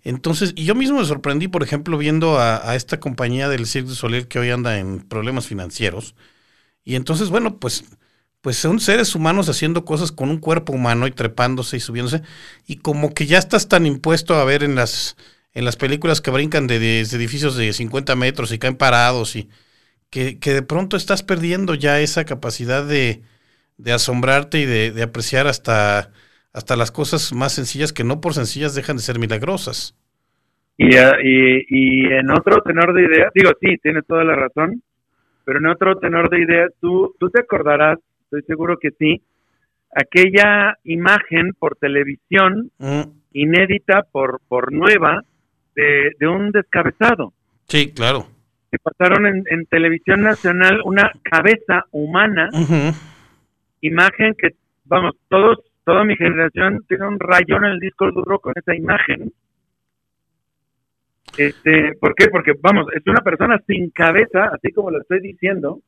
entonces 0.03 0.53
y 0.55 0.65
yo 0.65 0.73
mismo 0.73 0.99
me 0.99 1.05
sorprendí 1.05 1.49
por 1.49 1.63
ejemplo 1.63 1.97
viendo 1.97 2.39
a, 2.39 2.75
esta 2.75 3.01
compañía 3.01 3.49
del 3.49 3.65
Cirque 3.65 3.89
du 3.89 3.95
Soleil 3.95 4.27
que 4.27 4.39
hoy 4.39 4.51
anda 4.51 4.77
en 4.79 5.01
problemas 5.01 5.47
financieros 5.47 6.15
y 6.85 6.95
entonces 6.95 7.29
bueno 7.29 7.57
pues 7.57 7.83
pues 8.39 8.57
son 8.57 8.79
seres 8.79 9.15
humanos 9.15 9.49
haciendo 9.49 9.83
cosas 9.83 10.11
con 10.11 10.29
un 10.29 10.37
cuerpo 10.37 10.71
humano 10.71 11.07
y 11.07 11.11
trepándose 11.11 11.77
y 11.77 11.79
subiéndose 11.79 12.21
y 12.67 12.77
como 12.77 13.13
que 13.13 13.25
ya 13.25 13.37
estás 13.37 13.67
tan 13.67 13.85
impuesto 13.85 14.35
a 14.35 14.45
ver 14.45 14.63
en 14.63 14.75
las 14.75 15.17
en 15.53 15.65
las 15.65 15.75
películas 15.75 16.21
que 16.21 16.31
brincan 16.31 16.67
de, 16.67 17.01
edificios 17.01 17.55
de 17.55 17.73
50 17.73 18.15
metros 18.15 18.51
y 18.51 18.59
caen 18.59 18.75
parados 18.75 19.35
y 19.35 19.49
que, 20.09 20.37
de 20.41 20.61
pronto 20.61 20.95
estás 20.95 21.23
perdiendo 21.23 21.73
ya 21.73 21.99
esa 21.99 22.25
capacidad 22.25 22.85
de, 22.87 23.21
asombrarte 23.91 24.59
y 24.59 24.65
de, 24.65 25.03
apreciar 25.03 25.47
hasta, 25.47 26.11
hasta 26.53 26.75
las 26.75 26.91
cosas 26.91 27.33
más 27.33 27.53
sencillas 27.53 27.93
que 27.93 28.03
no 28.03 28.21
por 28.21 28.33
sencillas 28.33 28.75
dejan 28.75 28.97
de 28.97 29.03
ser 29.03 29.19
milagrosas. 29.19 29.97
Y, 30.77 30.95
ah, 30.97 31.13
y, 31.23 31.65
y 31.69 32.05
en 32.11 32.31
otro 32.31 32.61
tenor 32.61 32.93
de 32.93 33.03
ideas, 33.03 33.31
digo, 33.35 33.51
sí, 33.61 33.77
tienes 33.81 34.05
toda 34.07 34.23
la 34.23 34.35
razón, 34.35 34.81
pero 35.45 35.59
en 35.59 35.67
otro 35.67 35.97
tenor 35.97 36.29
de 36.29 36.41
ideas, 36.41 36.71
tú, 36.79 37.15
tú 37.19 37.29
te 37.29 37.41
acordarás, 37.41 37.99
estoy 38.23 38.41
seguro 38.43 38.77
que 38.79 38.89
sí, 38.97 39.21
aquella 39.95 40.77
imagen 40.83 41.53
por 41.59 41.75
televisión, 41.75 42.71
mm. 42.79 43.01
inédita 43.33 44.03
por, 44.11 44.41
por 44.47 44.71
nueva, 44.71 45.23
de, 45.75 46.27
un 46.27 46.51
descabezado. 46.51 47.33
Sí, 47.67 47.91
claro. 47.93 48.27
Que 48.71 48.77
pasaron 48.79 49.25
en, 49.25 49.65
televisión 49.67 50.21
nacional 50.21 50.81
una 50.83 51.11
cabeza 51.21 51.85
humana, 51.91 52.49
imagen 53.81 54.33
que, 54.37 54.49
vamos, 54.85 55.15
todos, 55.29 55.59
toda 55.83 56.03
mi 56.03 56.15
generación 56.15 56.83
tiene 56.87 57.07
un 57.07 57.19
rayón 57.19 57.65
en 57.65 57.71
el 57.71 57.79
disco 57.79 58.11
duro 58.11 58.39
con 58.39 58.53
esa 58.55 58.75
imagen. 58.75 59.31
Este, 61.37 61.93
¿Por 61.99 62.15
qué? 62.15 62.27
Porque, 62.29 62.53
vamos, 62.61 62.87
es 62.93 63.05
una 63.07 63.21
persona 63.21 63.59
sin 63.67 63.89
cabeza, 63.89 64.51
así 64.53 64.71
como 64.71 64.91
lo 64.91 65.01
estoy 65.01 65.19
diciendo, 65.19 65.79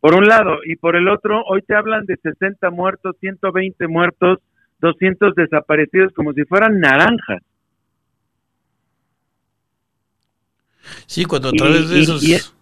por 0.00 0.14
un 0.14 0.26
lado, 0.26 0.58
y 0.64 0.76
por 0.76 0.94
el 0.96 1.08
otro, 1.08 1.42
hoy 1.44 1.62
te 1.62 1.74
hablan 1.74 2.06
de 2.06 2.16
60 2.16 2.70
muertos, 2.70 3.16
120 3.20 3.88
muertos, 3.88 4.38
200 4.80 5.34
desaparecidos, 5.34 6.12
como 6.12 6.32
si 6.34 6.44
fueran 6.44 6.78
naranjas. 6.78 7.42
Sí, 11.06 11.24
cuando 11.24 11.48
a 11.48 11.52
través 11.52 11.88
de 11.88 12.00
esos, 12.00 12.54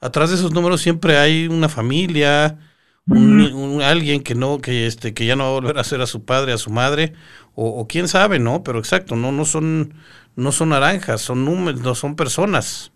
atrás 0.00 0.30
de 0.30 0.36
esos 0.36 0.52
números 0.52 0.80
siempre 0.80 1.16
hay 1.16 1.46
una 1.46 1.68
familia, 1.68 2.58
un, 3.06 3.80
alguien 3.82 4.22
que 4.22 4.34
no, 4.34 4.60
que 4.60 4.86
este, 4.86 5.14
que 5.14 5.26
ya 5.26 5.36
no 5.36 5.44
va 5.44 5.50
a 5.50 5.60
volver 5.60 5.78
a 5.78 5.84
ser 5.84 6.00
a 6.00 6.06
su 6.06 6.24
padre, 6.24 6.52
a 6.52 6.58
su 6.58 6.70
madre, 6.70 7.12
o, 7.54 7.86
quién 7.86 8.08
sabe, 8.08 8.38
¿no? 8.38 8.62
Pero 8.62 8.78
exacto, 8.78 9.14
no, 9.14 9.30
no 9.30 9.44
son, 9.44 9.94
no 10.36 10.52
son 10.52 10.70
naranjas, 10.70 11.20
son 11.20 11.44
números, 11.44 11.82
no 11.82 11.94
son 11.94 12.16
personas. 12.16 12.92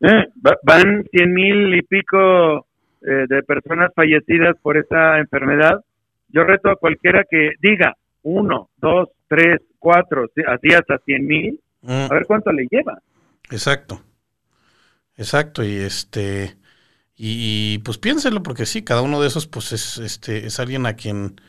Eh, 0.00 0.28
van 0.62 1.04
cien 1.12 1.32
mil 1.32 1.74
y 1.74 1.82
pico 1.82 2.66
eh, 3.02 3.26
de 3.28 3.42
personas 3.42 3.92
fallecidas 3.94 4.56
por 4.62 4.76
esta 4.76 5.18
enfermedad. 5.18 5.84
Yo 6.28 6.42
reto 6.42 6.70
a 6.70 6.76
cualquiera 6.76 7.24
que 7.28 7.52
diga 7.60 7.96
uno, 8.22 8.70
dos, 8.78 9.08
tres, 9.28 9.60
cuatro, 9.78 10.26
así 10.48 10.74
hasta 10.74 10.98
cien 11.04 11.26
mil, 11.26 11.60
mm. 11.82 12.06
a 12.10 12.14
ver 12.14 12.26
cuánto 12.26 12.50
le 12.52 12.66
lleva. 12.70 12.98
Exacto. 13.50 14.02
Exacto, 15.16 15.64
y 15.64 15.76
este 15.76 16.56
y, 17.22 17.78
pues 17.84 17.98
piénselo 17.98 18.42
porque 18.42 18.64
sí, 18.64 18.82
cada 18.82 19.02
uno 19.02 19.20
de 19.20 19.28
esos 19.28 19.46
pues 19.46 19.72
es 19.72 19.98
este 19.98 20.46
es 20.46 20.58
alguien 20.58 20.86
a 20.86 20.94
quien 20.94 21.40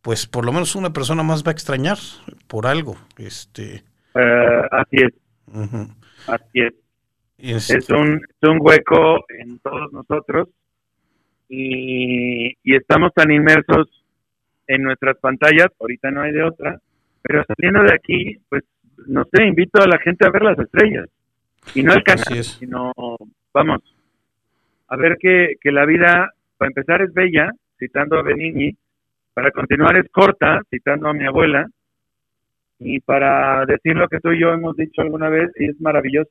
pues 0.00 0.26
por 0.26 0.44
lo 0.44 0.52
menos 0.52 0.76
una 0.76 0.92
persona 0.92 1.22
más 1.22 1.44
va 1.44 1.50
a 1.50 1.52
extrañar 1.52 1.98
por 2.46 2.66
algo, 2.66 2.96
este 3.18 3.82
eh, 4.14 4.62
así 4.70 4.96
es. 4.96 5.14
Así 6.26 6.60
es. 6.60 7.70
Es, 7.70 7.90
un, 7.90 8.16
es 8.16 8.48
un 8.48 8.58
hueco 8.60 9.24
en 9.28 9.58
todos 9.58 9.92
nosotros 9.92 10.48
y, 11.48 12.52
y 12.62 12.76
estamos 12.76 13.12
tan 13.14 13.32
inmersos 13.32 13.88
en 14.68 14.82
nuestras 14.82 15.18
pantallas, 15.18 15.68
ahorita 15.80 16.10
no 16.12 16.22
hay 16.22 16.32
de 16.32 16.44
otra, 16.44 16.78
pero 17.20 17.44
saliendo 17.44 17.82
de 17.82 17.94
aquí, 17.94 18.38
pues 18.48 18.62
no 19.06 19.24
sé, 19.32 19.44
invito 19.44 19.82
a 19.82 19.88
la 19.88 19.98
gente 19.98 20.26
a 20.26 20.30
ver 20.30 20.42
las 20.42 20.58
estrellas. 20.58 21.08
Y 21.74 21.82
no 21.82 21.94
el 21.94 22.02
canal, 22.02 22.44
sino, 22.44 22.92
vamos, 23.52 23.80
a 24.88 24.96
ver 24.96 25.16
que, 25.18 25.56
que 25.60 25.72
la 25.72 25.86
vida, 25.86 26.32
para 26.58 26.68
empezar, 26.68 27.02
es 27.02 27.12
bella, 27.14 27.50
citando 27.78 28.18
a 28.18 28.22
Benigni, 28.22 28.76
para 29.32 29.50
continuar 29.50 29.96
es 29.96 30.10
corta, 30.10 30.60
citando 30.70 31.08
a 31.08 31.14
mi 31.14 31.24
abuela, 31.24 31.66
y 32.78 33.00
para 33.00 33.64
decir 33.64 33.96
lo 33.96 34.08
que 34.08 34.20
tú 34.20 34.32
y 34.32 34.40
yo 34.40 34.52
hemos 34.52 34.76
dicho 34.76 35.00
alguna 35.02 35.28
vez, 35.28 35.50
y 35.58 35.70
es 35.70 35.80
maravilloso. 35.80 36.30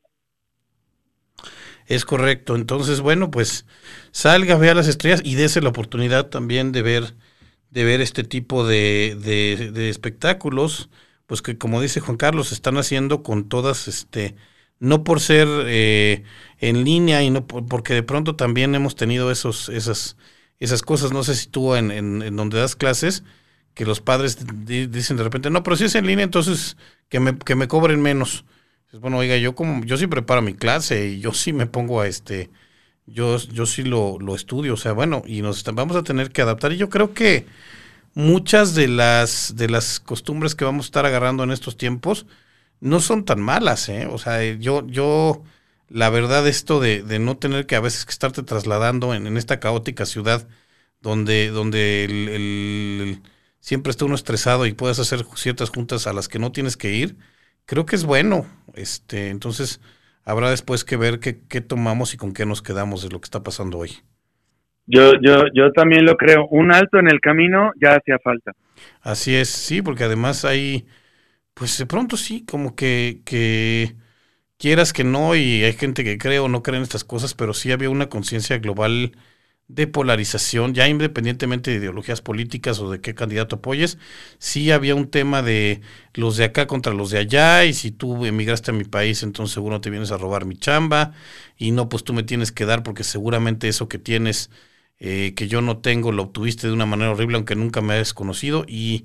Es 1.86 2.04
correcto. 2.04 2.54
Entonces, 2.54 3.00
bueno, 3.00 3.30
pues 3.30 3.66
salga, 4.12 4.56
vea 4.56 4.74
las 4.74 4.88
estrellas 4.88 5.22
y 5.24 5.34
dése 5.34 5.60
la 5.60 5.70
oportunidad 5.70 6.28
también 6.28 6.70
de 6.72 6.82
ver, 6.82 7.02
de 7.70 7.84
ver 7.84 8.00
este 8.00 8.22
tipo 8.22 8.66
de, 8.66 9.16
de, 9.20 9.72
de 9.72 9.88
espectáculos, 9.88 10.90
pues 11.26 11.42
que 11.42 11.58
como 11.58 11.80
dice 11.80 12.00
Juan 12.00 12.16
Carlos, 12.16 12.52
están 12.52 12.76
haciendo 12.76 13.22
con 13.22 13.48
todas 13.48 13.88
este 13.88 14.36
no 14.82 15.04
por 15.04 15.20
ser 15.20 15.46
eh, 15.66 16.24
en 16.58 16.82
línea 16.82 17.22
y 17.22 17.30
no 17.30 17.46
porque 17.46 17.94
de 17.94 18.02
pronto 18.02 18.34
también 18.34 18.74
hemos 18.74 18.96
tenido 18.96 19.30
esos, 19.30 19.68
esas, 19.68 20.16
esas 20.58 20.82
cosas, 20.82 21.12
no 21.12 21.22
sé 21.22 21.36
si 21.36 21.46
tú 21.46 21.76
en, 21.76 21.92
en, 21.92 22.36
donde 22.36 22.58
das 22.58 22.74
clases, 22.74 23.22
que 23.74 23.86
los 23.86 24.00
padres 24.00 24.38
dicen 24.66 25.16
de 25.16 25.22
repente, 25.22 25.50
no, 25.50 25.62
pero 25.62 25.76
si 25.76 25.84
es 25.84 25.94
en 25.94 26.06
línea, 26.06 26.24
entonces 26.24 26.76
que 27.08 27.20
me, 27.20 27.38
que 27.38 27.54
me 27.54 27.68
cobren 27.68 28.02
menos. 28.02 28.44
Bueno, 28.92 29.18
oiga, 29.18 29.36
yo 29.36 29.54
como, 29.54 29.84
yo 29.84 29.96
sí 29.96 30.08
preparo 30.08 30.42
mi 30.42 30.54
clase 30.54 31.10
y 31.10 31.20
yo 31.20 31.32
sí 31.32 31.52
me 31.52 31.66
pongo 31.66 32.00
a 32.00 32.08
este, 32.08 32.50
yo, 33.06 33.38
yo 33.38 33.66
sí 33.66 33.84
lo, 33.84 34.18
lo 34.18 34.34
estudio, 34.34 34.74
o 34.74 34.76
sea, 34.76 34.92
bueno, 34.92 35.22
y 35.24 35.42
nos 35.42 35.62
vamos 35.62 35.96
a 35.96 36.02
tener 36.02 36.32
que 36.32 36.42
adaptar. 36.42 36.72
Y 36.72 36.76
yo 36.76 36.90
creo 36.90 37.14
que, 37.14 37.46
muchas 38.14 38.74
de 38.74 38.88
las, 38.88 39.54
de 39.56 39.68
las 39.68 40.00
costumbres 40.00 40.54
que 40.54 40.64
vamos 40.64 40.86
a 40.86 40.88
estar 40.88 41.06
agarrando 41.06 41.44
en 41.44 41.52
estos 41.52 41.76
tiempos 41.76 42.26
no 42.82 43.00
son 43.00 43.24
tan 43.24 43.40
malas, 43.40 43.88
¿eh? 43.88 44.06
O 44.10 44.18
sea, 44.18 44.42
yo, 44.54 44.86
yo, 44.88 45.42
la 45.88 46.10
verdad, 46.10 46.46
esto 46.48 46.80
de, 46.80 47.02
de 47.02 47.18
no 47.20 47.38
tener 47.38 47.66
que 47.66 47.76
a 47.76 47.80
veces 47.80 48.04
que 48.04 48.10
estarte 48.10 48.42
trasladando 48.42 49.14
en, 49.14 49.26
en 49.28 49.36
esta 49.36 49.60
caótica 49.60 50.04
ciudad 50.04 50.48
donde, 51.00 51.50
donde 51.50 52.04
el, 52.04 52.28
el, 52.28 53.22
siempre 53.60 53.92
está 53.92 54.04
uno 54.04 54.16
estresado 54.16 54.66
y 54.66 54.72
puedes 54.72 54.98
hacer 54.98 55.24
ciertas 55.36 55.70
juntas 55.70 56.06
a 56.08 56.12
las 56.12 56.28
que 56.28 56.40
no 56.40 56.52
tienes 56.52 56.76
que 56.76 56.92
ir, 56.92 57.16
creo 57.66 57.86
que 57.86 57.96
es 57.96 58.04
bueno. 58.04 58.46
Este, 58.74 59.30
entonces, 59.30 59.80
habrá 60.24 60.50
después 60.50 60.84
que 60.84 60.96
ver 60.96 61.20
qué, 61.20 61.40
qué 61.48 61.60
tomamos 61.60 62.14
y 62.14 62.16
con 62.16 62.32
qué 62.34 62.46
nos 62.46 62.62
quedamos 62.62 63.02
de 63.02 63.10
lo 63.10 63.20
que 63.20 63.26
está 63.26 63.44
pasando 63.44 63.78
hoy. 63.78 63.92
Yo, 64.86 65.12
yo, 65.22 65.44
yo 65.54 65.72
también 65.72 66.04
lo 66.04 66.16
creo. 66.16 66.48
Un 66.48 66.72
alto 66.72 66.98
en 66.98 67.08
el 67.08 67.20
camino 67.20 67.70
ya 67.80 67.94
hacía 67.94 68.18
falta. 68.18 68.52
Así 69.00 69.36
es, 69.36 69.48
sí, 69.48 69.82
porque 69.82 70.04
además 70.04 70.44
hay, 70.44 70.86
pues 71.54 71.78
de 71.78 71.86
pronto 71.86 72.16
sí, 72.16 72.44
como 72.44 72.74
que, 72.76 73.22
que 73.24 73.96
quieras 74.58 74.92
que 74.92 75.04
no, 75.04 75.36
y 75.36 75.64
hay 75.64 75.74
gente 75.74 76.04
que 76.04 76.18
cree 76.18 76.40
o 76.40 76.48
no 76.48 76.62
cree 76.62 76.78
en 76.78 76.84
estas 76.84 77.04
cosas, 77.04 77.34
pero 77.34 77.54
sí 77.54 77.72
había 77.72 77.90
una 77.90 78.08
conciencia 78.08 78.58
global 78.58 79.12
de 79.68 79.86
polarización, 79.86 80.74
ya 80.74 80.88
independientemente 80.88 81.70
de 81.70 81.78
ideologías 81.78 82.20
políticas 82.22 82.80
o 82.80 82.90
de 82.90 83.00
qué 83.00 83.14
candidato 83.14 83.56
apoyes, 83.56 83.98
sí 84.38 84.70
había 84.70 84.94
un 84.94 85.10
tema 85.10 85.42
de 85.42 85.80
los 86.14 86.36
de 86.36 86.44
acá 86.44 86.66
contra 86.66 86.92
los 86.94 87.10
de 87.10 87.18
allá, 87.18 87.64
y 87.64 87.72
si 87.74 87.90
tú 87.92 88.26
emigraste 88.26 88.70
a 88.72 88.74
mi 88.74 88.84
país, 88.84 89.22
entonces 89.22 89.54
seguro 89.54 89.80
te 89.80 89.90
vienes 89.90 90.10
a 90.12 90.18
robar 90.18 90.44
mi 90.46 90.56
chamba, 90.56 91.12
y 91.56 91.70
no, 91.72 91.88
pues 91.88 92.04
tú 92.04 92.12
me 92.14 92.22
tienes 92.24 92.52
que 92.52 92.66
dar 92.66 92.82
porque 92.82 93.04
seguramente 93.04 93.68
eso 93.68 93.88
que 93.88 93.98
tienes, 93.98 94.50
eh, 94.98 95.34
que 95.36 95.48
yo 95.48 95.62
no 95.62 95.78
tengo, 95.78 96.12
lo 96.12 96.24
obtuviste 96.24 96.66
de 96.66 96.72
una 96.74 96.86
manera 96.86 97.12
horrible, 97.12 97.36
aunque 97.36 97.56
nunca 97.56 97.80
me 97.80 97.94
hayas 97.94 98.14
conocido, 98.14 98.64
y, 98.68 99.04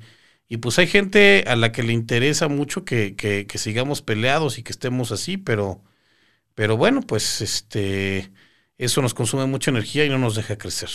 y 0.50 0.58
pues 0.58 0.80
hay 0.80 0.88
gente 0.88 1.44
a 1.48 1.56
la 1.56 1.72
que 1.72 1.84
le 1.84 1.94
interesa 1.94 2.48
mucho 2.48 2.86
que, 2.86 3.16
que, 3.16 3.48
que 3.48 3.58
sigamos 3.58 4.02
peleados 4.02 4.58
y 4.60 4.64
que 4.64 4.72
estemos 4.72 5.12
así, 5.12 5.38
pero, 5.38 5.82
pero 6.56 6.78
bueno, 6.78 7.02
pues 7.02 7.42
este 7.42 8.32
eso 8.78 9.02
nos 9.02 9.14
consume 9.14 9.46
mucha 9.48 9.72
energía 9.72 10.06
y 10.06 10.10
no 10.10 10.20
nos 10.20 10.36
deja 10.36 10.58
crecer. 10.58 10.90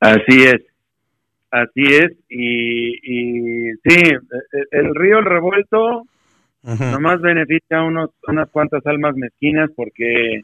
Así 0.00 0.44
es, 0.44 0.62
así 1.50 1.82
es, 1.82 2.12
y, 2.28 2.92
y 3.02 3.72
sí, 3.84 4.12
el 4.70 4.94
río 4.94 5.18
el 5.18 5.24
revuelto 5.24 6.04
nomás 6.62 7.20
beneficia 7.20 7.78
a 7.78 7.84
unos, 7.84 8.10
unas 8.26 8.48
cuantas 8.50 8.84
almas 8.86 9.16
mezquinas 9.16 9.70
porque 9.74 10.42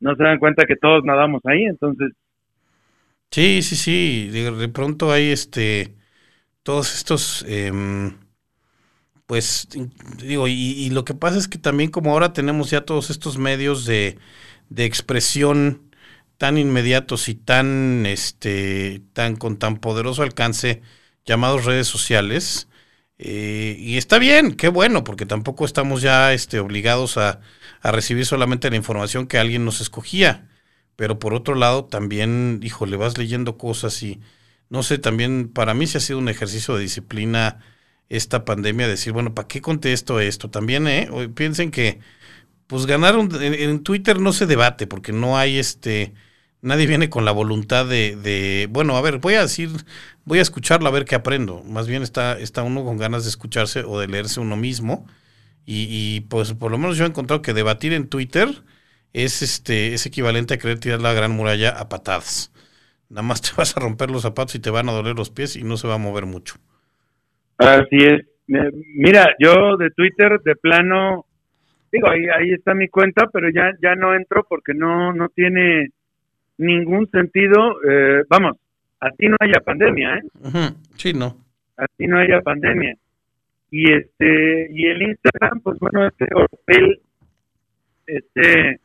no 0.00 0.14
se 0.16 0.22
dan 0.22 0.38
cuenta 0.38 0.64
que 0.66 0.76
todos 0.76 1.04
nadamos 1.04 1.42
ahí, 1.44 1.64
entonces 1.64 2.12
Sí, 3.32 3.62
sí, 3.62 3.76
sí. 3.76 4.28
De, 4.30 4.68
pronto 4.68 5.10
hay 5.12 5.30
este 5.30 5.96
todos 6.64 6.94
estos 6.94 7.44
em, 7.48 8.18
pues 9.26 9.68
digo, 10.18 10.48
y, 10.48 10.52
y 10.52 10.90
lo 10.90 11.04
que 11.04 11.14
pasa 11.14 11.38
es 11.38 11.48
que 11.48 11.58
también 11.58 11.90
como 11.90 12.12
ahora 12.12 12.32
tenemos 12.32 12.70
ya 12.70 12.82
todos 12.84 13.10
estos 13.10 13.38
medios 13.38 13.86
de, 13.86 14.18
de 14.68 14.84
expresión 14.84 15.90
tan 16.38 16.58
inmediatos 16.58 17.28
y 17.28 17.34
tan 17.34 18.04
este 18.06 19.02
tan 19.12 19.36
con 19.36 19.58
tan 19.58 19.78
poderoso 19.78 20.22
alcance 20.22 20.82
llamados 21.24 21.64
redes 21.64 21.86
sociales 21.88 22.68
eh, 23.18 23.76
y 23.78 23.96
está 23.96 24.18
bien 24.18 24.54
qué 24.56 24.68
bueno 24.68 25.04
porque 25.04 25.26
tampoco 25.26 25.64
estamos 25.64 26.02
ya 26.02 26.32
este 26.34 26.58
obligados 26.60 27.16
a, 27.16 27.40
a 27.80 27.92
recibir 27.92 28.26
solamente 28.26 28.70
la 28.70 28.76
información 28.76 29.26
que 29.28 29.38
alguien 29.38 29.64
nos 29.64 29.80
escogía 29.80 30.48
pero 30.96 31.18
por 31.18 31.34
otro 31.34 31.54
lado 31.54 31.84
también 31.86 32.60
híjole 32.62 32.96
vas 32.96 33.18
leyendo 33.18 33.58
cosas 33.58 34.02
y 34.02 34.20
no 34.70 34.82
sé 34.82 34.98
también 34.98 35.48
para 35.48 35.74
mí 35.74 35.86
se 35.86 35.98
ha 35.98 36.00
sido 36.00 36.18
un 36.18 36.28
ejercicio 36.28 36.74
de 36.76 36.82
disciplina 36.82 37.60
esta 38.08 38.44
pandemia 38.44 38.88
decir 38.88 39.12
bueno 39.12 39.34
para 39.34 39.48
qué 39.48 39.60
contesto 39.60 40.20
esto 40.20 40.50
también 40.50 40.86
eh 40.88 41.08
piensen 41.34 41.70
que 41.70 42.00
pues 42.66 42.86
ganar 42.86 43.16
un- 43.16 43.34
en, 43.42 43.54
en 43.54 43.82
Twitter 43.82 44.18
no 44.20 44.32
se 44.32 44.46
debate 44.46 44.86
porque 44.86 45.12
no 45.12 45.36
hay 45.38 45.58
este 45.58 46.12
nadie 46.62 46.86
viene 46.86 47.10
con 47.10 47.24
la 47.24 47.32
voluntad 47.32 47.86
de, 47.86 48.16
de, 48.16 48.68
bueno 48.70 48.96
a 48.96 49.00
ver 49.02 49.18
voy 49.18 49.34
a 49.34 49.42
decir 49.42 49.70
voy 50.24 50.38
a 50.38 50.42
escucharlo 50.42 50.88
a 50.88 50.92
ver 50.92 51.04
qué 51.04 51.14
aprendo. 51.16 51.62
Más 51.64 51.88
bien 51.88 52.02
está 52.02 52.38
está 52.38 52.62
uno 52.62 52.84
con 52.84 52.96
ganas 52.98 53.24
de 53.24 53.30
escucharse 53.30 53.80
o 53.84 53.98
de 54.00 54.06
leerse 54.08 54.40
uno 54.40 54.56
mismo. 54.56 55.06
Y, 55.66 55.86
y, 55.90 56.20
pues 56.22 56.54
por 56.54 56.70
lo 56.72 56.78
menos 56.78 56.96
yo 56.98 57.04
he 57.04 57.08
encontrado 57.08 57.42
que 57.42 57.54
debatir 57.54 57.92
en 57.94 58.08
Twitter 58.08 58.62
es 59.12 59.42
este 59.42 59.94
es 59.94 60.06
equivalente 60.06 60.54
a 60.54 60.58
querer 60.58 60.78
tirar 60.78 61.00
la 61.00 61.12
gran 61.12 61.32
muralla 61.32 61.70
a 61.70 61.88
patadas 61.88 62.52
nada 63.08 63.22
más 63.22 63.42
te 63.42 63.50
vas 63.56 63.76
a 63.76 63.80
romper 63.80 64.10
los 64.10 64.22
zapatos 64.22 64.54
y 64.54 64.60
te 64.60 64.70
van 64.70 64.88
a 64.88 64.92
doler 64.92 65.16
los 65.16 65.30
pies 65.30 65.56
y 65.56 65.64
no 65.64 65.76
se 65.76 65.88
va 65.88 65.94
a 65.94 65.98
mover 65.98 66.26
mucho 66.26 66.56
Así 67.62 67.96
es. 67.96 68.26
Eh, 68.48 68.70
Mira, 68.94 69.34
yo 69.38 69.76
de 69.76 69.90
Twitter 69.90 70.40
de 70.44 70.56
plano, 70.56 71.26
digo, 71.90 72.08
ahí, 72.08 72.26
ahí 72.26 72.52
está 72.52 72.74
mi 72.74 72.88
cuenta, 72.88 73.28
pero 73.32 73.48
ya, 73.50 73.72
ya 73.80 73.94
no 73.94 74.14
entro 74.14 74.44
porque 74.48 74.74
no, 74.74 75.12
no 75.12 75.28
tiene 75.28 75.90
ningún 76.58 77.08
sentido. 77.10 77.76
Eh, 77.88 78.24
vamos, 78.28 78.56
así 79.00 79.28
no 79.28 79.36
haya 79.40 79.60
pandemia, 79.64 80.16
¿eh? 80.16 80.22
Sí 80.96 81.12
no 81.12 81.36
Así 81.76 82.06
no 82.06 82.18
haya 82.18 82.40
pandemia. 82.40 82.94
Y 83.70 83.90
este, 83.90 84.68
y 84.70 84.86
el 84.86 85.02
Instagram, 85.02 85.60
pues 85.60 85.78
bueno, 85.78 86.06
este 86.06 86.26
Orpel, 86.34 87.00
este 88.06 88.80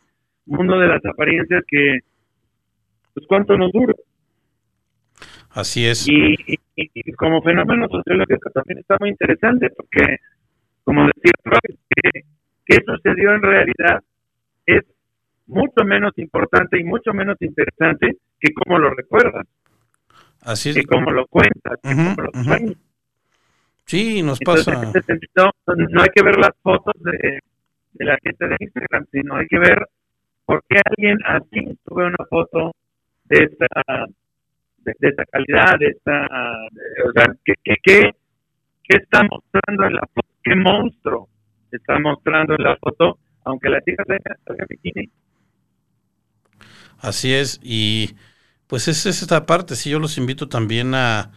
mundo 0.48 0.80
de 0.80 0.88
las 0.88 1.06
apariencias 1.06 1.64
que, 1.68 2.00
pues 3.14 3.26
cuánto 3.28 3.58
nos 3.58 3.72
dura. 3.72 3.93
así 5.50 5.86
es. 5.86 6.08
Y, 6.08 6.34
y- 6.54 6.60
y 6.76 7.12
como 7.14 7.41
fenómeno 7.41 7.88
sociológico 7.89 8.50
también 8.52 8.80
está 8.80 8.98
muy 9.00 9.10
interesante 9.10 9.70
porque, 9.72 10.18
como 10.84 11.06
decía 11.08 11.32
Freud, 11.43 11.78
que, 11.89 12.22
qué 12.66 12.78
sucedió 12.86 13.34
en 13.34 13.41
realidad 13.41 14.04
es 14.66 14.84
mucho 15.48 15.84
menos 15.86 16.14
importante 16.18 16.80
y 16.80 16.84
mucho 16.84 17.14
menos 17.14 17.38
interesante 17.41 18.18
que 18.39 18.54
cómo 18.54 18.80
lo 18.80 18.91
recuerdas, 18.91 19.48
así 20.41 20.70
es. 20.70 20.76
Que 20.76 20.84
cómo 20.86 21.12
lo 21.12 21.26
cuentas, 21.28 21.80
que 21.88 21.95
Ujú, 21.95 22.04
cómo 22.04 22.28
lo 22.28 22.32
sueñas. 22.43 22.78
sí 23.86 24.22
nos 24.24 24.39
Entonces, 24.39 24.66
pasa. 24.66 24.74
en 24.82 24.89
ese 24.89 25.02
sentido, 25.06 25.52
no 25.89 26.02
hay 26.02 26.10
que 26.14 26.24
ver 26.24 26.38
las 26.38 26.52
fotos 26.62 26.93
de, 27.04 27.39
de 27.93 28.06
la 28.06 28.18
gente 28.24 28.48
de 28.48 28.56
Instagram, 28.60 29.06
sino 29.12 29.36
hay 29.36 29.48
que 29.48 29.60
ver 29.60 29.88
por 30.48 30.64
qué 30.70 30.80
alguien 30.86 31.18
así 31.26 31.78
sube 31.86 32.06
una 32.06 32.26
foto 32.30 32.72
de 33.26 33.43
esta 33.43 33.68
de, 34.78 34.93
de 34.98 35.10
esta 35.10 35.26
calidad, 35.26 35.78
de 35.78 35.88
esta, 35.88 36.26
o 37.06 37.12
sea, 37.12 37.26
¿qué, 37.43 37.54
qué, 37.64 37.76
qué, 37.84 38.14
está 38.88 39.24
mostrando 39.30 39.86
en 39.86 39.93
la 39.93 40.08
foto? 40.14 40.28
¿Qué 40.41 40.56
monstruo 40.56 41.30
está 41.70 42.00
mostrando 42.00 42.56
en 42.58 42.64
la 42.64 42.78
foto? 42.78 43.20
Aunque 43.43 43.70
la 43.70 43.82
chica 43.82 44.06
tenga 44.06 44.38
tenga 44.45 44.66
bikini. 44.70 45.10
Así 47.00 47.34
es, 47.34 47.60
y 47.62 48.16
pues 48.68 48.88
esa 48.88 49.10
es 49.10 49.22
esta 49.22 49.45
parte, 49.45 49.76
sí, 49.76 49.89
yo 49.89 50.00
los 50.00 50.18
invito 50.18 50.48
también 50.48 50.95
a, 50.95 51.32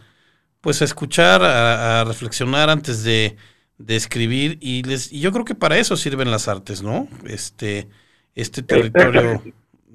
pues 0.61 0.81
a 0.81 0.85
escuchar, 0.85 1.43
a, 1.43 1.99
a 1.99 2.03
reflexionar 2.05 2.69
antes 2.69 3.03
de, 3.03 3.35
de 3.77 3.95
escribir, 3.97 4.57
y 4.61 4.83
les, 4.83 5.11
y 5.11 5.19
yo 5.19 5.33
creo 5.33 5.43
que 5.43 5.55
para 5.55 5.77
eso 5.77 5.97
sirven 5.97 6.31
las 6.31 6.47
artes, 6.47 6.81
¿no? 6.81 7.09
Este, 7.25 7.89
este 8.35 8.63
territorio, 8.63 9.43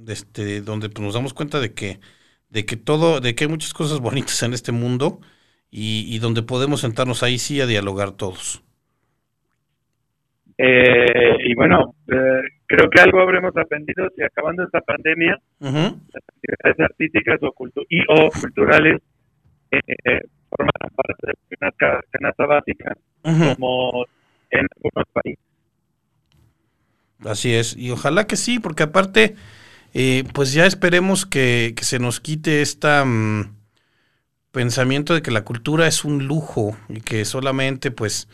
este, 0.07 0.61
donde 0.61 0.89
pues, 0.89 1.05
nos 1.05 1.15
damos 1.15 1.35
cuenta 1.35 1.61
de 1.61 1.73
que, 1.75 2.01
de 2.51 2.65
que 2.67 2.77
todo, 2.77 3.21
de 3.21 3.35
que 3.35 3.45
hay 3.45 3.51
muchas 3.51 3.75
cosas 3.75 4.01
bonitas 4.01 4.43
en 4.43 4.53
este 4.53 4.73
mundo, 4.73 5.21
y, 5.71 6.05
y 6.09 6.19
donde 6.21 6.43
podemos 6.43 6.81
sentarnos 6.81 7.23
ahí 7.23 7.39
sí 7.39 7.61
a 7.61 7.67
dialogar 7.67 8.13
todos. 8.13 8.63
Eh, 10.59 11.37
y 11.45 11.55
bueno, 11.55 11.95
eh, 12.09 12.41
creo 12.67 12.89
que 12.89 13.01
algo 13.01 13.21
habremos 13.21 13.55
aprendido 13.57 14.09
si 14.17 14.23
acabando 14.23 14.65
esta 14.65 14.81
pandemia, 14.81 15.39
Ujú. 15.61 15.77
las 16.13 16.23
actividades 16.35 16.81
artísticas 16.81 17.43
o, 17.43 17.53
cultu- 17.53 17.85
y, 17.91 18.01
o 18.09 18.31
culturales 18.31 19.03
eh, 19.71 19.81
eh, 20.05 20.21
forman 20.49 20.73
parte 20.95 21.27
de 21.27 21.57
una 21.61 21.73
ca- 21.73 22.01
canasta 22.11 22.47
básica, 22.47 22.97
como 23.23 24.07
en 24.51 24.67
algunos 24.77 25.05
países. 25.13 25.45
Así 27.25 27.55
es, 27.55 27.77
y 27.77 27.91
ojalá 27.91 28.27
que 28.27 28.37
sí, 28.37 28.59
porque 28.59 28.83
aparte, 28.83 29.37
eh, 29.95 30.25
pues 30.35 30.53
ya 30.53 30.67
esperemos 30.67 31.27
que, 31.27 31.75
que 31.77 31.85
se 31.85 31.99
nos 31.99 32.21
quite 32.21 32.63
esta 32.63 33.05
mm, 33.05 33.57
pensamiento 34.53 35.15
de 35.15 35.23
que 35.23 35.31
la 35.31 35.45
cultura 35.45 35.87
es 35.87 36.05
un 36.05 36.27
lujo 36.27 36.77
y 36.89 37.01
que 37.01 37.25
solamente 37.25 37.91
pues 37.91 38.29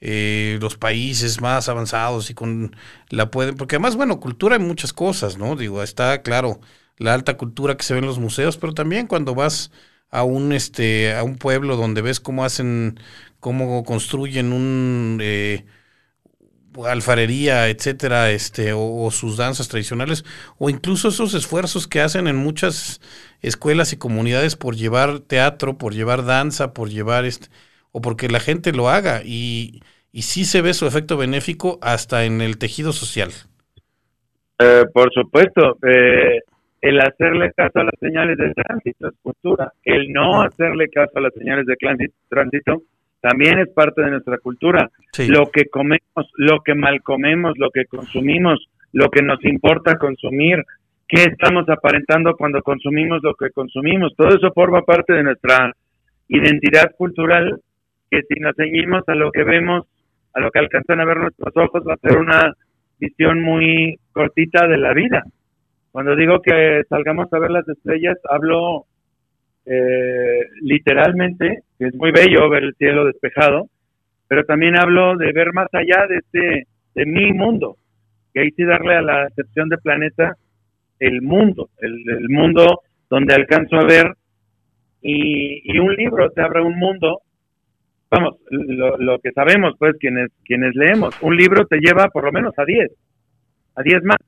eh, 0.00 0.58
los 0.60 0.76
países 0.76 1.40
más 1.40 1.68
avanzados 1.68 2.30
y 2.30 2.34
con 2.34 2.76
la 3.10 3.30
pueden, 3.30 3.56
porque 3.56 3.76
además, 3.76 3.96
bueno, 3.96 4.20
cultura 4.20 4.56
hay 4.56 4.62
muchas 4.62 4.92
cosas, 4.92 5.38
¿no? 5.38 5.56
Digo, 5.56 5.82
está 5.82 6.22
claro 6.22 6.60
la 6.98 7.14
alta 7.14 7.36
cultura 7.36 7.76
que 7.76 7.84
se 7.84 7.94
ve 7.94 8.00
en 8.00 8.06
los 8.06 8.18
museos, 8.18 8.56
pero 8.58 8.74
también 8.74 9.06
cuando 9.06 9.34
vas 9.34 9.70
a 10.10 10.22
un 10.24 10.52
este 10.52 11.14
a 11.14 11.22
un 11.24 11.36
pueblo 11.36 11.76
donde 11.76 12.02
ves 12.02 12.20
cómo 12.20 12.44
hacen, 12.44 12.98
cómo 13.40 13.84
construyen 13.84 14.52
un 14.52 15.18
eh, 15.22 15.66
alfarería, 16.84 17.68
etcétera, 17.68 18.30
este, 18.30 18.72
o, 18.74 19.10
sus 19.10 19.36
danzas 19.36 19.68
tradicionales, 19.68 20.24
o 20.58 20.70
incluso 20.70 21.08
esos 21.08 21.34
esfuerzos 21.34 21.86
que 21.86 22.00
hacen 22.00 22.26
en 22.26 22.36
muchas 22.36 23.00
escuelas 23.42 23.92
y 23.92 23.98
comunidades 23.98 24.56
por 24.56 24.76
llevar 24.76 25.20
teatro, 25.20 25.78
por 25.78 25.94
llevar 25.94 26.24
danza, 26.24 26.74
por 26.74 26.88
llevar 26.90 27.24
este, 27.24 27.48
o 27.92 28.00
porque 28.00 28.28
la 28.28 28.40
gente 28.40 28.72
lo 28.72 28.88
haga, 28.88 29.22
y, 29.24 29.82
y 30.12 30.22
sí 30.22 30.44
se 30.44 30.62
ve 30.62 30.74
su 30.74 30.86
efecto 30.86 31.16
benéfico 31.16 31.78
hasta 31.82 32.24
en 32.24 32.40
el 32.40 32.58
tejido 32.58 32.92
social. 32.92 33.30
Eh, 34.58 34.84
por 34.92 35.12
supuesto, 35.12 35.76
eh, 35.86 36.40
el 36.80 37.00
hacerle 37.00 37.52
caso 37.52 37.80
a 37.80 37.84
las 37.84 37.94
señales 38.00 38.38
de 38.38 38.52
tránsito 38.54 39.08
es 39.08 39.14
cultura, 39.22 39.72
el 39.84 40.12
no 40.12 40.42
hacerle 40.42 40.88
caso 40.88 41.12
a 41.16 41.20
las 41.20 41.34
señales 41.34 41.66
de 41.66 41.76
tránsito 42.28 42.82
también 43.26 43.58
es 43.58 43.68
parte 43.70 44.02
de 44.02 44.10
nuestra 44.12 44.38
cultura. 44.38 44.88
Lo 45.26 45.50
que 45.50 45.64
comemos, 45.66 46.30
lo 46.36 46.60
que 46.60 46.76
mal 46.76 47.02
comemos, 47.02 47.54
lo 47.58 47.70
que 47.70 47.84
consumimos, 47.86 48.68
lo 48.92 49.08
que 49.08 49.20
nos 49.20 49.44
importa 49.44 49.98
consumir, 49.98 50.62
qué 51.08 51.24
estamos 51.24 51.68
aparentando 51.68 52.36
cuando 52.36 52.62
consumimos 52.62 53.24
lo 53.24 53.34
que 53.34 53.50
consumimos, 53.50 54.14
todo 54.16 54.28
eso 54.28 54.52
forma 54.52 54.82
parte 54.82 55.12
de 55.12 55.24
nuestra 55.24 55.72
identidad 56.28 56.92
cultural 56.96 57.60
que 58.08 58.22
si 58.28 58.38
nos 58.38 58.54
ceñimos 58.54 59.02
a 59.08 59.16
lo 59.16 59.32
que 59.32 59.42
vemos, 59.42 59.86
a 60.32 60.38
lo 60.38 60.52
que 60.52 60.60
alcanzan 60.60 61.00
a 61.00 61.04
ver 61.04 61.16
nuestros 61.16 61.56
ojos, 61.56 61.82
va 61.82 61.94
a 61.94 62.08
ser 62.08 62.18
una 62.18 62.54
visión 63.00 63.42
muy 63.42 63.98
cortita 64.12 64.68
de 64.68 64.78
la 64.78 64.94
vida. 64.94 65.24
Cuando 65.90 66.14
digo 66.14 66.40
que 66.42 66.84
salgamos 66.88 67.32
a 67.32 67.40
ver 67.40 67.50
las 67.50 67.68
estrellas, 67.68 68.18
hablo 68.30 68.84
eh, 69.66 70.46
literalmente, 70.62 71.62
que 71.78 71.86
es 71.86 71.94
muy 71.96 72.12
bello 72.12 72.48
ver 72.48 72.62
el 72.62 72.74
cielo 72.76 73.04
despejado, 73.04 73.68
pero 74.28 74.44
también 74.44 74.78
hablo 74.78 75.16
de 75.16 75.32
ver 75.32 75.52
más 75.52 75.68
allá 75.72 76.06
de 76.08 76.16
este, 76.18 76.66
de 76.94 77.06
mi 77.06 77.32
mundo, 77.32 77.76
que 78.32 78.40
hay 78.40 78.52
que 78.52 78.64
darle 78.64 78.94
a 78.94 79.02
la 79.02 79.26
excepción 79.26 79.68
de 79.68 79.78
planeta 79.78 80.36
el 80.98 81.20
mundo, 81.20 81.68
el, 81.78 82.28
mundo 82.28 82.80
donde 83.10 83.34
alcanzo 83.34 83.76
a 83.76 83.84
ver 83.84 84.14
y, 85.02 85.78
un 85.78 85.94
libro 85.94 86.30
te 86.30 86.42
abre 86.42 86.62
un 86.62 86.78
mundo, 86.78 87.20
vamos, 88.10 88.36
lo, 88.50 89.18
que 89.18 89.30
sabemos 89.32 89.74
pues 89.78 89.96
quienes, 89.98 90.30
quienes 90.44 90.74
leemos, 90.74 91.14
un 91.22 91.36
libro 91.36 91.66
te 91.66 91.78
lleva 91.78 92.08
por 92.08 92.24
lo 92.24 92.32
menos 92.32 92.54
a 92.56 92.64
10, 92.64 92.90
a 93.74 93.82
10 93.82 94.04
más, 94.04 94.18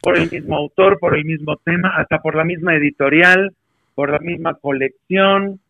por 0.00 0.16
el 0.16 0.30
mismo 0.30 0.56
autor, 0.56 0.98
por 0.98 1.16
el 1.16 1.24
mismo 1.24 1.56
tema, 1.64 1.94
hasta 1.96 2.18
por 2.20 2.34
la 2.34 2.44
misma 2.44 2.74
editorial, 2.74 3.52
por 3.94 4.10
la 4.10 4.18
misma 4.18 4.54
colección 4.54 5.60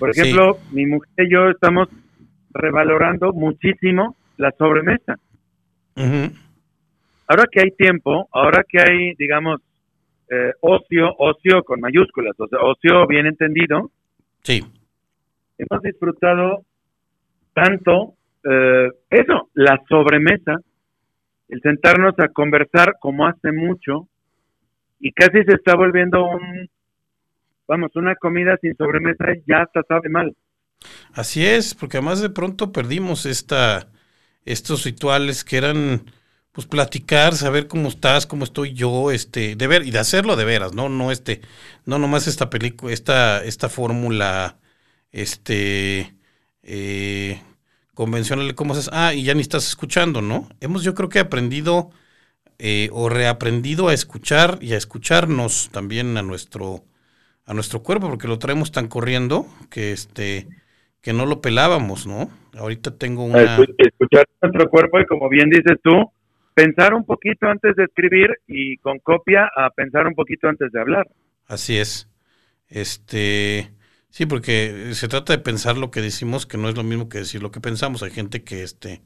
Por 0.00 0.10
ejemplo, 0.10 0.58
mi 0.72 0.84
mujer 0.84 1.12
y 1.16 1.30
yo 1.30 1.48
estamos 1.48 1.88
revalorando 2.52 3.32
muchísimo 3.32 4.16
la 4.36 4.50
sobremesa. 4.58 5.16
Ahora 7.28 7.44
que 7.48 7.60
hay 7.60 7.70
tiempo, 7.70 8.28
ahora 8.32 8.64
que 8.68 8.80
hay, 8.80 9.14
digamos, 9.14 9.60
eh, 10.28 10.54
ocio, 10.60 11.14
ocio 11.18 11.62
con 11.62 11.80
mayúsculas, 11.80 12.34
o 12.38 12.48
sea, 12.48 12.58
ocio 12.62 13.06
bien 13.06 13.26
entendido, 13.26 13.92
sí. 14.42 14.60
hemos 15.56 15.82
disfrutado 15.84 16.64
tanto 17.54 18.14
eh, 18.42 18.88
eso, 19.08 19.50
la 19.54 19.80
sobremesa, 19.88 20.56
el 21.48 21.60
sentarnos 21.62 22.18
a 22.18 22.26
conversar 22.26 22.96
como 22.98 23.28
hace 23.28 23.52
mucho, 23.52 24.08
y 24.98 25.12
casi 25.12 25.42
se 25.44 25.54
está 25.54 25.74
volviendo 25.76 26.24
un, 26.24 26.68
vamos, 27.66 27.90
una 27.94 28.14
comida 28.16 28.56
sin 28.60 28.76
sobremesa 28.76 29.26
ya 29.46 29.62
hasta 29.62 29.82
sabe 29.88 30.08
mal. 30.08 30.34
Así 31.12 31.44
es, 31.46 31.74
porque 31.74 31.98
además 31.98 32.20
de 32.20 32.30
pronto 32.30 32.72
perdimos 32.72 33.26
esta, 33.26 33.88
estos 34.44 34.84
rituales 34.84 35.44
que 35.44 35.56
eran, 35.56 36.02
pues 36.52 36.66
platicar, 36.66 37.34
saber 37.34 37.66
cómo 37.68 37.88
estás, 37.88 38.26
cómo 38.26 38.44
estoy 38.44 38.72
yo, 38.72 39.10
este, 39.10 39.56
de 39.56 39.66
ver 39.66 39.86
y 39.86 39.90
de 39.90 39.98
hacerlo 39.98 40.36
de 40.36 40.44
veras, 40.44 40.74
no, 40.74 40.88
no 40.88 41.10
este, 41.10 41.40
no 41.84 41.98
nomás 41.98 42.26
esta 42.26 42.50
película, 42.50 42.92
esta, 42.92 43.42
esta 43.44 43.68
fórmula, 43.68 44.58
este, 45.12 46.14
eh, 46.62 47.40
convencional, 47.94 48.54
cómo 48.54 48.74
haces, 48.74 48.90
ah, 48.92 49.14
y 49.14 49.24
ya 49.24 49.34
ni 49.34 49.40
estás 49.40 49.66
escuchando, 49.66 50.20
¿no? 50.22 50.48
Hemos, 50.60 50.82
yo 50.82 50.94
creo 50.94 51.08
que 51.08 51.18
aprendido 51.18 51.90
eh, 52.58 52.88
o 52.92 53.08
reaprendido 53.08 53.88
a 53.88 53.94
escuchar 53.94 54.58
y 54.60 54.72
a 54.72 54.76
escucharnos 54.76 55.70
también 55.72 56.16
a 56.16 56.22
nuestro 56.22 56.84
a 57.44 57.54
nuestro 57.54 57.82
cuerpo 57.82 58.08
porque 58.08 58.28
lo 58.28 58.38
traemos 58.38 58.72
tan 58.72 58.88
corriendo 58.88 59.46
que 59.70 59.92
este 59.92 60.48
que 61.00 61.12
no 61.12 61.24
lo 61.26 61.40
pelábamos, 61.40 62.06
¿no? 62.06 62.30
Ahorita 62.58 62.96
tengo 62.96 63.24
una 63.24 63.58
escuchar 63.78 64.26
nuestro 64.42 64.68
cuerpo 64.68 64.98
y 64.98 65.06
como 65.06 65.28
bien 65.28 65.50
dices 65.50 65.78
tú, 65.82 66.10
pensar 66.54 66.94
un 66.94 67.04
poquito 67.04 67.46
antes 67.46 67.76
de 67.76 67.84
escribir 67.84 68.30
y 68.48 68.78
con 68.78 68.98
copia 68.98 69.48
a 69.54 69.70
pensar 69.70 70.06
un 70.06 70.14
poquito 70.14 70.48
antes 70.48 70.72
de 70.72 70.80
hablar. 70.80 71.06
Así 71.46 71.76
es. 71.76 72.08
Este, 72.66 73.70
sí, 74.08 74.26
porque 74.26 74.90
se 74.94 75.06
trata 75.06 75.32
de 75.32 75.42
pensar 75.42 75.76
lo 75.76 75.90
que 75.90 76.00
decimos, 76.00 76.46
que 76.46 76.58
no 76.58 76.68
es 76.68 76.76
lo 76.76 76.82
mismo 76.82 77.08
que 77.08 77.18
decir 77.18 77.42
lo 77.42 77.52
que 77.52 77.60
pensamos. 77.60 78.02
Hay 78.02 78.10
gente 78.10 78.42
que 78.42 78.62
este 78.62 79.02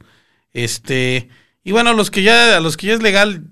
Este, 0.53 1.29
y 1.63 1.71
bueno, 1.73 1.91
a 1.91 1.93
los 1.93 2.11
que 2.11 2.23
ya, 2.23 2.57
a 2.57 2.61
los 2.61 2.77
que 2.77 2.87
ya 2.87 2.93
es 2.95 3.03
legal, 3.03 3.47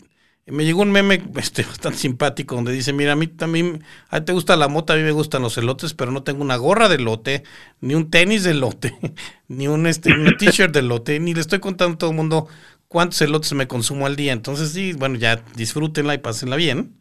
me 0.47 0.63
llegó 0.65 0.81
un 0.81 0.91
meme 0.91 1.21
este, 1.35 1.63
bastante 1.63 1.99
simpático 1.99 2.55
donde 2.55 2.71
dice, 2.71 2.93
mira, 2.93 3.13
a 3.13 3.15
mí 3.15 3.27
también, 3.27 3.83
a 4.09 4.19
ti 4.21 4.27
te 4.27 4.33
gusta 4.33 4.55
la 4.55 4.67
mota, 4.67 4.93
a 4.93 4.97
mí 4.97 5.03
me 5.03 5.11
gustan 5.11 5.41
los 5.41 5.57
elotes, 5.57 5.93
pero 5.93 6.11
no 6.11 6.23
tengo 6.23 6.41
una 6.41 6.55
gorra 6.55 6.89
de 6.89 6.95
elote, 6.95 7.43
ni 7.81 7.95
un 7.95 8.09
tenis 8.09 8.43
de 8.43 8.51
elote, 8.51 8.97
ni 9.47 9.67
un 9.67 9.87
este, 9.87 10.13
un 10.13 10.37
t-shirt 10.37 10.73
de 10.73 10.79
elote, 10.79 11.19
ni 11.19 11.33
le 11.33 11.41
estoy 11.41 11.59
contando 11.59 11.95
a 11.95 11.97
todo 11.97 12.09
el 12.11 12.15
mundo 12.15 12.47
cuántos 12.87 13.21
elotes 13.21 13.53
me 13.53 13.67
consumo 13.67 14.05
al 14.05 14.15
día. 14.15 14.33
Entonces, 14.33 14.71
sí, 14.71 14.93
bueno, 14.93 15.15
ya 15.17 15.37
disfrútenla 15.55 16.13
y 16.15 16.19
pásenla 16.19 16.55
bien. 16.55 16.99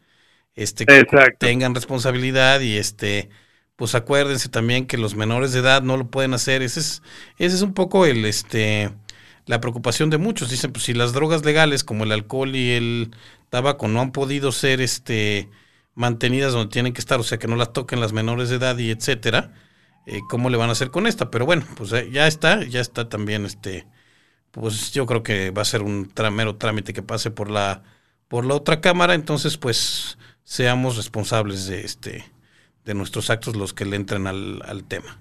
Este, 0.55 0.85
que 0.85 0.99
Exacto. 0.99 1.37
tengan 1.39 1.75
responsabilidad 1.75 2.61
y 2.61 2.77
este, 2.77 3.29
pues 3.75 3.95
acuérdense 3.95 4.49
también 4.49 4.87
que 4.87 4.97
los 4.97 5.15
menores 5.15 5.53
de 5.53 5.59
edad 5.59 5.83
no 5.83 5.97
lo 5.97 6.09
pueden 6.09 6.33
hacer. 6.33 6.61
Ese 6.63 6.79
es, 6.81 7.03
ese 7.37 7.55
es 7.55 7.61
un 7.61 7.73
poco 7.73 8.05
el, 8.07 8.25
este, 8.25 8.91
la 9.45 9.61
preocupación 9.61 10.09
de 10.09 10.17
muchos. 10.17 10.49
Dicen, 10.49 10.71
pues 10.73 10.85
si 10.85 10.93
las 10.93 11.13
drogas 11.13 11.45
legales 11.45 11.83
como 11.83 12.03
el 12.05 12.11
alcohol 12.11 12.55
y 12.55 12.71
el 12.73 13.11
tabaco 13.49 13.87
no 13.87 14.01
han 14.01 14.11
podido 14.11 14.51
ser, 14.51 14.81
este, 14.81 15.49
mantenidas 15.95 16.53
donde 16.53 16.71
tienen 16.71 16.93
que 16.93 17.01
estar, 17.01 17.19
o 17.19 17.23
sea, 17.23 17.39
que 17.39 17.47
no 17.47 17.55
las 17.55 17.73
toquen 17.73 17.99
las 17.99 18.13
menores 18.13 18.49
de 18.49 18.57
edad 18.57 18.77
y 18.77 18.91
etcétera, 18.91 19.53
eh, 20.05 20.19
¿cómo 20.29 20.49
le 20.49 20.57
van 20.57 20.69
a 20.69 20.73
hacer 20.73 20.91
con 20.91 21.07
esta? 21.07 21.31
Pero 21.31 21.45
bueno, 21.45 21.65
pues 21.75 21.91
eh, 21.93 22.09
ya 22.11 22.27
está, 22.27 22.63
ya 22.63 22.81
está 22.81 23.09
también, 23.09 23.45
este, 23.45 23.87
pues 24.51 24.91
yo 24.91 25.05
creo 25.05 25.23
que 25.23 25.51
va 25.51 25.61
a 25.61 25.65
ser 25.65 25.81
un 25.81 26.11
mero 26.31 26.55
trámite 26.55 26.93
que 26.93 27.03
pase 27.03 27.31
por 27.31 27.49
la, 27.49 27.83
por 28.27 28.45
la 28.45 28.55
otra 28.55 28.81
cámara, 28.81 29.13
entonces 29.13 29.57
pues 29.57 30.17
seamos 30.43 30.97
responsables 30.97 31.67
de 31.67 31.81
este, 31.81 32.23
de 32.85 32.93
nuestros 32.93 33.29
actos 33.29 33.55
los 33.55 33.73
que 33.73 33.85
le 33.85 33.95
entren 33.95 34.27
al, 34.27 34.61
al 34.65 34.87
tema. 34.87 35.17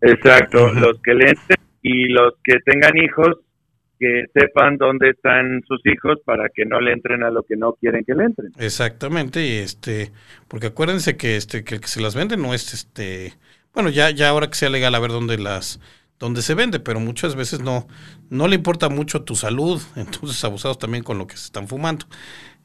Exacto, 0.00 0.72
los 0.72 1.00
que 1.02 1.14
le 1.14 1.30
entren 1.30 1.58
y 1.82 2.08
los 2.08 2.34
que 2.42 2.58
tengan 2.64 2.96
hijos, 2.96 3.38
que 3.98 4.24
sepan 4.34 4.78
dónde 4.78 5.10
están 5.10 5.62
sus 5.68 5.80
hijos 5.86 6.18
para 6.24 6.48
que 6.48 6.64
no 6.64 6.80
le 6.80 6.92
entren 6.92 7.22
a 7.22 7.30
lo 7.30 7.44
que 7.44 7.56
no 7.56 7.74
quieren 7.74 8.04
que 8.04 8.14
le 8.14 8.24
entren. 8.24 8.52
Exactamente, 8.58 9.46
y 9.46 9.58
este, 9.58 10.10
porque 10.48 10.68
acuérdense 10.68 11.16
que 11.16 11.36
este, 11.36 11.62
que 11.62 11.76
el 11.76 11.80
que 11.80 11.86
se 11.86 12.00
las 12.00 12.16
vende 12.16 12.36
no 12.36 12.52
es 12.52 12.74
este, 12.74 13.34
bueno, 13.72 13.90
ya, 13.90 14.10
ya 14.10 14.28
ahora 14.28 14.48
que 14.48 14.56
sea 14.56 14.70
legal 14.70 14.94
a 14.94 14.98
ver 14.98 15.12
dónde 15.12 15.38
las, 15.38 15.78
dónde 16.18 16.42
se 16.42 16.54
vende, 16.54 16.80
pero 16.80 17.00
muchas 17.00 17.34
veces 17.36 17.60
no, 17.60 17.86
no 18.30 18.48
le 18.48 18.56
importa 18.56 18.88
mucho 18.88 19.22
tu 19.22 19.34
salud, 19.34 19.80
entonces 19.96 20.42
abusados 20.44 20.78
también 20.78 21.04
con 21.04 21.18
lo 21.18 21.26
que 21.26 21.36
se 21.36 21.46
están 21.46 21.68
fumando. 21.68 22.06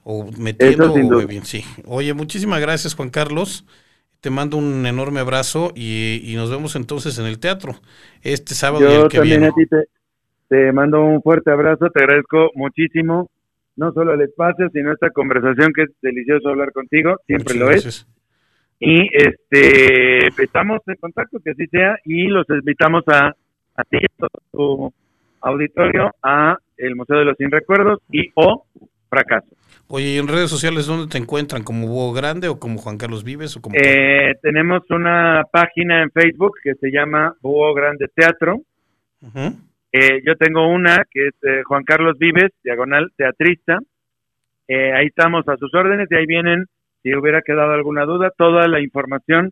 O 0.04 0.32
metiendo 0.38 0.93
o 0.93 1.28
bien, 1.28 1.43
sí. 1.45 1.64
Oye, 1.86 2.14
muchísimas 2.14 2.62
gracias, 2.62 2.95
Juan 2.95 3.10
Carlos. 3.10 3.66
Te 4.22 4.30
mando 4.30 4.58
un 4.58 4.86
enorme 4.86 5.20
abrazo 5.20 5.74
y, 5.76 6.22
y 6.24 6.36
nos 6.36 6.50
vemos 6.50 6.76
entonces 6.76 7.20
en 7.20 7.26
el 7.26 7.39
teatro 7.39 7.76
este 8.22 8.56
sábado 8.56 8.89
y 8.89 8.93
Yo 8.93 9.04
el 9.04 9.10
que 9.10 9.18
también 9.18 9.41
viene. 9.41 9.48
a 9.48 9.52
ti 9.52 9.66
te, 9.68 9.86
te 10.50 10.72
mando 10.72 11.02
un 11.04 11.22
fuerte 11.22 11.52
abrazo, 11.52 11.89
te 11.91 12.02
agradezco 12.02 12.52
muchísimo, 12.56 13.30
no 13.76 13.91
solo 13.93 14.14
el 14.14 14.22
espacio, 14.22 14.70
sino 14.74 14.93
esta 14.93 15.10
conversación 15.12 15.72
que 15.74 15.84
es 15.84 15.89
delicioso 16.02 16.50
hablar 16.50 16.72
contigo, 16.72 17.18
siempre 17.28 17.54
Muchas 17.54 17.56
lo 17.56 17.72
es. 17.72 18.08
Y 18.80 19.09
este, 19.11 20.28
estamos 20.41 20.80
en 20.88 20.95
contacto, 20.95 21.39
que 21.43 21.51
así 21.51 21.65
sea, 21.67 21.97
y 22.05 22.28
los 22.28 22.45
invitamos 22.49 23.03
a, 23.07 23.36
a 23.75 23.84
ti 23.84 23.97
a 23.97 24.07
todo 24.17 24.30
tu 24.51 24.93
auditorio 25.41 26.11
a 26.21 26.57
el 26.78 26.95
Museo 26.95 27.17
de 27.17 27.25
los 27.25 27.38
Sin 27.38 27.51
Recuerdos 27.51 27.99
y 28.11 28.32
o 28.36 28.65
Fracaso. 29.09 29.47
Oye, 29.89 30.07
¿y 30.07 30.17
en 30.17 30.28
redes 30.28 30.49
sociales 30.49 30.86
dónde 30.86 31.07
te 31.07 31.17
encuentran? 31.17 31.63
¿Como 31.63 31.88
Búho 31.88 32.13
Grande 32.13 32.49
o 32.49 32.59
como 32.59 32.78
Juan 32.78 32.97
Carlos 32.97 33.23
Vives 33.23 33.55
o 33.55 33.61
como 33.61 33.75
Eh, 33.78 34.36
tenemos 34.41 34.84
una 34.89 35.43
página 35.49 36.03
en 36.03 36.11
Facebook 36.11 36.57
que 36.61 36.75
se 36.75 36.91
llama 36.91 37.34
Búho 37.41 37.73
Grande 37.73 38.07
Teatro. 38.13 38.61
Eh, 39.93 40.21
yo 40.25 40.36
tengo 40.36 40.67
una 40.67 41.05
que 41.09 41.28
es 41.28 41.34
eh, 41.43 41.63
Juan 41.63 41.84
Carlos 41.84 42.17
Vives, 42.19 42.51
diagonal 42.63 43.11
teatrista. 43.15 43.80
Eh, 44.67 44.91
ahí 44.91 45.07
estamos 45.07 45.47
a 45.47 45.55
sus 45.55 45.73
órdenes 45.73 46.09
y 46.11 46.15
ahí 46.15 46.25
vienen, 46.25 46.65
si 47.08 47.16
hubiera 47.16 47.41
quedado 47.41 47.72
alguna 47.72 48.03
duda, 48.03 48.32
toda 48.38 48.68
la 48.68 48.82
información, 48.82 49.51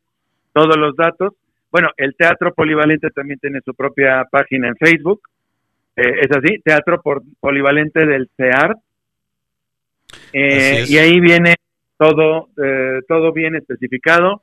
todos 0.52 0.76
los 0.78 0.94
datos. 0.96 1.34
Bueno, 1.72 1.90
el 1.96 2.14
Teatro 2.16 2.54
Polivalente 2.54 3.10
también 3.12 3.40
tiene 3.40 3.62
su 3.64 3.74
propia 3.74 4.26
página 4.30 4.68
en 4.68 4.76
Facebook. 4.76 5.22
Eh, 5.96 6.20
es 6.22 6.32
así, 6.36 6.60
Teatro 6.64 7.02
por- 7.02 7.24
Polivalente 7.40 8.06
del 8.06 8.30
CEART. 8.36 8.78
Eh, 10.34 10.84
y 10.88 10.98
ahí 10.98 11.20
viene 11.22 11.56
todo, 11.98 12.50
eh, 12.62 13.00
todo 13.08 13.32
bien 13.32 13.56
especificado. 13.56 14.42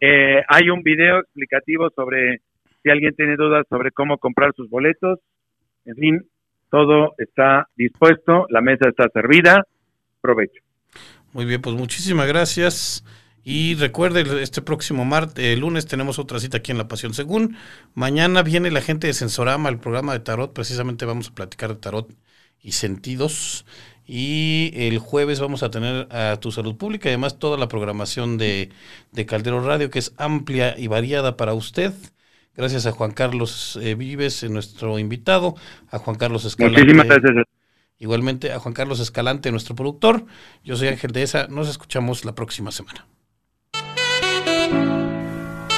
Eh, 0.00 0.42
hay 0.48 0.70
un 0.70 0.82
video 0.82 1.20
explicativo 1.20 1.90
sobre 1.90 2.40
si 2.82 2.90
alguien 2.90 3.14
tiene 3.14 3.36
dudas 3.36 3.64
sobre 3.68 3.92
cómo 3.92 4.18
comprar 4.18 4.52
sus 4.54 4.68
boletos. 4.68 5.20
En 5.84 5.94
fin, 5.94 6.26
todo 6.68 7.14
está 7.18 7.68
dispuesto, 7.76 8.46
la 8.48 8.60
mesa 8.60 8.88
está 8.88 9.08
servida. 9.10 9.64
Provecho. 10.20 10.62
Muy 11.32 11.44
bien, 11.44 11.60
pues 11.60 11.76
muchísimas 11.76 12.26
gracias. 12.26 13.04
Y 13.42 13.74
recuerde, 13.76 14.42
este 14.42 14.60
próximo 14.62 15.04
martes, 15.04 15.58
lunes 15.58 15.86
tenemos 15.86 16.18
otra 16.18 16.40
cita 16.40 16.58
aquí 16.58 16.72
en 16.72 16.78
La 16.78 16.88
Pasión 16.88 17.14
Según. 17.14 17.56
Mañana 17.94 18.42
viene 18.42 18.70
la 18.70 18.82
gente 18.82 19.06
de 19.06 19.14
Sensorama, 19.14 19.68
el 19.68 19.78
programa 19.78 20.12
de 20.12 20.20
Tarot. 20.20 20.52
Precisamente 20.52 21.06
vamos 21.06 21.28
a 21.28 21.34
platicar 21.34 21.70
de 21.70 21.76
Tarot 21.76 22.12
y 22.60 22.72
sentidos. 22.72 23.64
Y 24.06 24.72
el 24.74 24.98
jueves 24.98 25.40
vamos 25.40 25.62
a 25.62 25.70
tener 25.70 26.08
a 26.10 26.38
Tu 26.40 26.50
Salud 26.50 26.76
Pública 26.76 27.08
y 27.08 27.12
además 27.12 27.38
toda 27.38 27.56
la 27.56 27.68
programación 27.68 28.38
de, 28.38 28.70
de 29.12 29.24
Caldero 29.24 29.64
Radio, 29.64 29.88
que 29.88 30.00
es 30.00 30.12
amplia 30.16 30.76
y 30.76 30.88
variada 30.88 31.36
para 31.36 31.54
usted. 31.54 31.94
Gracias 32.56 32.84
a 32.86 32.92
Juan 32.92 33.12
Carlos 33.12 33.78
eh, 33.80 33.94
Vives, 33.94 34.42
eh, 34.42 34.48
nuestro 34.48 34.98
invitado, 34.98 35.54
a 35.90 35.98
Juan 35.98 36.16
Carlos 36.16 36.44
Escalante. 36.44 36.80
Muchísimas 36.80 37.06
gracias. 37.06 37.59
Igualmente 38.00 38.50
a 38.50 38.58
Juan 38.58 38.72
Carlos 38.72 38.98
Escalante, 38.98 39.52
nuestro 39.52 39.74
productor. 39.74 40.24
Yo 40.64 40.74
soy 40.74 40.88
Ángel 40.88 41.12
Dehesa. 41.12 41.46
Nos 41.48 41.68
escuchamos 41.68 42.24
la 42.24 42.34
próxima 42.34 42.72
semana. 42.72 43.06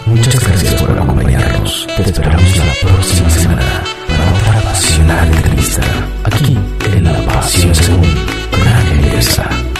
Muchas 0.06 0.40
gracias 0.40 0.80
por 0.80 0.98
acompañarnos. 0.98 1.86
Te 1.96 2.02
esperamos 2.02 2.56
la 2.56 2.74
próxima 2.80 3.28
semana 3.28 3.82
para 4.06 4.34
otra 4.34 4.58
apasionante 4.60 5.36
entrevista 5.36 5.82
aquí 6.22 6.56
en 6.94 7.04
La 7.04 7.24
Pasión 7.26 7.74
Según 7.74 8.14
con 8.50 8.68
Ángel 8.68 9.02
Dehesa. 9.02 9.71